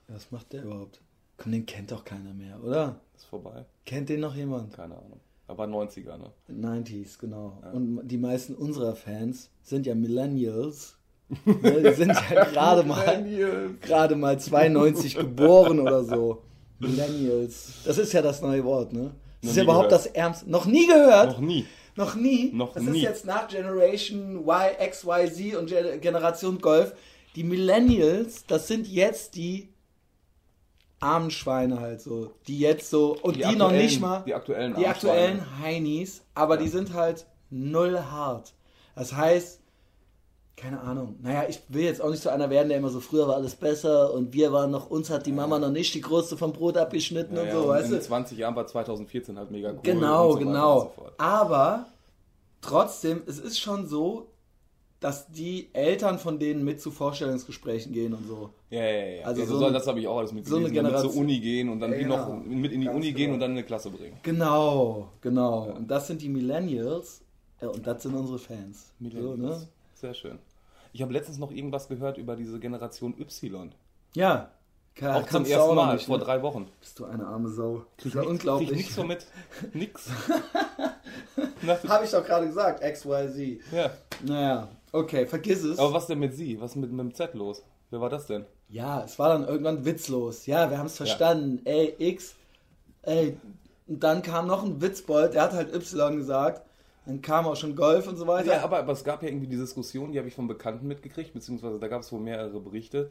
Was 0.08 0.30
macht 0.30 0.52
der 0.52 0.64
überhaupt? 0.64 1.00
Komm, 1.42 1.52
den 1.52 1.64
kennt 1.64 1.90
doch 1.90 2.04
keiner 2.04 2.34
mehr, 2.34 2.62
oder? 2.62 3.00
Ist 3.16 3.24
vorbei. 3.24 3.64
Kennt 3.86 4.10
den 4.10 4.20
noch 4.20 4.34
jemand? 4.34 4.74
Keine 4.74 4.94
Ahnung. 4.94 5.20
Aber 5.46 5.64
90er, 5.64 6.18
ne? 6.18 6.30
90s, 6.52 7.18
genau. 7.18 7.58
Ja. 7.62 7.70
Und 7.70 8.06
die 8.06 8.18
meisten 8.18 8.54
unserer 8.54 8.94
Fans 8.94 9.50
sind 9.62 9.86
ja 9.86 9.94
Millennials. 9.94 10.96
ne? 11.46 11.82
Die 11.82 11.94
sind 11.94 12.12
ja 12.30 12.44
gerade 12.52 12.82
mal, 12.84 13.24
gerade 13.80 14.16
mal 14.16 14.38
92 14.38 15.16
geboren 15.16 15.80
oder 15.80 16.04
so. 16.04 16.42
Millennials. 16.78 17.72
Das 17.84 17.96
ist 17.96 18.12
ja 18.12 18.20
das 18.20 18.42
neue 18.42 18.62
Wort, 18.64 18.92
ne? 18.92 19.12
Das 19.40 19.42
noch 19.42 19.50
ist 19.50 19.56
ja 19.56 19.62
überhaupt 19.62 19.88
gehört. 19.88 20.04
das 20.06 20.12
Ärmste. 20.12 20.50
Noch 20.50 20.66
nie 20.66 20.86
gehört? 20.86 21.32
Noch 21.32 21.40
nie. 21.40 21.64
Noch 21.96 22.14
nie? 22.16 22.52
Noch 22.52 22.74
das 22.74 22.82
nie. 22.84 22.98
ist 22.98 23.02
jetzt 23.02 23.24
nach 23.26 23.48
Generation 23.48 24.36
Y, 24.46 24.70
X, 24.78 25.04
Y, 25.04 25.26
Z 25.32 25.56
und 25.56 26.00
Generation 26.02 26.58
Golf. 26.58 26.94
Die 27.34 27.44
Millennials, 27.44 28.44
das 28.46 28.68
sind 28.68 28.86
jetzt 28.86 29.36
die 29.36 29.70
armen 31.00 31.30
Schweine 31.30 31.80
halt 31.80 32.00
so, 32.00 32.30
die 32.46 32.58
jetzt 32.58 32.90
so, 32.90 33.16
und 33.22 33.36
die, 33.36 33.42
die 33.42 33.56
noch 33.56 33.72
nicht 33.72 34.00
mal, 34.00 34.22
die 34.26 34.34
aktuellen, 34.34 34.74
die 34.76 34.86
aktuellen 34.86 35.58
Heinis, 35.60 36.22
aber 36.34 36.56
ja. 36.56 36.62
die 36.62 36.68
sind 36.68 36.92
halt 36.92 37.26
null 37.48 37.98
hart. 37.98 38.52
Das 38.94 39.14
heißt, 39.14 39.60
keine 40.56 40.80
Ahnung, 40.80 41.16
naja, 41.22 41.46
ich 41.48 41.62
will 41.68 41.84
jetzt 41.84 42.02
auch 42.02 42.10
nicht 42.10 42.22
so 42.22 42.28
einer 42.28 42.50
werden, 42.50 42.68
der 42.68 42.76
immer 42.76 42.90
so, 42.90 43.00
früher 43.00 43.26
war 43.26 43.36
alles 43.36 43.56
besser 43.56 44.12
und 44.12 44.34
wir 44.34 44.52
waren 44.52 44.70
noch, 44.70 44.90
uns 44.90 45.08
hat 45.08 45.24
die 45.24 45.32
Mama 45.32 45.58
noch 45.58 45.70
nicht 45.70 45.94
die 45.94 46.02
Größte 46.02 46.36
vom 46.36 46.52
Brot 46.52 46.76
abgeschnitten 46.76 47.34
ja, 47.34 47.42
und 47.42 47.50
so, 47.50 47.62
und 47.62 47.68
weißt 47.68 47.86
in 47.86 47.90
du? 47.92 47.96
In 47.96 48.02
20 48.02 48.38
Jahren 48.38 48.56
war 48.56 48.66
2014 48.66 49.38
halt 49.38 49.50
mega 49.50 49.70
cool. 49.70 49.78
Genau, 49.82 50.32
so 50.32 50.38
genau. 50.38 50.92
So 50.96 51.04
aber 51.16 51.86
trotzdem, 52.60 53.22
es 53.26 53.38
ist 53.38 53.58
schon 53.58 53.86
so, 53.86 54.29
dass 55.00 55.32
die 55.32 55.70
Eltern 55.72 56.18
von 56.18 56.38
denen 56.38 56.62
mit 56.62 56.80
zu 56.80 56.90
Vorstellungsgesprächen 56.90 57.92
gehen 57.92 58.12
und 58.12 58.26
so. 58.26 58.50
Ja, 58.68 58.84
ja, 58.84 59.06
ja. 59.06 59.24
Also, 59.24 59.46
so, 59.46 59.58
so 59.58 59.70
das 59.70 59.86
habe 59.86 59.98
ich 59.98 60.06
auch 60.06 60.18
alles 60.18 60.32
mitgelesen. 60.32 60.60
So 60.60 60.66
eine 60.66 60.74
Generation, 60.74 61.06
mit 61.06 61.12
zur 61.12 61.20
Uni 61.22 61.40
gehen 61.40 61.68
und 61.70 61.80
dann 61.80 61.98
ja, 61.98 62.06
noch 62.06 62.36
mit 62.44 62.70
in 62.70 62.82
die 62.82 62.88
Uni 62.88 63.12
gehen 63.12 63.16
genau. 63.16 63.34
und 63.34 63.40
dann 63.40 63.50
eine 63.52 63.64
Klasse 63.64 63.90
bringen. 63.90 64.18
Genau, 64.22 65.08
genau. 65.22 65.68
Ja. 65.68 65.72
Und 65.72 65.90
das 65.90 66.06
sind 66.06 66.20
die 66.20 66.28
Millennials 66.28 67.22
und 67.60 67.86
das 67.86 68.02
sind 68.02 68.14
unsere 68.14 68.38
Fans. 68.38 68.92
Millennials. 68.98 69.38
So, 69.38 69.46
ne? 69.46 69.68
Sehr 69.94 70.14
schön. 70.14 70.38
Ich 70.92 71.00
habe 71.00 71.12
letztens 71.12 71.38
noch 71.38 71.50
irgendwas 71.50 71.88
gehört 71.88 72.18
über 72.18 72.36
diese 72.36 72.60
Generation 72.60 73.14
Y. 73.18 73.72
Ja. 74.14 74.50
Kann, 74.94 75.22
auch 75.22 75.28
zum 75.28 75.46
ersten 75.46 75.74
Mal, 75.76 75.94
nicht, 75.94 76.06
vor 76.06 76.18
ne? 76.18 76.24
drei 76.24 76.42
Wochen. 76.42 76.66
Bist 76.80 76.98
du 76.98 77.06
eine 77.06 77.26
arme 77.26 77.48
Sau. 77.48 77.86
Krieg 77.96 78.14
ja 78.14 78.22
unglaublich. 78.22 78.68
Krieg 78.68 78.78
nichts 78.78 78.94
so 78.96 79.04
mit. 79.04 79.26
Nix. 79.72 80.10
Habe 81.88 82.04
ich 82.04 82.10
doch 82.10 82.24
gerade 82.24 82.46
gesagt, 82.46 82.80
XYZ. 82.82 83.60
Ja. 83.72 83.90
Naja, 84.24 84.68
okay, 84.92 85.26
vergiss 85.26 85.62
es. 85.62 85.78
Aber 85.78 85.92
was 85.92 86.06
denn 86.06 86.18
mit 86.18 86.34
sie? 86.34 86.60
Was 86.60 86.72
ist 86.72 86.76
mit, 86.76 86.90
mit 86.90 87.00
dem 87.00 87.14
Z 87.14 87.34
los? 87.34 87.62
Wer 87.90 88.00
war 88.00 88.08
das 88.08 88.26
denn? 88.26 88.46
Ja, 88.68 89.02
es 89.04 89.18
war 89.18 89.30
dann 89.30 89.46
irgendwann 89.46 89.84
witzlos. 89.84 90.46
Ja, 90.46 90.70
wir 90.70 90.78
haben 90.78 90.86
es 90.86 90.96
verstanden. 90.96 91.60
Ja. 91.64 91.72
Ey, 91.72 91.94
X. 91.98 92.34
Ey, 93.02 93.36
und 93.88 94.02
dann 94.02 94.22
kam 94.22 94.46
noch 94.46 94.62
ein 94.62 94.80
Witzbold, 94.80 95.34
der 95.34 95.42
hat 95.42 95.52
halt 95.52 95.74
Y 95.74 96.16
gesagt. 96.16 96.62
Dann 97.06 97.22
kam 97.22 97.46
auch 97.46 97.56
schon 97.56 97.74
Golf 97.74 98.06
und 98.06 98.16
so 98.16 98.26
weiter. 98.26 98.52
Ja, 98.52 98.62
aber, 98.62 98.78
aber 98.78 98.92
es 98.92 99.02
gab 99.02 99.22
ja 99.22 99.28
irgendwie 99.28 99.48
die 99.48 99.56
Diskussion, 99.56 100.12
die 100.12 100.18
habe 100.18 100.28
ich 100.28 100.34
von 100.34 100.46
Bekannten 100.46 100.86
mitgekriegt, 100.86 101.32
beziehungsweise 101.32 101.80
da 101.80 101.88
gab 101.88 102.02
es 102.02 102.12
wohl 102.12 102.20
mehrere 102.20 102.60
Berichte 102.60 103.10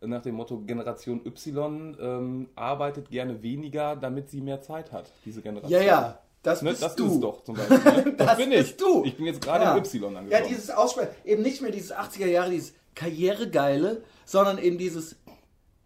nach 0.00 0.22
dem 0.22 0.34
Motto 0.34 0.58
Generation 0.58 1.20
Y 1.24 1.96
ähm, 2.00 2.48
arbeitet 2.54 3.10
gerne 3.10 3.42
weniger, 3.42 3.96
damit 3.96 4.30
sie 4.30 4.40
mehr 4.40 4.60
Zeit 4.60 4.92
hat, 4.92 5.10
diese 5.24 5.40
Generation. 5.40 5.72
Ja, 5.72 5.86
ja, 5.86 6.18
das 6.48 6.62
ne, 6.62 6.70
bist 6.70 6.82
das 6.82 6.96
du. 6.96 7.06
ist 7.06 7.20
doch 7.20 7.44
zum 7.44 7.56
Beispiel. 7.56 7.78
Ne? 7.78 8.14
Das, 8.18 8.26
das 8.26 8.36
bin 8.36 8.52
ich. 8.52 8.76
du. 8.76 9.04
Ich 9.04 9.16
bin 9.16 9.26
jetzt 9.26 9.40
gerade 9.40 9.64
ja. 9.64 9.76
im 9.76 9.84
Y 9.84 10.04
angekommen. 10.04 10.30
Ja, 10.30 10.40
dieses 10.40 10.70
Aussprechen, 10.70 11.10
eben 11.24 11.42
nicht 11.42 11.60
mehr 11.62 11.70
dieses 11.70 11.94
80er 11.94 12.26
Jahre, 12.26 12.50
dieses 12.50 12.72
Karrieregeile, 12.94 14.02
sondern 14.24 14.58
eben 14.58 14.78
dieses, 14.78 15.16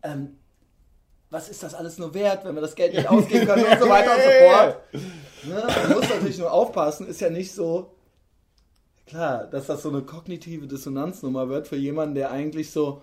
ähm, 0.03 0.39
was 1.31 1.49
ist 1.49 1.63
das 1.63 1.75
alles 1.75 1.99
nur 1.99 2.15
wert, 2.15 2.45
wenn 2.45 2.55
wir 2.55 2.63
das 2.63 2.75
Geld 2.75 2.95
nicht 2.95 3.09
ausgeben 3.11 3.47
können 3.47 3.65
und 3.65 3.81
so 3.81 3.89
weiter 3.89 4.15
und 4.15 4.23
so 4.23 4.31
fort. 4.49 4.77
Ne? 5.45 5.89
Man 5.89 5.99
muss 5.99 6.09
natürlich 6.09 6.39
nur 6.39 6.53
aufpassen, 6.53 7.07
ist 7.07 7.21
ja 7.21 7.31
nicht 7.31 7.53
so, 7.53 7.95
klar, 9.07 9.47
dass 9.47 9.67
das 9.67 9.83
so 9.83 9.89
eine 9.89 10.03
kognitive 10.03 10.67
Dissonanznummer 10.67 11.49
wird 11.49 11.69
für 11.69 11.77
jemanden, 11.77 12.15
der 12.15 12.31
eigentlich 12.31 12.71
so 12.71 13.03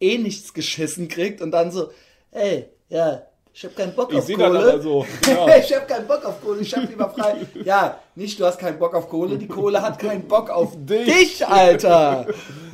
eh 0.00 0.18
nichts 0.18 0.52
geschissen 0.52 1.08
kriegt 1.08 1.40
und 1.40 1.50
dann 1.50 1.70
so, 1.70 1.90
ey, 2.30 2.68
ja, 2.88 3.22
ich 3.56 3.64
hab 3.64 3.74
keinen 3.74 3.94
Bock 3.94 4.12
ich 4.12 4.18
auf 4.18 4.26
Kohle. 4.26 4.58
Also, 4.58 5.06
genau. 5.22 5.48
ich 5.58 5.74
hab 5.74 5.88
keinen 5.88 6.06
Bock 6.06 6.22
auf 6.26 6.42
Kohle, 6.42 6.60
ich 6.60 6.74
hab 6.76 6.86
lieber 6.90 7.08
frei. 7.08 7.46
ja, 7.64 7.98
nicht 8.14 8.38
du 8.38 8.44
hast 8.44 8.58
keinen 8.58 8.78
Bock 8.78 8.94
auf 8.94 9.08
Kohle, 9.08 9.38
die 9.38 9.48
Kohle 9.48 9.80
hat 9.80 9.98
keinen 9.98 10.28
Bock 10.28 10.50
auf 10.50 10.76
dich, 10.76 11.06
dich 11.06 11.46
Alter. 11.46 12.26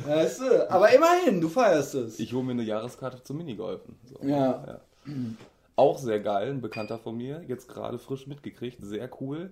Weißt 0.05 0.41
du? 0.41 0.69
Aber 0.69 0.93
immerhin, 0.93 1.39
du 1.39 1.47
feierst 1.47 1.95
es. 1.95 2.19
Ich 2.19 2.33
hole 2.33 2.43
mir 2.43 2.51
eine 2.51 2.63
Jahreskarte 2.63 3.23
zum 3.23 3.37
Minigolfen. 3.37 3.95
So. 4.03 4.27
Ja. 4.27 4.61
ja. 4.67 4.81
Auch 5.77 5.97
sehr 5.99 6.19
geil, 6.19 6.49
ein 6.49 6.59
Bekannter 6.59 6.99
von 6.99 7.15
mir, 7.15 7.41
jetzt 7.47 7.69
gerade 7.69 7.97
frisch 7.97 8.27
mitgekriegt, 8.27 8.79
sehr 8.81 9.09
cool. 9.21 9.51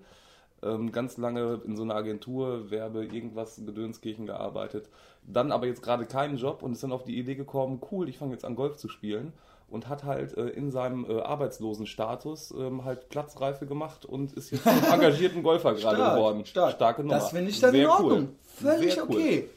Ähm, 0.61 0.91
ganz 0.91 1.15
lange 1.15 1.61
in 1.65 1.77
so 1.77 1.83
einer 1.83 1.95
Agentur, 1.95 2.69
Werbe, 2.71 3.05
irgendwas, 3.05 3.55
Gedönskirchen 3.55 4.25
gearbeitet. 4.25 4.89
Dann 5.25 5.53
aber 5.53 5.67
jetzt 5.67 5.81
gerade 5.81 6.05
keinen 6.05 6.35
Job 6.35 6.61
und 6.61 6.73
ist 6.73 6.83
dann 6.83 6.91
auf 6.91 7.05
die 7.05 7.17
Idee 7.17 7.35
gekommen, 7.35 7.81
cool, 7.89 8.09
ich 8.09 8.17
fange 8.17 8.33
jetzt 8.33 8.43
an 8.43 8.57
Golf 8.57 8.75
zu 8.75 8.89
spielen 8.89 9.31
und 9.71 9.87
hat 9.87 10.03
halt 10.03 10.37
äh, 10.37 10.49
in 10.49 10.69
seinem 10.69 11.05
äh, 11.09 11.21
Arbeitslosenstatus 11.21 12.53
ähm, 12.57 12.83
halt 12.83 13.09
Platzreife 13.09 13.65
gemacht 13.65 14.05
und 14.05 14.33
ist 14.33 14.51
jetzt 14.51 14.63
zum 14.63 14.91
engagierten 14.91 15.43
Golfer 15.43 15.73
gerade 15.73 15.97
geworden. 15.97 16.45
Stark. 16.45 16.73
Starke 16.73 17.01
Nummer. 17.01 17.15
Das 17.15 17.29
finde 17.29 17.49
ich 17.49 17.59
dann 17.59 17.71
Sehr 17.71 17.83
in 17.83 17.89
Ordnung. 17.89 18.19
Cool. 18.19 18.35
Völlig 18.43 18.93
Sehr 18.93 19.03
okay. 19.03 19.49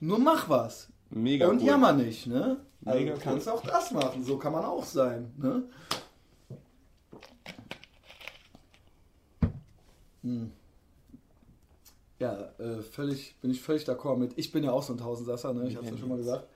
Nur 0.00 0.18
mach 0.18 0.48
was. 0.48 0.88
Mega 1.10 1.48
Und 1.48 1.60
cool. 1.60 1.66
jammer 1.66 1.92
nicht, 1.92 2.26
ne? 2.26 2.58
Also 2.84 3.00
Mega 3.00 3.16
kannst 3.16 3.46
cool. 3.48 3.54
auch 3.54 3.62
das 3.62 3.90
machen. 3.90 4.22
So 4.22 4.36
kann 4.38 4.52
man 4.52 4.64
auch 4.64 4.84
sein, 4.84 5.32
ne? 5.36 5.62
Hm. 10.22 10.52
Ja, 12.20 12.50
äh, 12.58 12.82
völlig, 12.82 13.36
bin 13.40 13.50
ich 13.50 13.60
völlig 13.60 13.84
d'accord 13.84 14.16
mit. 14.16 14.32
Ich 14.36 14.52
bin 14.52 14.62
ja 14.64 14.72
auch 14.72 14.82
so 14.82 14.92
ein 14.92 14.98
Tausendsasser, 14.98 15.52
ne? 15.52 15.68
Ich 15.68 15.76
habe 15.76 15.86
es 15.86 15.92
ja 15.92 15.98
schon 15.98 16.08
mal 16.08 16.18
gesagt 16.18 16.46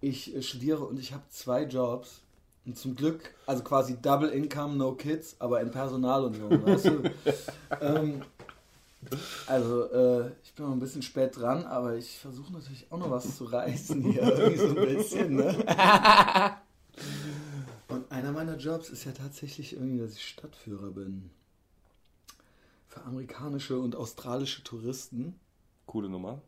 ich 0.00 0.34
äh, 0.34 0.42
studiere 0.42 0.84
und 0.84 0.98
ich 0.98 1.12
habe 1.12 1.24
zwei 1.30 1.64
Jobs. 1.64 2.22
Und 2.66 2.76
zum 2.76 2.94
Glück, 2.94 3.34
also 3.46 3.64
quasi 3.64 3.96
Double 4.00 4.28
Income, 4.28 4.76
No 4.76 4.92
Kids, 4.92 5.36
aber 5.38 5.62
in 5.62 5.70
Personalunion, 5.70 6.62
weißt 6.66 6.84
du? 6.86 7.02
ähm, 7.80 8.22
also, 9.46 9.84
äh, 9.90 10.32
ich 10.42 10.52
bin 10.52 10.66
noch 10.66 10.72
ein 10.72 10.80
bisschen 10.80 11.00
spät 11.00 11.34
dran, 11.36 11.64
aber 11.64 11.96
ich 11.96 12.18
versuche 12.18 12.52
natürlich 12.52 12.86
auch 12.90 12.98
noch 12.98 13.10
was 13.10 13.36
zu 13.36 13.44
reißen 13.44 14.02
hier. 14.02 14.22
Irgendwie 14.36 14.58
so 14.58 14.68
ein 14.68 14.74
bisschen, 14.74 15.36
ne? 15.36 15.56
Und 17.88 18.12
einer 18.12 18.32
meiner 18.32 18.58
Jobs 18.58 18.90
ist 18.90 19.04
ja 19.04 19.12
tatsächlich 19.12 19.72
irgendwie, 19.72 20.00
dass 20.00 20.12
ich 20.12 20.28
Stadtführer 20.28 20.90
bin. 20.90 21.30
Für 22.86 23.00
amerikanische 23.02 23.78
und 23.78 23.96
australische 23.96 24.62
Touristen. 24.62 25.40
Coole 25.86 26.10
Nummer 26.10 26.42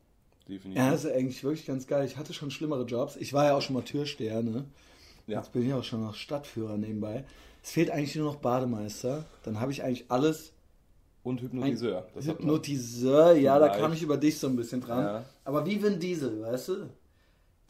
definitiv. 0.51 0.83
Ja, 0.83 0.91
das 0.91 1.05
ist 1.05 1.13
eigentlich 1.13 1.45
wirklich 1.45 1.67
ganz 1.67 1.87
geil. 1.87 2.07
Ich 2.07 2.17
hatte 2.17 2.35
schon 2.35 2.51
schlimmere 2.51 2.85
Jobs. 2.85 3.17
Ich 3.17 3.33
war 3.33 3.47
ja 3.47 3.55
auch 3.55 3.63
schon 3.63 3.75
mal 3.75 3.83
Türsteher, 3.83 4.43
ne? 4.43 4.65
Ja. 5.27 5.39
Jetzt 5.39 5.53
bin 5.53 5.67
ich 5.67 5.73
auch 5.73 5.85
schon 5.85 6.03
noch 6.03 6.15
Stadtführer 6.15 6.77
nebenbei. 6.77 7.25
Es 7.63 7.71
fehlt 7.71 7.91
eigentlich 7.91 8.17
nur 8.17 8.33
noch 8.33 8.37
Bademeister. 8.37 9.25
Dann 9.45 9.61
habe 9.61 9.73
ich 9.73 9.83
eigentlich 9.83 10.11
alles. 10.11 10.53
Und 11.23 11.43
Hypnotiseur. 11.43 12.07
Das 12.15 12.27
Hypnotiseur, 12.27 13.35
ja, 13.35 13.59
da 13.59 13.69
kam 13.69 13.93
ich 13.93 14.03
über 14.03 14.17
dich 14.17 14.39
so 14.39 14.47
ein 14.47 14.57
bisschen 14.57 14.81
dran. 14.81 15.05
Ja. 15.05 15.25
Aber 15.45 15.67
wie 15.67 15.83
Vin 15.83 16.01
Diesel, 16.01 16.41
weißt 16.41 16.69
du? 16.69 16.89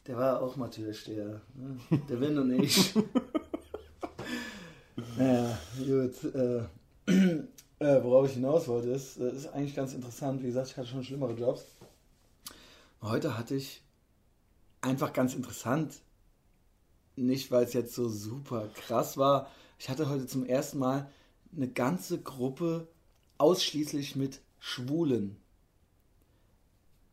Der 0.06 0.16
war 0.16 0.40
auch 0.40 0.56
mal 0.56 0.68
Türsteher. 0.68 1.40
Ne? 1.54 2.00
Der 2.08 2.20
Vin 2.20 2.38
und 2.38 2.52
ich. 2.52 2.94
naja, 5.18 5.58
gut. 5.78 6.34
Äh, 6.34 6.62
äh, 7.80 8.04
worauf 8.04 8.26
ich 8.26 8.34
hinaus 8.34 8.68
wollte, 8.68 8.90
ist, 8.90 9.18
äh, 9.18 9.30
ist 9.30 9.52
eigentlich 9.52 9.74
ganz 9.74 9.94
interessant. 9.94 10.42
Wie 10.42 10.46
gesagt, 10.46 10.68
ich 10.68 10.76
hatte 10.76 10.88
schon 10.88 11.02
schlimmere 11.02 11.32
Jobs. 11.32 11.64
Heute 13.02 13.38
hatte 13.38 13.54
ich 13.54 13.82
einfach 14.82 15.12
ganz 15.12 15.34
interessant, 15.34 16.02
nicht 17.16 17.50
weil 17.50 17.64
es 17.64 17.72
jetzt 17.72 17.94
so 17.94 18.08
super 18.08 18.68
krass 18.74 19.16
war, 19.16 19.48
ich 19.78 19.88
hatte 19.88 20.08
heute 20.08 20.26
zum 20.26 20.44
ersten 20.44 20.78
Mal 20.78 21.10
eine 21.56 21.68
ganze 21.68 22.20
Gruppe 22.20 22.88
ausschließlich 23.38 24.16
mit 24.16 24.40
Schwulen. 24.58 25.36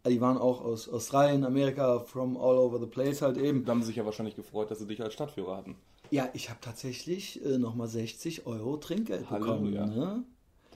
Die 0.06 0.22
waren 0.22 0.38
auch 0.38 0.62
aus 0.62 0.88
Australien, 0.88 1.44
Amerika, 1.44 2.00
from 2.00 2.38
all 2.38 2.58
over 2.58 2.80
the 2.80 2.86
place 2.86 3.22
halt 3.22 3.38
eben. 3.38 3.66
Da 3.66 3.72
haben 3.72 3.82
sie 3.82 3.88
sich 3.88 3.96
ja 3.98 4.06
wahrscheinlich 4.06 4.36
gefreut, 4.36 4.72
dass 4.72 4.80
sie 4.80 4.88
dich 4.88 5.02
als 5.02 5.14
Stadtführer 5.14 5.58
hatten. 5.58 5.76
Ja, 6.12 6.30
ich 6.34 6.50
habe 6.50 6.60
tatsächlich 6.62 7.44
äh, 7.44 7.58
nochmal 7.58 7.88
60 7.88 8.46
Euro 8.46 8.78
Trinkgeld 8.78 9.30
Halleluja. 9.30 9.86
bekommen. 9.86 10.00
Ne? 10.00 10.24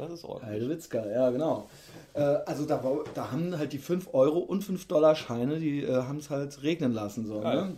Das 0.01 0.11
ist 0.13 0.25
ordentlich. 0.25 0.49
Heidewitzka, 0.49 1.05
ja, 1.05 1.29
genau. 1.29 1.69
Äh, 2.15 2.21
also 2.21 2.65
da, 2.65 2.83
da 3.13 3.31
haben 3.31 3.55
halt 3.55 3.71
die 3.71 3.77
5 3.77 4.13
Euro 4.13 4.39
und 4.39 4.63
5 4.63 4.87
Dollar 4.87 5.13
Scheine, 5.15 5.59
die 5.59 5.83
äh, 5.83 5.93
haben 5.93 6.17
es 6.17 6.31
halt 6.31 6.63
regnen 6.63 6.91
lassen. 6.91 7.27
So, 7.27 7.39
ne? 7.41 7.77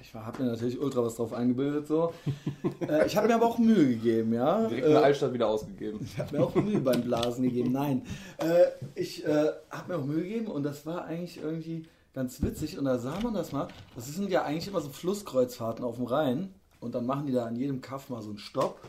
Ich 0.00 0.14
habe 0.14 0.40
mir 0.40 0.50
natürlich 0.50 0.78
ultra 0.78 1.02
was 1.02 1.16
drauf 1.16 1.32
eingebildet. 1.32 1.88
So. 1.88 2.12
äh, 2.88 3.08
ich 3.08 3.16
habe 3.16 3.26
mir 3.26 3.34
aber 3.34 3.46
auch 3.46 3.58
Mühe 3.58 3.88
gegeben, 3.88 4.34
ja. 4.34 4.68
Direkt 4.68 4.86
in 4.86 4.92
der 4.92 5.00
äh, 5.00 5.04
Altstadt 5.04 5.32
wieder 5.32 5.48
ausgegeben. 5.48 5.98
Ich 6.04 6.16
habe 6.16 6.36
mir 6.36 6.44
auch 6.44 6.54
Mühe 6.54 6.78
beim 6.78 7.02
Blasen 7.02 7.42
gegeben. 7.42 7.72
Nein, 7.72 8.02
äh, 8.38 8.66
ich 8.94 9.26
äh, 9.26 9.50
habe 9.68 9.92
mir 9.92 9.98
auch 9.98 10.04
Mühe 10.04 10.22
gegeben 10.22 10.46
und 10.46 10.62
das 10.62 10.86
war 10.86 11.06
eigentlich 11.06 11.42
irgendwie 11.42 11.88
ganz 12.14 12.40
witzig. 12.40 12.78
Und 12.78 12.84
da 12.84 12.98
sah 12.98 13.18
man 13.20 13.34
das 13.34 13.50
mal. 13.50 13.66
Das 13.96 14.06
sind 14.06 14.30
ja 14.30 14.44
eigentlich 14.44 14.68
immer 14.68 14.80
so 14.80 14.90
Flusskreuzfahrten 14.90 15.84
auf 15.84 15.96
dem 15.96 16.06
Rhein. 16.06 16.54
Und 16.78 16.94
dann 16.94 17.04
machen 17.04 17.26
die 17.26 17.32
da 17.32 17.46
an 17.46 17.56
jedem 17.56 17.80
Kaff 17.80 18.10
mal 18.10 18.22
so 18.22 18.28
einen 18.28 18.38
Stopp. 18.38 18.80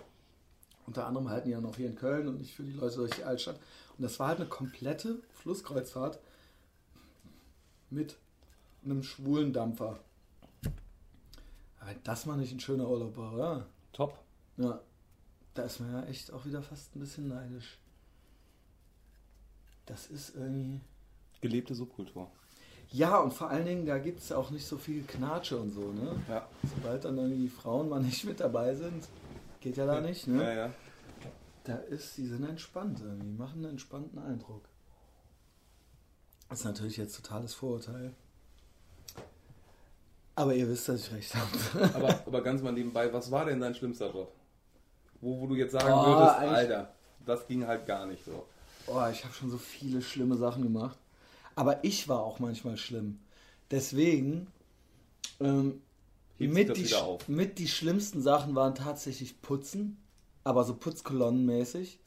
Unter 0.88 1.06
anderem 1.06 1.30
halten 1.30 1.50
die 1.50 1.52
ja 1.52 1.62
noch 1.62 1.76
hier 1.76 1.88
in 1.88 1.96
Köln 1.96 2.28
und 2.28 2.38
nicht 2.40 2.56
für 2.56 2.64
die 2.64 2.72
Leute 2.72 2.96
durch 2.96 3.12
die 3.12 3.24
Altstadt. 3.24 3.60
Und 3.98 4.04
das 4.04 4.20
war 4.20 4.30
halt 4.30 4.40
eine 4.40 4.50
komplette 4.50 5.20
Flusskreuzfahrt 5.34 6.20
mit 7.90 8.18
einem 8.84 9.04
schwulen 9.04 9.52
Dampfer. 9.52 10.00
Aber 11.80 11.94
das 12.04 12.26
mal 12.26 12.38
nicht 12.38 12.54
ein 12.54 12.60
schöner 12.60 12.90
Urlaub 12.90 13.18
war, 13.18 13.34
oder? 13.34 13.66
Top. 13.92 14.18
Ja. 14.56 14.80
Da 15.54 15.64
ist 15.64 15.80
man 15.80 15.92
ja 15.92 16.04
echt 16.04 16.32
auch 16.32 16.46
wieder 16.46 16.62
fast 16.62 16.96
ein 16.96 17.00
bisschen 17.00 17.28
neidisch. 17.28 17.78
Das 19.86 20.08
ist 20.08 20.36
irgendwie. 20.36 20.80
Gelebte 21.42 21.76
Subkultur. 21.76 22.30
Ja, 22.92 23.18
und 23.18 23.34
vor 23.34 23.50
allen 23.50 23.66
Dingen, 23.66 23.86
da 23.86 23.98
gibt 23.98 24.20
es 24.20 24.32
auch 24.32 24.52
nicht 24.52 24.66
so 24.66 24.78
viel 24.78 25.04
Knatsche 25.04 25.58
und 25.58 25.72
so, 25.72 25.92
ne? 25.92 26.24
Ja. 26.30 26.48
Sobald 26.64 27.04
dann 27.04 27.18
irgendwie 27.18 27.42
die 27.42 27.50
Frauen 27.50 27.90
mal 27.90 28.02
nicht 28.02 28.24
mit 28.24 28.40
dabei 28.40 28.76
sind, 28.76 29.08
geht 29.68 29.78
ja 29.78 29.86
da 29.86 30.00
nicht, 30.00 30.28
ne? 30.28 30.44
Ja, 30.44 30.54
ja. 30.54 30.74
Da 31.66 31.76
ist, 31.76 32.18
die 32.18 32.26
sind 32.26 32.48
entspannt 32.48 33.02
irgendwie, 33.04 33.32
machen 33.32 33.58
einen 33.58 33.72
entspannten 33.72 34.18
Eindruck. 34.20 34.64
Das 36.48 36.60
ist 36.60 36.66
natürlich 36.66 36.96
jetzt 36.96 37.18
totales 37.18 37.54
Vorurteil. 37.54 38.14
Aber 40.36 40.54
ihr 40.54 40.70
wisst, 40.70 40.88
dass 40.88 41.02
ich 41.02 41.14
recht 41.14 41.36
habe. 41.36 41.94
aber, 41.96 42.10
aber 42.26 42.42
ganz 42.42 42.62
mal 42.62 42.72
nebenbei, 42.72 43.12
was 43.12 43.30
war 43.32 43.44
denn 43.46 43.60
dein 43.60 43.76
schlimmster 43.76 44.10
Job? 44.14 44.32
Wo, 45.20 45.42
wo 45.42 45.48
du 45.48 45.56
jetzt 45.56 45.74
sagen 45.74 45.92
oh, 45.92 46.06
würdest, 46.06 46.36
Alter, 46.36 46.94
das 47.26 47.46
ging 47.48 47.68
halt 47.68 47.86
gar 47.86 48.06
nicht 48.06 48.24
so. 48.24 48.46
Oh, 48.86 49.06
ich 49.12 49.26
habe 49.26 49.34
schon 49.34 49.50
so 49.50 49.58
viele 49.58 50.02
schlimme 50.02 50.38
Sachen 50.38 50.64
gemacht. 50.64 50.98
Aber 51.56 51.84
ich 51.84 52.08
war 52.08 52.22
auch 52.22 52.40
manchmal 52.40 52.78
schlimm. 52.78 53.20
Deswegen, 53.72 54.48
ähm, 55.42 55.82
mit, 56.40 56.78
die, 56.78 56.96
mit 57.28 57.58
die 57.60 57.68
schlimmsten 57.68 58.22
Sachen 58.22 58.56
waren 58.56 58.76
tatsächlich 58.76 59.42
Putzen, 59.42 59.98
aber 60.44 60.64
so 60.64 60.76
Putzkolonnenmäßig. 60.76 62.00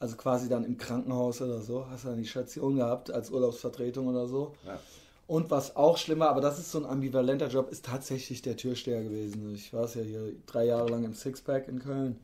Also 0.00 0.16
quasi 0.16 0.48
dann 0.48 0.64
im 0.64 0.78
Krankenhaus 0.78 1.42
oder 1.42 1.60
so. 1.60 1.86
Hast 1.88 2.04
du 2.04 2.08
dann 2.08 2.18
die 2.18 2.26
Station 2.26 2.76
gehabt 2.76 3.10
als 3.10 3.30
Urlaubsvertretung 3.30 4.06
oder 4.06 4.28
so. 4.28 4.54
Ja. 4.64 4.78
Und 5.26 5.50
was 5.50 5.76
auch 5.76 5.98
schlimmer, 5.98 6.28
aber 6.30 6.40
das 6.40 6.58
ist 6.58 6.70
so 6.70 6.78
ein 6.78 6.86
ambivalenter 6.86 7.48
Job, 7.48 7.70
ist 7.70 7.84
tatsächlich 7.84 8.40
der 8.40 8.56
Türsteher 8.56 9.02
gewesen. 9.02 9.54
Ich 9.54 9.72
war 9.72 9.84
es 9.84 9.94
ja 9.94 10.02
hier 10.02 10.32
drei 10.46 10.66
Jahre 10.66 10.88
lang 10.88 11.04
im 11.04 11.14
Sixpack 11.14 11.68
in 11.68 11.80
Köln. 11.80 12.18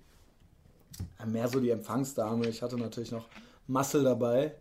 Mehr 1.27 1.49
so 1.49 1.61
die 1.61 1.71
Empfangsdame. 1.71 2.49
Ich 2.49 2.63
hatte 2.63 2.77
natürlich 2.77 3.11
noch 3.11 3.29
Muscle 3.67 4.05
dabei, 4.05 4.55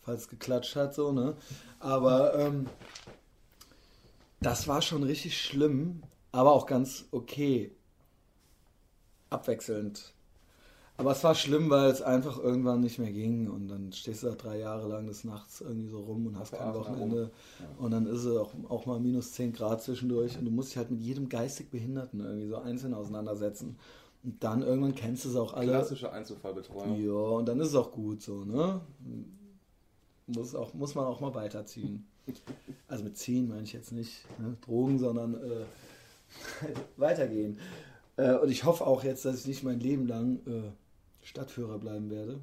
falls 0.00 0.22
es 0.22 0.28
geklatscht 0.28 0.74
hat, 0.74 0.94
so, 0.94 1.12
ne? 1.12 1.36
Aber 1.78 2.34
ähm, 2.38 2.66
das 4.40 4.66
war 4.66 4.82
schon 4.82 5.02
richtig 5.02 5.40
schlimm, 5.40 6.02
aber 6.34 6.52
auch 6.52 6.66
ganz 6.66 7.06
okay. 7.12 7.70
Abwechselnd. 9.30 10.12
Aber 10.96 11.12
es 11.12 11.24
war 11.24 11.34
schlimm, 11.34 11.70
weil 11.70 11.90
es 11.90 12.02
einfach 12.02 12.38
irgendwann 12.38 12.80
nicht 12.80 13.00
mehr 13.00 13.10
ging 13.10 13.48
und 13.48 13.66
dann 13.66 13.92
stehst 13.92 14.22
du 14.22 14.28
da 14.28 14.34
drei 14.34 14.58
Jahre 14.58 14.86
lang 14.88 15.08
des 15.08 15.24
Nachts 15.24 15.60
irgendwie 15.60 15.88
so 15.88 16.00
rum 16.00 16.26
und 16.26 16.38
hast 16.38 16.52
kein 16.52 16.72
Wochenende 16.72 17.32
und 17.78 17.90
dann 17.90 18.06
ist 18.06 18.24
es 18.24 18.36
auch, 18.36 18.52
auch 18.68 18.86
mal 18.86 19.00
minus 19.00 19.32
10 19.32 19.52
Grad 19.52 19.82
zwischendurch 19.82 20.38
und 20.38 20.44
du 20.44 20.52
musst 20.52 20.70
dich 20.70 20.76
halt 20.76 20.92
mit 20.92 21.00
jedem 21.00 21.28
geistig 21.28 21.70
Behinderten 21.70 22.20
irgendwie 22.20 22.46
so 22.46 22.58
einzeln 22.58 22.94
auseinandersetzen. 22.94 23.76
Und 24.22 24.42
dann 24.42 24.62
irgendwann 24.62 24.94
kennst 24.94 25.24
du 25.24 25.30
es 25.30 25.36
auch 25.36 25.52
alle. 25.54 25.72
Klassische 25.72 26.12
Einzelfallbetreuung. 26.12 27.04
Ja, 27.04 27.12
und 27.12 27.46
dann 27.46 27.60
ist 27.60 27.68
es 27.68 27.74
auch 27.74 27.90
gut 27.90 28.22
so, 28.22 28.44
ne? 28.44 28.80
Muss, 30.28 30.54
auch, 30.54 30.72
muss 30.74 30.94
man 30.94 31.06
auch 31.06 31.20
mal 31.20 31.34
weiterziehen. 31.34 32.06
Also 32.88 33.04
mit 33.04 33.18
ziehen 33.18 33.48
meine 33.48 33.64
ich 33.64 33.74
jetzt 33.74 33.92
nicht 33.92 34.24
ne? 34.38 34.56
Drogen, 34.62 34.98
sondern 34.98 35.34
äh, 35.34 35.64
weitergehen. 36.96 37.58
Äh, 38.16 38.34
und 38.34 38.50
ich 38.50 38.64
hoffe 38.64 38.86
auch 38.86 39.04
jetzt, 39.04 39.24
dass 39.24 39.40
ich 39.40 39.46
nicht 39.46 39.62
mein 39.62 39.80
Leben 39.80 40.06
lang 40.06 40.38
äh, 40.46 40.70
Stadtführer 41.26 41.78
bleiben 41.78 42.10
werde. 42.10 42.40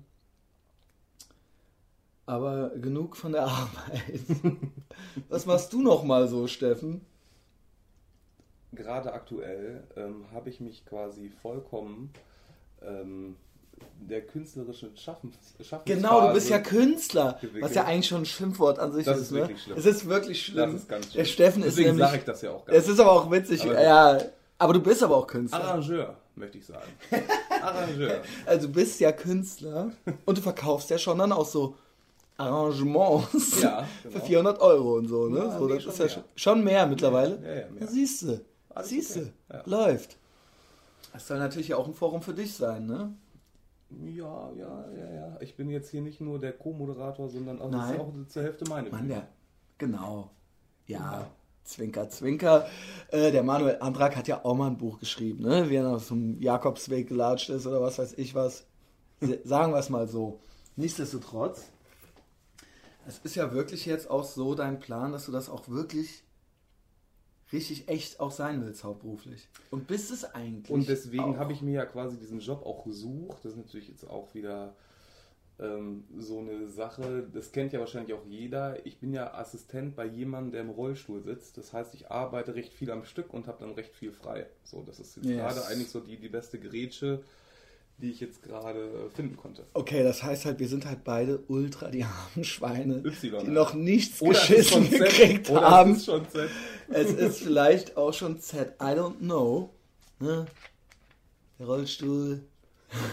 Aber 2.26 2.70
genug 2.72 3.16
von 3.18 3.32
der 3.32 3.44
Arbeit. 3.48 4.22
Was 5.30 5.46
machst 5.46 5.74
du 5.74 5.82
noch 5.82 6.04
mal 6.04 6.28
so, 6.28 6.48
Steffen? 6.48 7.02
gerade 8.72 9.14
aktuell 9.14 9.84
ähm, 9.96 10.26
habe 10.32 10.50
ich 10.50 10.60
mich 10.60 10.86
quasi 10.86 11.30
vollkommen 11.30 12.12
ähm, 12.82 13.36
der 14.00 14.22
künstlerischen 14.22 14.96
Schaffens 14.98 15.36
Schaffensphase 15.62 15.84
Genau, 15.86 16.28
du 16.28 16.34
bist 16.34 16.50
ja 16.50 16.60
Künstler, 16.60 17.38
gewickelt. 17.40 17.64
was 17.64 17.76
ja 17.76 17.86
eigentlich 17.86 18.08
schon 18.08 18.22
ein 18.22 18.26
Schimpfwort 18.26 18.80
an 18.80 18.92
sich 18.94 19.06
das 19.06 19.18
ist. 19.18 19.24
ist 19.26 19.32
wirklich 19.34 19.58
ne? 19.58 19.64
schlimm. 19.64 19.78
Es 19.78 19.86
ist 19.86 20.08
wirklich 20.08 20.46
schlimm. 20.46 20.72
Das 20.74 20.82
ist 20.82 20.90
ganz 20.90 21.06
schlimm. 21.06 21.18
Der 21.18 21.26
Steffen 21.26 21.62
Deswegen 21.64 21.90
ist 21.90 21.94
nämlich, 21.94 22.08
sage 22.08 22.18
ich 22.18 22.26
das 22.26 22.42
ja 22.42 22.52
auch 22.52 22.66
gar 22.66 22.76
Es 22.76 22.88
ist 22.88 23.00
aber 23.00 23.12
auch 23.12 23.32
witzig, 23.32 23.64
aber 23.64 23.82
ja. 23.82 24.20
Aber 24.58 24.74
du 24.74 24.80
bist 24.80 25.02
aber 25.02 25.16
auch 25.16 25.28
Künstler. 25.28 25.64
Arrangeur, 25.64 26.16
möchte 26.36 26.58
ich 26.58 26.66
sagen. 26.66 26.92
Arrangeur. 27.62 28.22
Also 28.46 28.68
du 28.68 28.74
bist 28.74 29.00
ja 29.00 29.12
Künstler 29.12 29.92
und 30.26 30.38
du 30.38 30.42
verkaufst 30.42 30.90
ja 30.90 30.98
schon 30.98 31.18
dann 31.18 31.32
auch 31.32 31.46
so 31.46 31.76
Arrangements 32.38 33.62
ja, 33.62 33.88
genau. 34.04 34.20
für 34.20 34.26
400 34.26 34.62
Euro 34.62 34.96
und 34.96 35.08
so. 35.08 35.28
Ne? 35.28 35.40
Ja, 35.40 35.58
so, 35.58 35.68
nee, 35.68 35.76
das 35.76 35.86
ist 35.86 36.00
ja 36.00 36.10
schon, 36.10 36.24
schon 36.36 36.64
mehr 36.64 36.88
mittlerweile. 36.88 37.40
Ja, 37.44 37.62
ja, 37.62 37.70
mehr. 37.70 37.88
Siehst 37.88 38.24
du. 38.24 38.42
Siehst 38.84 39.16
du, 39.16 39.20
okay. 39.20 39.32
ja. 39.52 39.64
läuft. 39.66 40.18
Das 41.14 41.28
soll 41.28 41.40
natürlich 41.40 41.74
auch 41.74 41.88
ein 41.88 41.94
Forum 41.94 42.22
für 42.22 42.34
dich 42.34 42.54
sein, 42.56 42.86
ne? 42.86 43.14
Ja, 44.00 44.52
ja, 44.54 44.86
ja, 44.98 45.14
ja. 45.14 45.38
Ich 45.42 45.56
bin 45.56 45.70
jetzt 45.70 45.90
hier 45.90 46.02
nicht 46.02 46.22
nur 46.22 46.40
der 46.40 46.54
Co-Moderator, 46.54 47.30
sondern 47.30 47.62
auch, 47.62 47.70
ist 47.70 48.00
auch 48.00 48.14
zur 48.28 48.44
Hälfte 48.44 48.66
meine 48.70 48.90
Mann, 48.90 49.08
der, 49.08 49.28
Genau. 49.78 50.30
Ja, 50.88 51.00
ja. 51.00 51.32
Zwinker, 51.64 52.10
Zwinker. 52.10 52.68
Äh, 53.10 53.32
der 53.32 53.44
Manuel 53.44 53.78
Andrak 53.80 54.16
hat 54.16 54.28
ja 54.28 54.44
auch 54.44 54.56
mal 54.56 54.68
ein 54.68 54.78
Buch 54.78 55.00
geschrieben, 55.00 55.44
ne? 55.44 55.70
wie 55.70 55.76
er 55.76 55.96
auf 55.96 56.06
so 56.06 56.16
einem 56.16 56.42
Jakobsweg 56.42 57.08
gelatscht 57.08 57.50
ist 57.50 57.66
oder 57.66 57.82
was 57.82 57.98
weiß 57.98 58.14
ich 58.18 58.36
was. 58.36 58.66
Sagen 59.44 59.74
wir 59.74 59.80
es 59.80 59.90
mal 59.90 60.08
so. 60.08 60.40
Nichtsdestotrotz, 60.76 61.70
es 63.08 63.20
ist 63.20 63.36
ja 63.36 63.54
wirklich 63.54 63.86
jetzt 63.86 64.10
auch 64.10 64.24
so 64.24 64.56
dein 64.56 64.80
Plan, 64.80 65.12
dass 65.12 65.26
du 65.26 65.32
das 65.32 65.50
auch 65.50 65.68
wirklich 65.68 66.24
richtig 67.54 67.88
echt 67.88 68.20
auch 68.20 68.32
sein 68.32 68.64
willst, 68.64 68.84
hauptberuflich. 68.84 69.48
Und 69.70 69.88
bist 69.88 70.12
es 70.12 70.24
eigentlich. 70.24 70.72
Und 70.72 70.88
deswegen 70.88 71.38
habe 71.38 71.54
ich 71.54 71.62
mir 71.62 71.74
ja 71.74 71.86
quasi 71.86 72.18
diesen 72.18 72.40
Job 72.40 72.66
auch 72.66 72.84
gesucht. 72.84 73.44
Das 73.44 73.54
ist 73.54 73.58
natürlich 73.58 73.90
jetzt 73.90 74.10
auch 74.10 74.34
wieder 74.34 74.76
ähm, 75.60 76.06
so 76.18 76.40
eine 76.40 76.68
Sache. 76.68 77.28
Das 77.34 77.52
kennt 77.52 77.74
ja 77.74 77.80
wahrscheinlich 77.80 78.14
auch 78.14 78.26
jeder. 78.26 78.86
Ich 78.86 79.00
bin 79.00 79.14
ja 79.14 79.34
Assistent 79.34 79.96
bei 79.96 80.06
jemandem, 80.06 80.52
der 80.52 80.62
im 80.62 80.70
Rollstuhl 80.70 81.22
sitzt. 81.22 81.58
Das 81.58 81.74
heißt, 81.74 81.94
ich 81.94 82.10
arbeite 82.10 82.56
recht 82.56 82.74
viel 82.74 82.92
am 82.92 83.06
Stück 83.06 83.34
und 83.34 83.48
habe 83.48 83.60
dann 83.60 83.74
recht 83.74 83.94
viel 83.94 84.12
frei. 84.12 84.48
So, 84.64 84.82
das 84.84 85.00
ist 85.00 85.18
jetzt 85.18 85.26
yes. 85.26 85.38
gerade 85.38 85.66
eigentlich 85.68 85.90
so 85.90 86.00
die, 86.00 86.18
die 86.18 86.30
beste 86.30 86.60
Grätsche 86.60 87.24
die 88.02 88.12
ich 88.12 88.20
jetzt 88.20 88.42
gerade 88.42 88.80
äh, 88.80 89.16
finden 89.16 89.38
konnte. 89.38 89.64
Okay, 89.74 90.04
das 90.04 90.24
heißt 90.24 90.46
halt, 90.46 90.60
wir 90.60 90.68
sind 90.68 90.86
halt 90.86 91.04
beide 91.04 91.40
ultra 91.48 91.90
die 91.90 92.04
armen 92.36 92.44
Schweine, 92.44 93.04
y, 93.06 93.46
die 93.46 93.52
noch 93.52 93.74
nichts 93.74 94.22
oder 94.22 94.32
geschissen 94.32 94.90
gekriegt 94.90 95.50
oder 95.50 95.62
haben. 95.62 95.92
Es 95.92 95.98
ist 96.00 96.06
schon 96.06 96.30
Z. 96.30 96.50
Es 96.90 97.12
ist 97.12 97.40
vielleicht 97.40 97.98
auch 97.98 98.14
schon 98.14 98.40
Z. 98.40 98.76
I 98.82 98.96
don't 98.96 99.20
know. 99.20 99.70
Ne? 100.20 100.46
Der 101.60 101.66
Rollstuhl. 101.68 102.42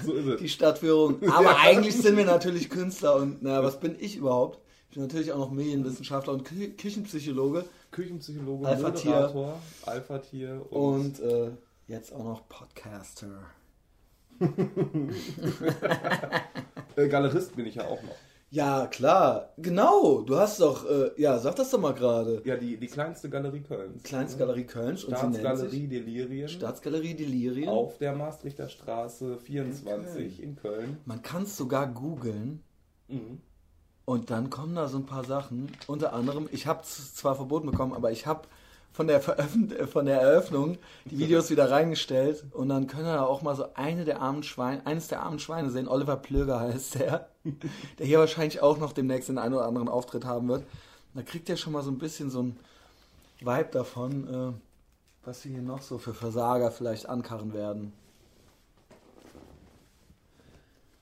So 0.05 0.15
ist 0.15 0.27
es. 0.27 0.41
Die 0.41 0.49
Stadtführung. 0.49 1.23
Aber 1.31 1.57
eigentlich 1.59 1.97
sind 1.97 2.17
wir 2.17 2.25
natürlich 2.25 2.69
Künstler 2.71 3.17
und 3.17 3.43
na, 3.43 3.63
was 3.63 3.79
bin 3.79 3.97
ich 4.01 4.17
überhaupt? 4.17 4.59
Ich 4.89 4.95
bin 4.95 5.03
natürlich 5.03 5.33
auch 5.33 5.39
noch 5.39 5.51
Medienwissenschaftler 5.51 6.33
und 6.33 6.45
Kü 6.45 6.71
Küchenpsychologe. 6.71 7.65
Küchenpsychologe, 7.91 8.67
Alpha-Tier. 8.67 9.11
Moderator, 9.11 9.63
Alpha-Tier 9.87 10.67
und, 10.71 11.21
und 11.21 11.21
äh, 11.21 11.51
jetzt 11.87 12.13
auch 12.13 12.25
noch 12.25 12.49
Podcaster. 12.49 13.43
Äh, 16.97 17.07
Galerist 17.07 17.55
bin 17.55 17.67
ich 17.67 17.77
ja 17.77 17.87
auch 17.87 18.03
noch. 18.03 18.17
Ja, 18.51 18.87
klar. 18.87 19.53
Genau. 19.59 20.23
Du 20.23 20.37
hast 20.37 20.61
doch, 20.61 20.89
äh, 20.89 21.11
ja, 21.17 21.39
sag 21.39 21.57
das 21.57 21.71
doch 21.71 21.79
mal 21.79 21.93
gerade. 21.93 22.43
Ja, 22.45 22.57
die, 22.57 22.77
die 22.77 22.87
kleinste 22.87 23.29
Galerie 23.29 23.61
Kölns. 23.61 24.03
Kleinste 24.03 24.39
Galerie 24.39 24.65
Kölns. 24.65 25.03
Staatsgalerie 25.03 25.87
Delirien. 25.87 26.49
Staatsgalerie 26.49 27.15
Delirien. 27.15 27.69
Auf 27.69 27.99
der 27.99 28.15
Maastrichter 28.15 28.69
Straße 28.69 29.39
24 29.39 30.43
in 30.43 30.57
Köln. 30.57 30.79
In 30.79 30.87
Köln. 30.87 30.97
Man 31.05 31.23
kann 31.23 31.43
es 31.43 31.57
sogar 31.57 31.87
googeln. 31.87 32.63
Mhm. 33.09 33.43
Und 34.07 34.31
dann 34.31 34.49
kommen 34.49 34.75
da 34.75 34.89
so 34.89 34.97
ein 34.97 35.07
paar 35.07 35.25
Sachen. 35.25 35.71
Unter 35.87 36.15
anderem, 36.15 36.49
ich 36.51 36.67
habe 36.67 36.81
es 36.83 37.15
zwar 37.15 37.37
verboten 37.37 37.71
bekommen, 37.71 37.93
aber 37.93 38.11
ich 38.11 38.27
habe 38.27 38.49
von 38.93 39.07
der, 39.07 39.21
Veröffent 39.21 39.75
von 39.91 40.07
der 40.07 40.21
Eröffnung 40.21 40.79
die 41.05 41.19
Videos 41.19 41.51
wieder 41.51 41.71
reingestellt 41.71 42.45
und 42.53 42.69
dann 42.69 42.87
können 42.87 43.07
wir 43.07 43.29
auch 43.29 43.43
mal 43.43 43.55
so 43.55 43.75
eine 43.75 44.05
der 44.05 44.21
armen 44.21 44.43
Schweine, 44.43 44.85
eines 44.87 45.09
der 45.09 45.23
armen 45.23 45.39
Schweine 45.39 45.71
sehen. 45.71 45.89
Oliver 45.89 46.17
Plöger 46.17 46.61
heißt 46.61 46.97
der, 46.97 47.29
der 47.99 48.07
hier 48.07 48.19
wahrscheinlich 48.19 48.61
auch 48.61 48.79
noch 48.79 48.93
demnächst 48.93 49.29
den 49.29 49.39
einen 49.39 49.55
oder 49.55 49.67
anderen 49.67 49.89
Auftritt 49.89 50.25
haben 50.25 50.49
wird. 50.49 50.65
Da 51.15 51.23
kriegt 51.23 51.49
ihr 51.49 51.57
schon 51.57 51.73
mal 51.73 51.83
so 51.83 51.91
ein 51.91 51.99
bisschen 51.99 52.31
so 52.31 52.43
ein 52.43 52.59
Vibe 53.41 53.69
davon, 53.73 54.29
äh, 54.29 54.53
was 55.25 55.43
sie 55.43 55.51
hier 55.51 55.63
noch 55.63 55.83
so 55.83 55.99
für 55.99 56.15
Versager 56.15 56.71
vielleicht 56.71 57.09
ankarren 57.09 57.55
werden. 57.55 57.93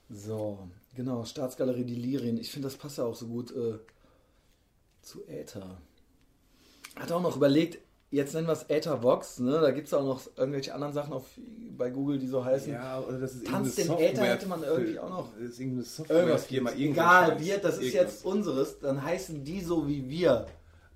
So, 0.09 0.59
genau, 0.95 1.25
Staatsgalerie 1.25 1.83
Delirien. 1.83 2.37
Ich 2.37 2.51
finde, 2.51 2.67
das 2.67 2.77
passt 2.77 2.97
ja 2.97 3.03
auch 3.03 3.15
so 3.15 3.27
gut 3.27 3.51
äh, 3.51 3.79
zu 5.01 5.27
Äther. 5.27 5.77
Hat 6.99 7.11
auch 7.11 7.21
noch 7.21 7.35
überlegt, 7.35 7.79
jetzt 8.09 8.33
nennen 8.33 8.47
wir 8.47 8.53
es 8.53 8.63
Ethervox, 8.69 9.39
ne? 9.39 9.59
Da 9.61 9.71
gibt 9.71 9.87
es 9.87 9.93
auch 9.93 10.03
noch 10.03 10.21
irgendwelche 10.35 10.73
anderen 10.73 10.93
Sachen 10.93 11.13
auf, 11.13 11.25
bei 11.77 11.89
Google, 11.89 12.17
die 12.17 12.27
so 12.27 12.43
heißen. 12.43 12.71
Ja, 12.71 12.99
oder 12.99 13.19
das 13.19 13.33
ist 13.35 13.47
Tanz 13.47 13.75
den 13.75 13.91
Äther 13.91 14.23
hätte 14.23 14.47
man 14.47 14.63
irgendwie 14.63 14.99
auch 14.99 15.09
noch. 15.09 15.29
Das 15.39 15.51
ist 15.51 15.59
irgendeine 15.59 15.83
Software-Firma. 15.83 16.71
Egal, 16.71 17.39
wir, 17.39 17.57
das 17.57 17.77
ist 17.77 17.93
jetzt 17.93 18.25
unseres, 18.25 18.79
dann 18.79 19.03
heißen 19.03 19.43
die 19.43 19.61
so 19.61 19.87
wie 19.87 20.07
wir. 20.09 20.47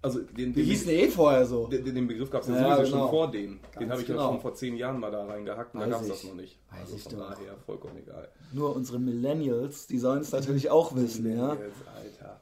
Also 0.04 0.20
den, 0.20 0.56
wir 0.56 0.64
hießen 0.64 0.90
eh 0.90 1.10
vorher 1.10 1.46
so. 1.46 1.68
Den, 1.68 1.86
den 1.86 2.08
Begriff 2.08 2.32
gab 2.32 2.42
es 2.42 2.48
ja, 2.48 2.56
ja 2.56 2.76
sowieso 2.76 2.92
genau. 2.92 3.04
schon 3.04 3.10
vor 3.12 3.30
denen. 3.30 3.60
Den 3.80 3.92
habe 3.92 4.02
ich 4.02 4.08
genau. 4.08 4.22
ja 4.24 4.28
schon 4.30 4.42
vor 4.42 4.56
zehn 4.56 4.76
Jahren 4.76 5.00
mal 5.00 5.12
da 5.12 5.26
reingehackt 5.26 5.76
und 5.76 5.82
da 5.82 5.86
gab 5.86 6.02
es 6.02 6.08
das 6.08 6.24
noch 6.24 6.34
nicht. 6.34 6.58
Weiß 6.72 6.80
also 6.82 6.96
ich 6.96 7.04
von 7.04 7.20
doch. 7.20 7.30
daher 7.30 7.56
vollkommen 7.68 7.98
egal. 7.98 8.28
Nur 8.52 8.76
unsere 8.76 8.98
Millennials, 8.98 9.86
die 9.86 10.00
sollen 10.00 10.22
es 10.22 10.32
natürlich 10.32 10.72
auch 10.72 10.96
wissen, 10.96 11.22
Millennials, 11.22 11.76
ja. 11.86 12.40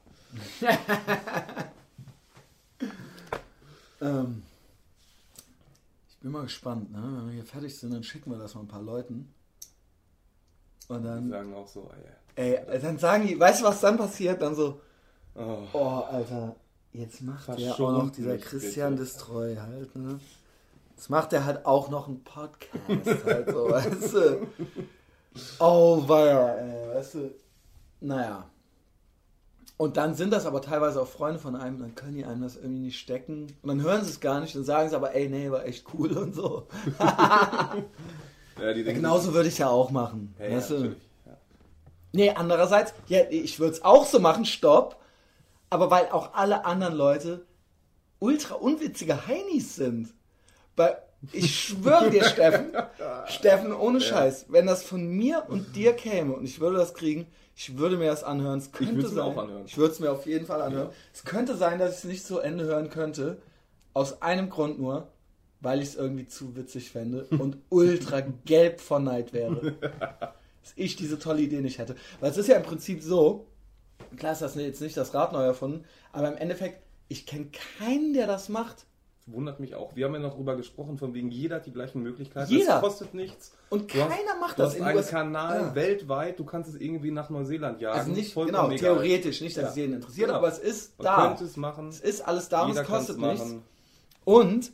Alter. 0.62 0.80
Ähm, 4.02 4.44
ich 6.10 6.18
bin 6.18 6.32
mal 6.32 6.44
gespannt, 6.44 6.92
ne? 6.92 7.02
Wenn 7.02 7.28
wir 7.28 7.34
hier 7.34 7.46
fertig 7.46 7.78
sind, 7.78 7.94
dann 7.94 8.04
schicken 8.04 8.32
wir 8.32 8.38
das 8.38 8.56
mal 8.56 8.62
ein 8.62 8.68
paar 8.68 8.82
Leuten. 8.82 9.34
Und 10.88 11.04
dann. 11.04 11.26
Die 11.26 11.30
sagen 11.30 11.54
auch 11.54 11.68
so, 11.68 11.90
ey. 12.36 12.56
Ey, 12.58 12.80
dann 12.82 12.98
sagen 12.98 13.28
die, 13.28 13.40
weißt 13.40 13.62
du, 13.62 13.66
was 13.66 13.82
dann 13.82 13.98
passiert? 13.98 14.42
Dann 14.42 14.56
so, 14.56 14.82
oh, 15.36 15.58
oh 15.74 16.04
Alter, 16.10 16.56
jetzt 16.94 17.22
macht 17.22 17.58
der 17.58 17.74
auch 17.74 17.80
noch 17.80 18.10
dieser 18.12 18.38
Christian 18.38 18.96
bitte. 18.96 19.04
Destroy 19.04 19.56
halt, 19.58 19.96
ne? 19.96 20.20
Jetzt 20.96 21.10
macht 21.10 21.34
er 21.34 21.46
halt 21.46 21.66
auch 21.66 21.90
noch 21.90 22.08
einen 22.08 22.24
Podcast, 22.24 22.84
halt 23.26 23.50
so, 23.50 23.70
weißt 23.70 24.14
du? 24.14 24.48
Oh, 25.60 26.08
weia, 26.08 26.56
ey, 26.56 26.96
weißt 26.96 27.14
du? 27.16 27.36
Naja. 28.02 28.50
Und 29.80 29.96
dann 29.96 30.14
sind 30.14 30.34
das 30.34 30.46
aber 30.46 30.62
teilweise 30.62 31.02
auch 31.02 31.08
Freunde 31.08 31.40
von 31.40 31.56
einem, 31.56 31.80
dann 31.80 31.96
können 31.96 32.18
die 32.18 32.26
einem 32.26 32.42
das 32.42 32.58
irgendwie 32.58 32.82
nicht 32.82 33.00
stecken. 33.00 33.48
Und 33.62 33.70
dann 33.70 33.82
hören 33.82 34.04
sie 34.04 34.10
es 34.10 34.20
gar 34.20 34.42
nicht, 34.42 34.54
dann 34.54 34.66
sagen 34.66 34.90
sie 34.90 34.96
aber, 34.98 35.16
ey, 35.16 35.30
nee, 35.30 35.50
war 35.50 35.66
echt 35.66 35.86
cool 35.94 36.12
und 36.18 36.36
so. 36.36 36.68
ja, 37.00 38.74
genauso 38.74 39.34
würde 39.34 39.48
ich 39.48 39.58
ja 39.58 39.70
auch 39.70 39.90
machen. 39.90 40.36
Ja, 40.38 40.58
weißt? 40.58 40.72
Ja. 40.72 40.90
Nee, 42.12 42.30
andererseits, 42.32 42.94
ja, 43.08 43.22
ich 43.30 43.58
würde 43.62 43.72
es 43.72 43.82
auch 43.86 44.06
so 44.06 44.20
machen, 44.20 44.44
stopp. 44.44 45.00
Aber 45.70 45.90
weil 45.90 46.10
auch 46.10 46.34
alle 46.34 46.66
anderen 46.66 46.96
Leute 46.96 47.46
ultra 48.20 48.56
unwitzige 48.56 49.28
Heinis 49.28 49.78
sind. 49.78 50.14
Weil 50.76 50.98
ich 51.32 51.58
schwöre 51.58 52.10
dir, 52.10 52.26
Steffen, 52.26 52.74
Steffen, 53.28 53.72
ohne 53.72 54.02
Scheiß, 54.02 54.48
wenn 54.50 54.66
das 54.66 54.84
von 54.84 55.08
mir 55.08 55.46
und 55.48 55.78
dir 55.78 55.94
käme 55.94 56.34
und 56.34 56.44
ich 56.44 56.60
würde 56.60 56.76
das 56.76 56.94
kriegen, 56.94 57.28
ich 57.60 57.78
würde 57.78 57.98
mir 57.98 58.06
das 58.06 58.24
anhören. 58.24 58.60
Es 58.60 58.72
könnte 58.72 59.02
ich 59.02 59.08
sein, 59.08 59.16
mir 59.16 59.24
auch 59.26 59.38
anhören. 59.38 59.66
Ich 59.66 59.78
würde 59.78 59.92
es 59.92 60.00
mir 60.00 60.14
auf 60.14 60.26
jeden 60.26 60.46
Fall 60.46 60.62
anhören. 60.62 60.88
Ja. 60.88 60.96
Es 61.14 61.26
könnte 61.26 61.58
sein, 61.58 61.78
dass 61.78 61.92
ich 61.92 61.98
es 61.98 62.04
nicht 62.06 62.26
zu 62.26 62.40
Ende 62.40 62.64
hören 62.64 62.90
könnte. 62.90 63.42
Aus 63.94 64.22
einem 64.22 64.50
Grund 64.50 64.80
nur, 64.80 65.10
weil 65.60 65.82
ich 65.82 65.90
es 65.90 65.96
irgendwie 65.96 66.26
zu 66.26 66.56
witzig 66.56 66.90
fände 66.90 67.26
und 67.32 67.58
ultra 67.68 68.22
gelb 68.46 68.80
von 68.80 69.04
Neid 69.04 69.34
wäre. 69.34 69.76
dass 69.82 70.74
ich 70.78 70.96
diese 70.96 71.20
tolle 71.20 71.42
Idee 71.42 71.60
nicht 71.60 71.80
hätte. 71.80 71.98
Weil 72.22 72.32
es 72.32 72.38
ist 72.38 72.48
ja 72.48 72.56
im 72.56 72.64
Prinzip 72.64 73.04
so, 73.04 73.48
klar 74.16 74.32
ist 74.32 74.42
das 74.42 74.56
jetzt 74.56 74.80
nicht 74.80 74.96
das 74.96 75.14
Rad 75.14 75.34
neu 75.34 75.44
erfunden, 75.44 75.84
aber 76.14 76.30
im 76.30 76.38
Endeffekt, 76.38 76.82
ich 77.10 77.26
kenne 77.26 77.48
keinen, 77.78 78.14
der 78.14 78.26
das 78.26 78.48
macht 78.48 78.86
wundert 79.32 79.60
mich 79.60 79.76
auch. 79.76 79.96
Wir 79.96 80.06
haben 80.06 80.14
ja 80.14 80.20
noch 80.20 80.36
drüber 80.36 80.56
gesprochen, 80.56 80.98
von 80.98 81.14
wegen 81.14 81.32
jeder 81.32 81.58
hat 81.58 81.66
die 81.66 81.72
gleichen 81.72 82.02
Möglichkeiten. 82.02 82.52
Jeder. 82.52 82.76
Es 82.76 82.82
kostet 82.82 83.14
nichts. 83.14 83.54
Und 83.70 83.88
keiner 83.88 84.10
hast, 84.10 84.40
macht 84.40 84.58
du 84.58 84.64
das. 84.64 84.76
Du 84.76 84.84
hast 84.84 84.96
einen 84.96 85.34
Kanal 85.34 85.62
ja. 85.62 85.76
weltweit, 85.76 86.40
du 86.40 86.46
kannst 86.46 86.70
es 86.70 86.80
irgendwie 86.80 87.12
nach 87.12 87.30
Neuseeland 87.30 87.82
jagen. 87.82 88.00
Also 88.00 88.12
nicht, 88.12 88.34
genau, 88.34 88.68
egal. 88.68 88.78
theoretisch, 88.78 89.42
nicht, 89.42 89.58
dass 89.58 89.64
ja. 89.64 89.70
es 89.70 89.76
jeden 89.76 89.94
interessiert, 89.94 90.28
genau. 90.28 90.40
aber 90.40 90.48
es 90.48 90.60
ist 90.60 90.98
Man 90.98 91.06
da. 91.06 91.38
es 91.44 91.58
machen. 91.58 91.90
Es 91.90 92.00
ist 92.00 92.22
alles 92.22 92.50
da 92.50 92.64
und 92.64 92.78
es 92.78 92.84
kostet 92.86 93.20
nichts. 93.20 93.56
Und 94.26 94.72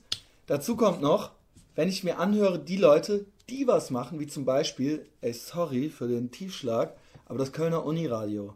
dazu 0.48 0.76
kommt 0.76 1.02
noch, 1.02 1.32
wenn 1.76 1.90
ich 1.90 2.04
mir 2.04 2.20
anhöre, 2.20 2.60
die 2.60 2.78
Leute, 2.78 3.26
die 3.50 3.68
was 3.68 3.90
machen, 3.90 4.20
wie 4.20 4.28
zum 4.28 4.46
Beispiel, 4.46 5.06
ey, 5.22 5.34
sorry 5.34 5.90
für 5.90 6.08
den 6.08 6.32
Tiefschlag, 6.32 6.96
aber 7.26 7.38
das 7.38 7.52
Kölner 7.52 7.86
Uniradio, 7.86 8.56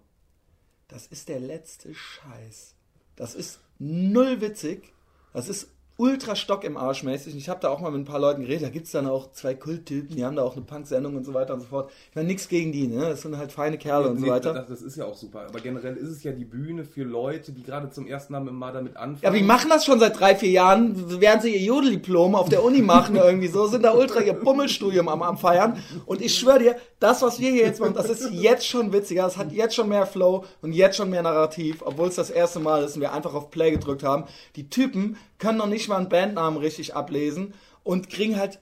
das 0.87 1.07
ist 1.07 1.29
der 1.29 1.39
letzte 1.39 1.93
Scheiß. 1.93 2.75
Das 3.15 3.35
ist 3.35 3.59
null 3.77 4.41
witzig. 4.41 4.93
Das 5.33 5.49
ist 5.49 5.69
ultra 5.99 6.35
Stock 6.35 6.63
im 6.63 6.77
Arsch 6.77 7.03
mäßig. 7.03 7.35
Ich 7.35 7.49
habe 7.49 7.59
da 7.59 7.67
auch 7.69 7.81
mal 7.81 7.91
mit 7.91 8.01
ein 8.01 8.05
paar 8.05 8.19
Leuten 8.19 8.41
geredet. 8.41 8.63
Da 8.63 8.69
gibt 8.69 8.85
es 8.85 8.93
dann 8.93 9.05
auch 9.05 9.33
zwei 9.33 9.53
Kulttypen, 9.53 10.15
die 10.15 10.23
haben 10.23 10.37
da 10.37 10.43
auch 10.43 10.55
eine 10.55 10.63
Punk-Sendung 10.63 11.17
und 11.17 11.25
so 11.25 11.33
weiter 11.33 11.53
und 11.53 11.59
so 11.59 11.67
fort. 11.67 11.91
Ich 12.09 12.15
meine, 12.15 12.29
nichts 12.29 12.47
gegen 12.47 12.71
die, 12.71 12.87
ne? 12.87 13.01
Das 13.01 13.21
sind 13.21 13.37
halt 13.37 13.51
feine 13.51 13.77
Kerle 13.77 14.05
nee, 14.05 14.11
und 14.11 14.19
so 14.19 14.25
nee, 14.25 14.31
weiter. 14.31 14.53
Das, 14.53 14.69
das, 14.69 14.81
ist 14.81 14.95
ja 14.95 15.05
auch 15.05 15.15
super. 15.15 15.41
Aber 15.47 15.59
generell 15.59 15.97
ist 15.97 16.07
es 16.07 16.23
ja 16.23 16.31
die 16.31 16.45
Bühne 16.45 16.85
für 16.85 17.03
Leute, 17.03 17.51
die 17.51 17.63
gerade 17.63 17.89
zum 17.89 18.07
ersten 18.07 18.31
Mal 18.31 18.71
damit 18.71 18.95
anfangen. 18.95 19.19
Ja, 19.21 19.27
aber 19.27 19.37
die 19.37 19.43
machen 19.43 19.69
das 19.69 19.85
schon 19.85 19.99
seit 19.99 20.17
drei, 20.17 20.35
vier 20.35 20.51
Jahren, 20.51 21.19
während 21.19 21.41
sie 21.41 21.53
ihr 21.53 21.61
Jodeldiplom 21.61 22.33
auf 22.33 22.47
der 22.47 22.63
Uni 22.63 22.81
machen 22.81 23.15
irgendwie 23.17 23.49
so, 23.49 23.67
sind 23.67 23.83
da 23.83 23.93
ultra 23.93 24.21
ihr 24.21 24.33
Bummelstudium 24.33 25.09
am, 25.09 25.21
am 25.21 25.37
Feiern. 25.37 25.83
Und 26.05 26.21
ich 26.21 26.33
schwöre 26.33 26.59
dir, 26.59 26.75
das, 27.01 27.21
was 27.21 27.39
wir 27.39 27.51
hier 27.51 27.65
jetzt 27.65 27.81
machen, 27.81 27.93
das 27.93 28.09
ist 28.09 28.31
jetzt 28.31 28.65
schon 28.65 28.93
witziger. 28.93 29.27
Es 29.27 29.35
hat 29.35 29.51
jetzt 29.51 29.75
schon 29.75 29.89
mehr 29.89 30.05
Flow 30.05 30.45
und 30.61 30.71
jetzt 30.71 30.95
schon 30.95 31.09
mehr 31.09 31.23
Narrativ, 31.23 31.81
obwohl 31.85 32.07
es 32.07 32.15
das 32.15 32.29
erste 32.29 32.59
Mal 32.61 32.83
ist 32.83 32.95
und 32.95 33.01
wir 33.01 33.11
einfach 33.11 33.33
auf 33.33 33.51
Play 33.51 33.71
gedrückt 33.71 34.03
haben. 34.03 34.23
Die 34.55 34.69
Typen 34.69 35.17
können 35.39 35.57
noch 35.57 35.67
nicht 35.67 35.87
mal 35.87 35.97
einen 35.97 36.09
Bandnamen 36.09 36.59
richtig 36.59 36.95
ablesen 36.95 37.53
und 37.83 38.09
kriegen 38.09 38.37
halt 38.37 38.59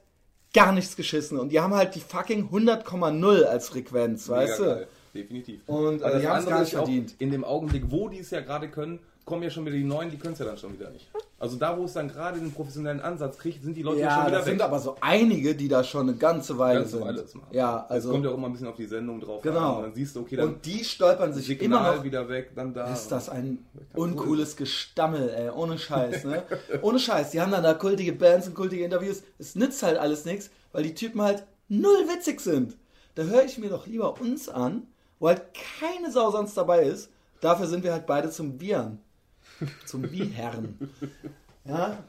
gar 0.53 0.71
nichts 0.71 0.95
geschissen. 0.95 1.37
Und 1.37 1.49
die 1.49 1.59
haben 1.59 1.73
halt 1.73 1.95
die 1.95 1.99
fucking 1.99 2.49
100,0 2.49 3.43
als 3.43 3.69
Frequenz, 3.69 4.29
weißt 4.29 4.59
Mega 4.59 4.73
du? 4.73 4.79
Geil. 4.79 4.87
Definitiv. 5.13 5.61
Und 5.67 6.03
also 6.03 6.19
die 6.19 6.27
haben 6.27 6.39
es 6.39 6.45
gar 6.45 6.59
nicht 6.61 6.71
verdient. 6.71 7.15
In 7.19 7.31
dem 7.31 7.43
Augenblick, 7.43 7.85
wo 7.89 8.07
die 8.07 8.19
es 8.19 8.29
ja 8.29 8.41
gerade 8.41 8.69
können, 8.69 8.99
kommen 9.27 9.43
ja 9.43 9.49
schon 9.49 9.65
wieder 9.65 9.75
die 9.75 9.83
Neuen, 9.83 10.09
die 10.09 10.17
können 10.17 10.33
es 10.33 10.39
ja 10.39 10.45
dann 10.45 10.57
schon 10.57 10.73
wieder 10.73 10.89
nicht. 10.89 11.11
Also 11.37 11.57
da, 11.57 11.77
wo 11.77 11.83
es 11.83 11.93
dann 11.93 12.07
gerade 12.07 12.39
den 12.39 12.51
professionellen 12.51 13.01
Ansatz 13.01 13.37
kriegt, 13.37 13.61
sind 13.61 13.75
die 13.75 13.83
Leute 13.83 13.99
ja, 13.99 14.15
schon 14.15 14.27
wieder 14.27 14.37
das 14.37 14.45
weg. 14.47 14.53
sind 14.53 14.61
aber 14.61 14.79
so 14.79 14.95
einige, 15.01 15.53
die 15.53 15.67
da 15.67 15.83
schon 15.83 16.07
eine 16.07 16.17
ganze 16.17 16.57
Weile 16.57 16.79
ganze 16.79 16.97
sind. 16.97 17.05
Weile 17.05 17.21
machen. 17.21 17.47
Ja, 17.51 17.85
also 17.89 18.07
es 18.07 18.13
kommt 18.13 18.25
ja 18.25 18.31
auch 18.31 18.35
immer 18.35 18.47
ein 18.47 18.53
bisschen 18.53 18.67
auf 18.67 18.77
die 18.77 18.85
Sendung 18.85 19.19
drauf 19.19 19.41
genau. 19.41 19.59
an. 19.59 19.75
Und 19.75 19.83
dann 19.83 19.93
siehst 19.93 20.15
du, 20.15 20.21
okay, 20.21 20.37
dann 20.37 20.47
und 20.47 20.65
die 20.65 20.83
stolpern 20.83 21.33
sich 21.33 21.45
Signal 21.45 21.65
immer 21.65 21.95
noch 21.97 22.03
wieder 22.05 22.29
weg, 22.29 22.53
dann 22.55 22.73
da. 22.73 22.91
Ist 22.91 23.09
das 23.09 23.27
ein 23.27 23.59
uncooles 23.93 24.53
cool. 24.53 24.57
Gestammel, 24.59 25.29
ey, 25.29 25.49
ohne 25.49 25.77
Scheiß, 25.77 26.23
ne? 26.23 26.43
ohne 26.81 26.97
Scheiß. 26.97 27.31
Die 27.31 27.41
haben 27.41 27.51
dann 27.51 27.63
da 27.63 27.73
kultige 27.73 28.13
Bands 28.13 28.47
und 28.47 28.55
kultige 28.55 28.85
Interviews. 28.85 29.23
Es 29.37 29.55
nützt 29.55 29.83
halt 29.83 29.97
alles 29.97 30.23
nichts, 30.23 30.49
weil 30.71 30.83
die 30.83 30.95
Typen 30.95 31.21
halt 31.21 31.43
null 31.67 32.07
witzig 32.07 32.39
sind. 32.39 32.77
Da 33.15 33.23
höre 33.23 33.43
ich 33.43 33.57
mir 33.57 33.69
doch 33.69 33.87
lieber 33.87 34.21
uns 34.21 34.47
an, 34.47 34.87
wo 35.19 35.27
halt 35.27 35.43
keine 35.81 36.11
Sau 36.11 36.31
sonst 36.31 36.55
dabei 36.55 36.83
ist. 36.83 37.09
Dafür 37.41 37.67
sind 37.67 37.83
wir 37.83 37.91
halt 37.91 38.07
beide 38.07 38.29
zum 38.31 38.59
Viren. 38.59 38.99
Zum 39.85 40.11
Wie-Herren. 40.11 40.91
Ja? 41.65 42.03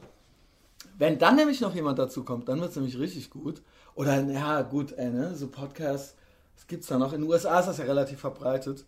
Wenn 0.97 1.17
dann 1.17 1.35
nämlich 1.35 1.61
noch 1.61 1.75
jemand 1.75 1.99
dazu 1.99 2.23
kommt, 2.23 2.49
dann 2.49 2.59
wird 2.59 2.71
es 2.71 2.75
nämlich 2.75 2.99
richtig 2.99 3.29
gut. 3.29 3.61
Oder, 3.95 4.21
ja, 4.23 4.61
gut, 4.61 4.93
ey, 4.93 5.09
ne? 5.09 5.35
so 5.35 5.47
Podcasts, 5.47 6.15
das 6.55 6.67
gibt 6.67 6.83
es 6.83 6.89
da 6.89 6.97
noch. 6.97 7.13
In 7.13 7.21
den 7.21 7.29
USA 7.29 7.59
ist 7.59 7.67
das 7.67 7.77
ja 7.77 7.85
relativ 7.85 8.19
verbreitet. 8.19 8.85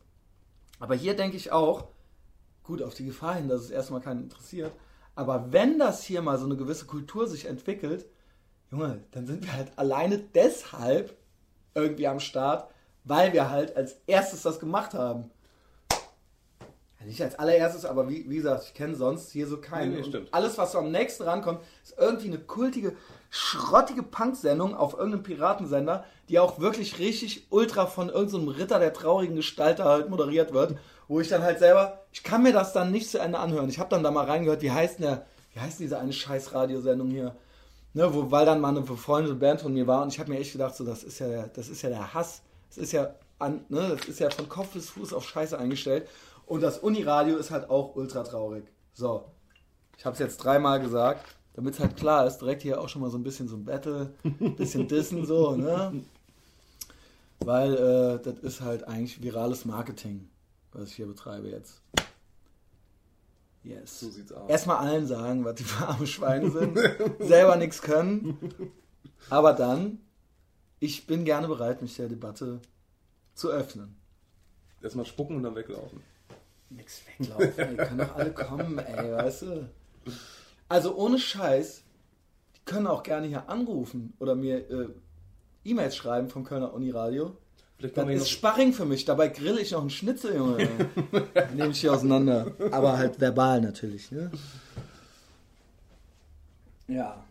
Aber 0.79 0.95
hier 0.95 1.15
denke 1.15 1.37
ich 1.37 1.51
auch, 1.51 1.87
gut, 2.63 2.81
auf 2.81 2.93
die 2.93 3.05
Gefahr 3.05 3.35
hin, 3.35 3.47
dass 3.47 3.61
es 3.61 3.71
erstmal 3.71 4.01
keinen 4.01 4.23
interessiert. 4.23 4.73
Aber 5.15 5.51
wenn 5.51 5.79
das 5.79 6.03
hier 6.03 6.21
mal 6.21 6.37
so 6.37 6.45
eine 6.45 6.55
gewisse 6.55 6.85
Kultur 6.85 7.27
sich 7.27 7.45
entwickelt, 7.45 8.05
Junge, 8.71 9.03
dann 9.11 9.27
sind 9.27 9.43
wir 9.45 9.53
halt 9.53 9.77
alleine 9.77 10.17
deshalb 10.17 11.17
irgendwie 11.75 12.07
am 12.07 12.19
Start, 12.19 12.71
weil 13.03 13.33
wir 13.33 13.49
halt 13.49 13.75
als 13.75 13.97
erstes 14.07 14.43
das 14.43 14.59
gemacht 14.59 14.93
haben. 14.93 15.29
Nicht 17.05 17.21
als 17.21 17.37
allererstes, 17.39 17.85
aber 17.85 18.09
wie, 18.09 18.29
wie 18.29 18.35
gesagt, 18.37 18.65
ich 18.65 18.73
kenne 18.73 18.95
sonst 18.95 19.31
hier 19.31 19.47
so 19.47 19.57
keinen. 19.57 19.93
Nee, 19.93 20.01
nee, 20.01 20.27
alles, 20.31 20.57
was 20.57 20.73
so 20.73 20.79
am 20.79 20.91
nächsten 20.91 21.23
rankommt, 21.23 21.61
ist 21.83 21.95
irgendwie 21.97 22.27
eine 22.27 22.37
kultige, 22.37 22.95
schrottige 23.29 24.03
Punk-Sendung 24.03 24.75
auf 24.75 24.93
irgendeinem 24.93 25.23
Piratensender, 25.23 26.05
die 26.29 26.37
auch 26.37 26.59
wirklich 26.59 26.99
richtig 26.99 27.47
ultra 27.49 27.87
von 27.87 28.09
irgendeinem 28.09 28.45
so 28.45 28.51
Ritter 28.51 28.79
der 28.79 28.93
traurigen 28.93 29.35
Gestalter 29.35 29.85
halt 29.85 30.09
moderiert 30.09 30.53
wird, 30.53 30.77
wo 31.07 31.19
ich 31.19 31.27
dann 31.27 31.41
halt 31.41 31.59
selber, 31.59 32.01
ich 32.11 32.23
kann 32.23 32.43
mir 32.43 32.53
das 32.53 32.73
dann 32.73 32.91
nicht 32.91 33.09
zu 33.09 33.19
Ende 33.19 33.39
anhören. 33.39 33.69
Ich 33.69 33.79
habe 33.79 33.89
dann 33.89 34.03
da 34.03 34.11
mal 34.11 34.25
reingehört, 34.25 34.61
wie 34.61 34.71
heißt 34.71 34.99
denn 34.99 35.07
der, 35.07 35.25
wie 35.53 35.59
heißt 35.59 35.79
diese 35.79 35.97
eine 35.97 36.13
scheiß 36.13 36.53
Radiosendung 36.53 37.09
hier? 37.09 37.35
Ne, 37.93 38.13
wo, 38.13 38.31
weil 38.31 38.45
dann 38.45 38.61
mal 38.61 38.69
eine 38.69 38.81
befreundete 38.81 39.35
Band 39.35 39.61
von 39.61 39.73
mir 39.73 39.85
war 39.85 40.03
und 40.03 40.13
ich 40.13 40.19
habe 40.19 40.31
mir 40.31 40.39
echt 40.39 40.53
gedacht, 40.53 40.75
so, 40.75 40.85
das 40.85 41.03
ist 41.03 41.19
ja 41.19 41.27
der, 41.27 41.47
das 41.47 41.67
ist 41.67 41.81
ja 41.81 41.89
der 41.89 42.13
Hass. 42.13 42.41
Das 42.69 42.77
ist 42.77 42.93
ja 42.93 43.13
an, 43.37 43.65
ne, 43.67 43.97
das 43.97 44.07
ist 44.07 44.19
ja 44.19 44.29
von 44.29 44.47
Kopf 44.47 44.69
bis 44.69 44.89
Fuß 44.91 45.13
auf 45.13 45.27
Scheiße 45.27 45.57
eingestellt. 45.57 46.07
Und 46.51 46.59
das 46.59 46.79
Uniradio 46.79 47.37
ist 47.37 47.49
halt 47.49 47.69
auch 47.69 47.95
ultra 47.95 48.23
traurig. 48.23 48.65
So. 48.91 49.23
Ich 49.97 50.03
habe 50.03 50.15
es 50.15 50.19
jetzt 50.19 50.35
dreimal 50.35 50.81
gesagt, 50.81 51.25
damit 51.53 51.75
es 51.75 51.79
halt 51.79 51.95
klar 51.95 52.27
ist, 52.27 52.39
direkt 52.39 52.61
hier 52.61 52.81
auch 52.81 52.89
schon 52.89 53.01
mal 53.01 53.09
so 53.09 53.17
ein 53.17 53.23
bisschen 53.23 53.47
so 53.47 53.55
ein 53.55 53.63
Battle, 53.63 54.13
ein 54.25 54.57
bisschen 54.57 54.85
Dissen 54.89 55.25
so, 55.25 55.55
ne? 55.55 56.03
Weil 57.39 57.73
äh, 57.75 58.21
das 58.21 58.39
ist 58.39 58.59
halt 58.59 58.85
eigentlich 58.85 59.23
virales 59.23 59.63
Marketing, 59.63 60.27
was 60.73 60.89
ich 60.89 60.95
hier 60.95 61.07
betreibe 61.07 61.47
jetzt. 61.47 61.81
Yes. 63.63 64.01
So 64.01 64.09
sieht's 64.09 64.33
aus. 64.33 64.49
Erstmal 64.49 64.85
allen 64.85 65.07
sagen, 65.07 65.45
was 65.45 65.55
die 65.55 65.63
für 65.63 65.87
arme 65.87 66.05
Schweine 66.05 66.51
sind, 66.51 66.77
selber 67.19 67.55
nichts 67.55 67.81
können. 67.81 68.73
Aber 69.29 69.53
dann, 69.53 69.99
ich 70.81 71.07
bin 71.07 71.23
gerne 71.23 71.47
bereit, 71.47 71.81
mich 71.81 71.95
der 71.95 72.09
Debatte 72.09 72.59
zu 73.35 73.51
öffnen. 73.51 73.95
Erstmal 74.81 75.05
spucken 75.05 75.37
und 75.37 75.43
dann 75.43 75.55
weglaufen 75.55 76.10
nix 76.71 77.01
weglaufen. 77.17 77.53
die 77.71 77.77
können 77.77 77.97
doch 77.97 78.15
alle 78.15 78.31
kommen, 78.31 78.79
ey, 78.79 79.11
weißt 79.11 79.41
du? 79.43 79.69
Also 80.69 80.95
ohne 80.95 81.19
Scheiß, 81.19 81.83
die 82.55 82.65
können 82.65 82.87
auch 82.87 83.03
gerne 83.03 83.27
hier 83.27 83.49
anrufen 83.49 84.13
oder 84.19 84.35
mir 84.35 84.69
äh, 84.69 84.89
E-Mails 85.63 85.95
schreiben 85.95 86.29
vom 86.29 86.43
Kölner 86.43 86.73
Uniradio. 86.73 87.35
Das 87.79 88.07
ist 88.07 88.29
Sparring 88.29 88.73
für 88.73 88.85
mich. 88.85 89.05
Dabei 89.05 89.29
grille 89.29 89.59
ich 89.59 89.71
noch 89.71 89.81
einen 89.81 89.89
Schnitzel, 89.89 90.35
Junge. 90.35 90.69
Nehme 91.55 91.71
ich 91.71 91.81
hier 91.81 91.93
auseinander. 91.93 92.51
Aber 92.69 92.97
halt 92.97 93.19
verbal 93.19 93.59
natürlich, 93.59 94.11
ne? 94.11 94.29
Ja. 96.87 97.23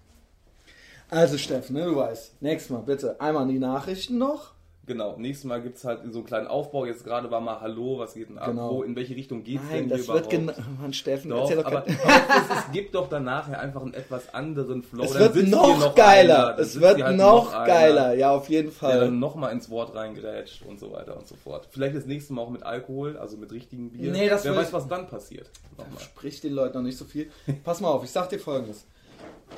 Also, 1.08 1.38
Steffen, 1.38 1.76
ne, 1.76 1.84
du 1.84 1.96
weißt. 1.96 2.42
Nächstes 2.42 2.70
Mal 2.70 2.82
bitte 2.82 3.20
einmal 3.20 3.46
die 3.46 3.58
Nachrichten 3.58 4.18
noch. 4.18 4.52
Genau, 4.86 5.16
nächstes 5.18 5.44
Mal 5.44 5.60
gibt 5.60 5.76
es 5.76 5.84
halt 5.84 6.00
so 6.10 6.18
einen 6.18 6.26
kleinen 6.26 6.46
Aufbau. 6.46 6.84
Jetzt 6.84 7.04
gerade 7.04 7.30
war 7.30 7.40
mal 7.40 7.60
Hallo, 7.60 7.98
was 7.98 8.14
geht 8.14 8.30
denn 8.30 8.38
ab? 8.38 8.48
Genau. 8.48 8.76
Wo, 8.76 8.82
in 8.82 8.96
welche 8.96 9.14
Richtung 9.14 9.44
geht 9.44 9.60
es 9.62 9.68
denn 9.68 9.88
das 9.88 10.06
hier 10.06 10.14
wird 10.14 10.32
überhaupt? 10.32 10.58
Mann, 10.80 10.92
Steffen, 10.92 11.30
doch, 11.30 11.48
doch 11.48 11.64
aber, 11.64 11.78
aber 11.78 11.86
es, 11.88 12.66
es, 12.66 12.72
gibt 12.72 12.94
doch 12.94 13.08
danach 13.08 13.48
ja 13.48 13.58
einfach 13.58 13.82
einen 13.82 13.94
etwas 13.94 14.32
anderen 14.34 14.82
Flow. 14.82 15.04
Es 15.04 15.14
wird 15.14 15.48
noch, 15.48 15.78
noch 15.78 15.94
geiler. 15.94 16.58
Es 16.58 16.80
wird 16.80 17.02
halt 17.02 17.16
noch, 17.16 17.52
noch 17.52 17.66
geiler, 17.66 18.06
einer, 18.06 18.14
ja, 18.14 18.30
auf 18.32 18.48
jeden 18.48 18.72
Fall. 18.72 18.92
Der 18.92 19.00
dann 19.02 19.18
nochmal 19.18 19.52
ins 19.52 19.70
Wort 19.70 19.94
reingerätscht 19.94 20.64
und 20.66 20.80
so 20.80 20.90
weiter 20.92 21.16
und 21.16 21.28
so 21.28 21.36
fort. 21.36 21.68
Vielleicht 21.70 21.94
das 21.94 22.06
nächste 22.06 22.32
Mal 22.32 22.42
auch 22.42 22.50
mit 22.50 22.62
Alkohol, 22.62 23.16
also 23.16 23.36
mit 23.36 23.52
richtigen 23.52 23.90
Bier. 23.90 24.10
Nee, 24.10 24.28
das 24.28 24.44
Wer 24.44 24.56
weiß, 24.56 24.72
was 24.72 24.88
dann 24.88 25.08
passiert. 25.08 25.50
Sprich 25.98 26.40
den 26.40 26.54
Leuten 26.54 26.78
noch 26.78 26.84
nicht 26.84 26.98
so 26.98 27.04
viel. 27.04 27.30
Pass 27.64 27.80
mal 27.80 27.88
auf, 27.88 28.02
ich 28.02 28.10
sag 28.10 28.28
dir 28.30 28.40
folgendes. 28.40 28.86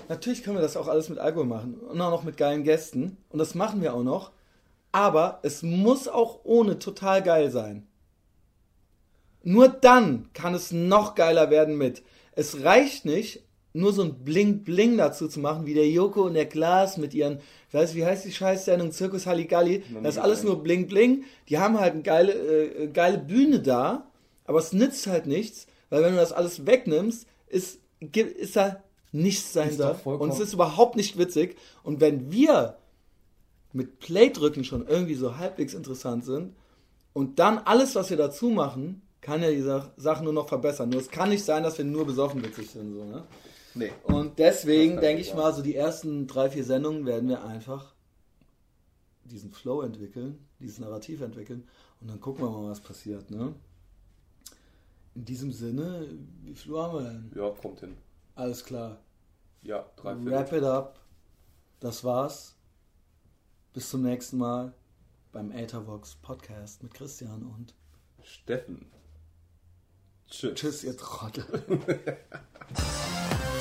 Natürlich 0.09 0.43
können 0.43 0.57
wir 0.57 0.63
das 0.63 0.77
auch 0.77 0.89
alles 0.89 1.09
mit 1.09 1.19
Alkohol 1.19 1.47
machen 1.47 1.75
und 1.75 2.01
auch 2.01 2.11
noch 2.11 2.25
mit 2.25 2.37
geilen 2.37 2.65
Gästen. 2.65 3.17
Und 3.31 3.39
das 3.39 3.55
machen 3.55 3.81
wir 3.81 3.95
auch 3.95 4.03
noch. 4.03 4.31
Aber 4.93 5.41
es 5.43 5.63
muss 5.63 6.07
auch 6.07 6.41
ohne 6.45 6.79
total 6.79 7.23
geil 7.23 7.51
sein. 7.51 7.87
Nur 9.43 9.69
dann 9.69 10.29
kann 10.35 10.55
es 10.55 10.71
noch 10.71 11.15
geiler 11.15 11.51
werden 11.51 11.77
mit. 11.77 12.03
Es 12.33 12.63
reicht 12.63 13.05
nicht, 13.05 13.43
nur 13.75 13.93
so 13.93 14.03
ein 14.03 14.25
Bling-Bling 14.25 14.99
dazu 14.99 15.29
zu 15.29 15.41
machen, 15.41 15.67
wie 15.67 15.75
der 15.75 15.89
Joko 15.89 16.23
und 16.25 16.35
der 16.35 16.47
Glas 16.47 16.99
mit 16.99 17.15
ihren, 17.15 17.39
ich 17.69 17.75
weiß, 17.75 17.95
wie 17.95 18.05
heißt 18.05 18.25
die 18.25 18.33
Scheißsendung, 18.33 18.93
Zirkus 18.93 19.27
Halligalli. 19.27 19.83
Das 20.03 20.17
ist 20.17 20.21
alles 20.21 20.45
nur 20.45 20.63
Bling-Bling. 20.63 21.25
Die 21.49 21.59
haben 21.59 21.81
halt 21.81 21.95
eine 21.95 22.03
geile, 22.03 22.33
äh, 22.33 22.89
geile 22.89 23.19
Bühne 23.19 23.61
da, 23.61 24.11
aber 24.45 24.59
es 24.59 24.73
nützt 24.73 25.07
halt 25.07 25.27
nichts, 25.27 25.67
weil 25.89 26.03
wenn 26.03 26.13
du 26.13 26.21
das 26.21 26.33
alles 26.33 26.67
wegnimmst, 26.67 27.27
ist, 27.49 27.81
ist 28.01 28.57
da 28.57 28.83
nichts 29.11 29.53
sein 29.53 29.77
darf. 29.79 30.05
Und 30.07 30.31
es 30.31 30.41
ist 30.41 30.53
überhaupt 30.53 30.97
nicht 30.97 31.17
witzig. 31.19 31.57
Und 31.83 32.01
wenn 32.01 32.31
wir 32.31 32.77
mit 33.73 34.01
Play-Drücken 34.01 34.65
schon 34.65 34.87
irgendwie 34.87 35.15
so 35.15 35.37
halbwegs 35.37 35.75
interessant 35.75 36.25
sind 36.25 36.55
und 37.13 37.39
dann 37.39 37.59
alles, 37.59 37.95
was 37.95 38.11
wir 38.11 38.17
dazu 38.17 38.51
machen, 38.51 39.03
kann 39.21 39.43
ja 39.43 39.51
die 39.51 39.63
Sache 39.63 40.25
nur 40.25 40.33
noch 40.33 40.49
verbessern. 40.49 40.89
Nur 40.89 41.01
es 41.01 41.11
kann 41.11 41.29
nicht 41.31 41.45
sein, 41.45 41.63
dass 41.63 41.79
wir 41.79 41.85
nur 41.85 42.05
besoffen 42.05 42.43
witzig 42.43 42.71
sind. 42.71 42.93
So, 42.95 43.05
ne? 43.05 43.25
Nee. 43.75 43.93
Und 44.05 44.39
deswegen 44.39 45.01
denke 45.01 45.23
ich 45.23 45.35
mal, 45.35 45.55
so 45.55 45.63
die 45.63 45.77
ersten 45.77 46.27
drei, 46.27 46.51
vier 46.51 46.65
Sendungen 46.65 47.07
werden 47.07 47.29
wir 47.29 47.45
einfach 47.45 47.95
diesen 49.25 49.53
Flow 49.53 49.83
entwickeln, 49.83 50.47
dieses 50.61 50.79
Narrativ 50.79 51.21
entwickeln 51.21 51.67
und 52.01 52.11
dann 52.11 52.21
gucken 52.21 52.45
wir 52.45 52.51
mal, 52.51 52.71
was 52.71 52.81
passiert. 52.81 53.31
Ne? 53.31 53.55
In 55.15 55.25
diesem 55.25 55.53
Sinne, 55.53 56.09
wie 56.43 56.55
viel 56.55 56.77
haben 56.77 56.99
wir 56.99 57.11
denn? 57.11 57.33
Ja, 57.35 57.51
kommt 57.51 57.81
hin. 57.81 57.97
Alles 58.35 58.65
klar. 58.65 58.99
Ja, 59.63 59.87
drei, 59.97 60.17
vier. 60.17 60.31
Wrap 60.31 60.53
it 60.53 60.65
up. 60.65 60.99
Das 61.81 62.03
war's. 62.03 62.57
Bis 63.73 63.89
zum 63.89 64.03
nächsten 64.03 64.37
Mal 64.37 64.75
beim 65.33 65.51
Aethervox 65.51 66.17
Podcast 66.17 66.83
mit 66.83 66.93
Christian 66.93 67.43
und 67.43 67.75
Steffen. 68.23 68.93
Tschüss. 70.29 70.55
Tschüss, 70.57 70.85
ihr 70.85 70.95
Trottel. 70.95 72.19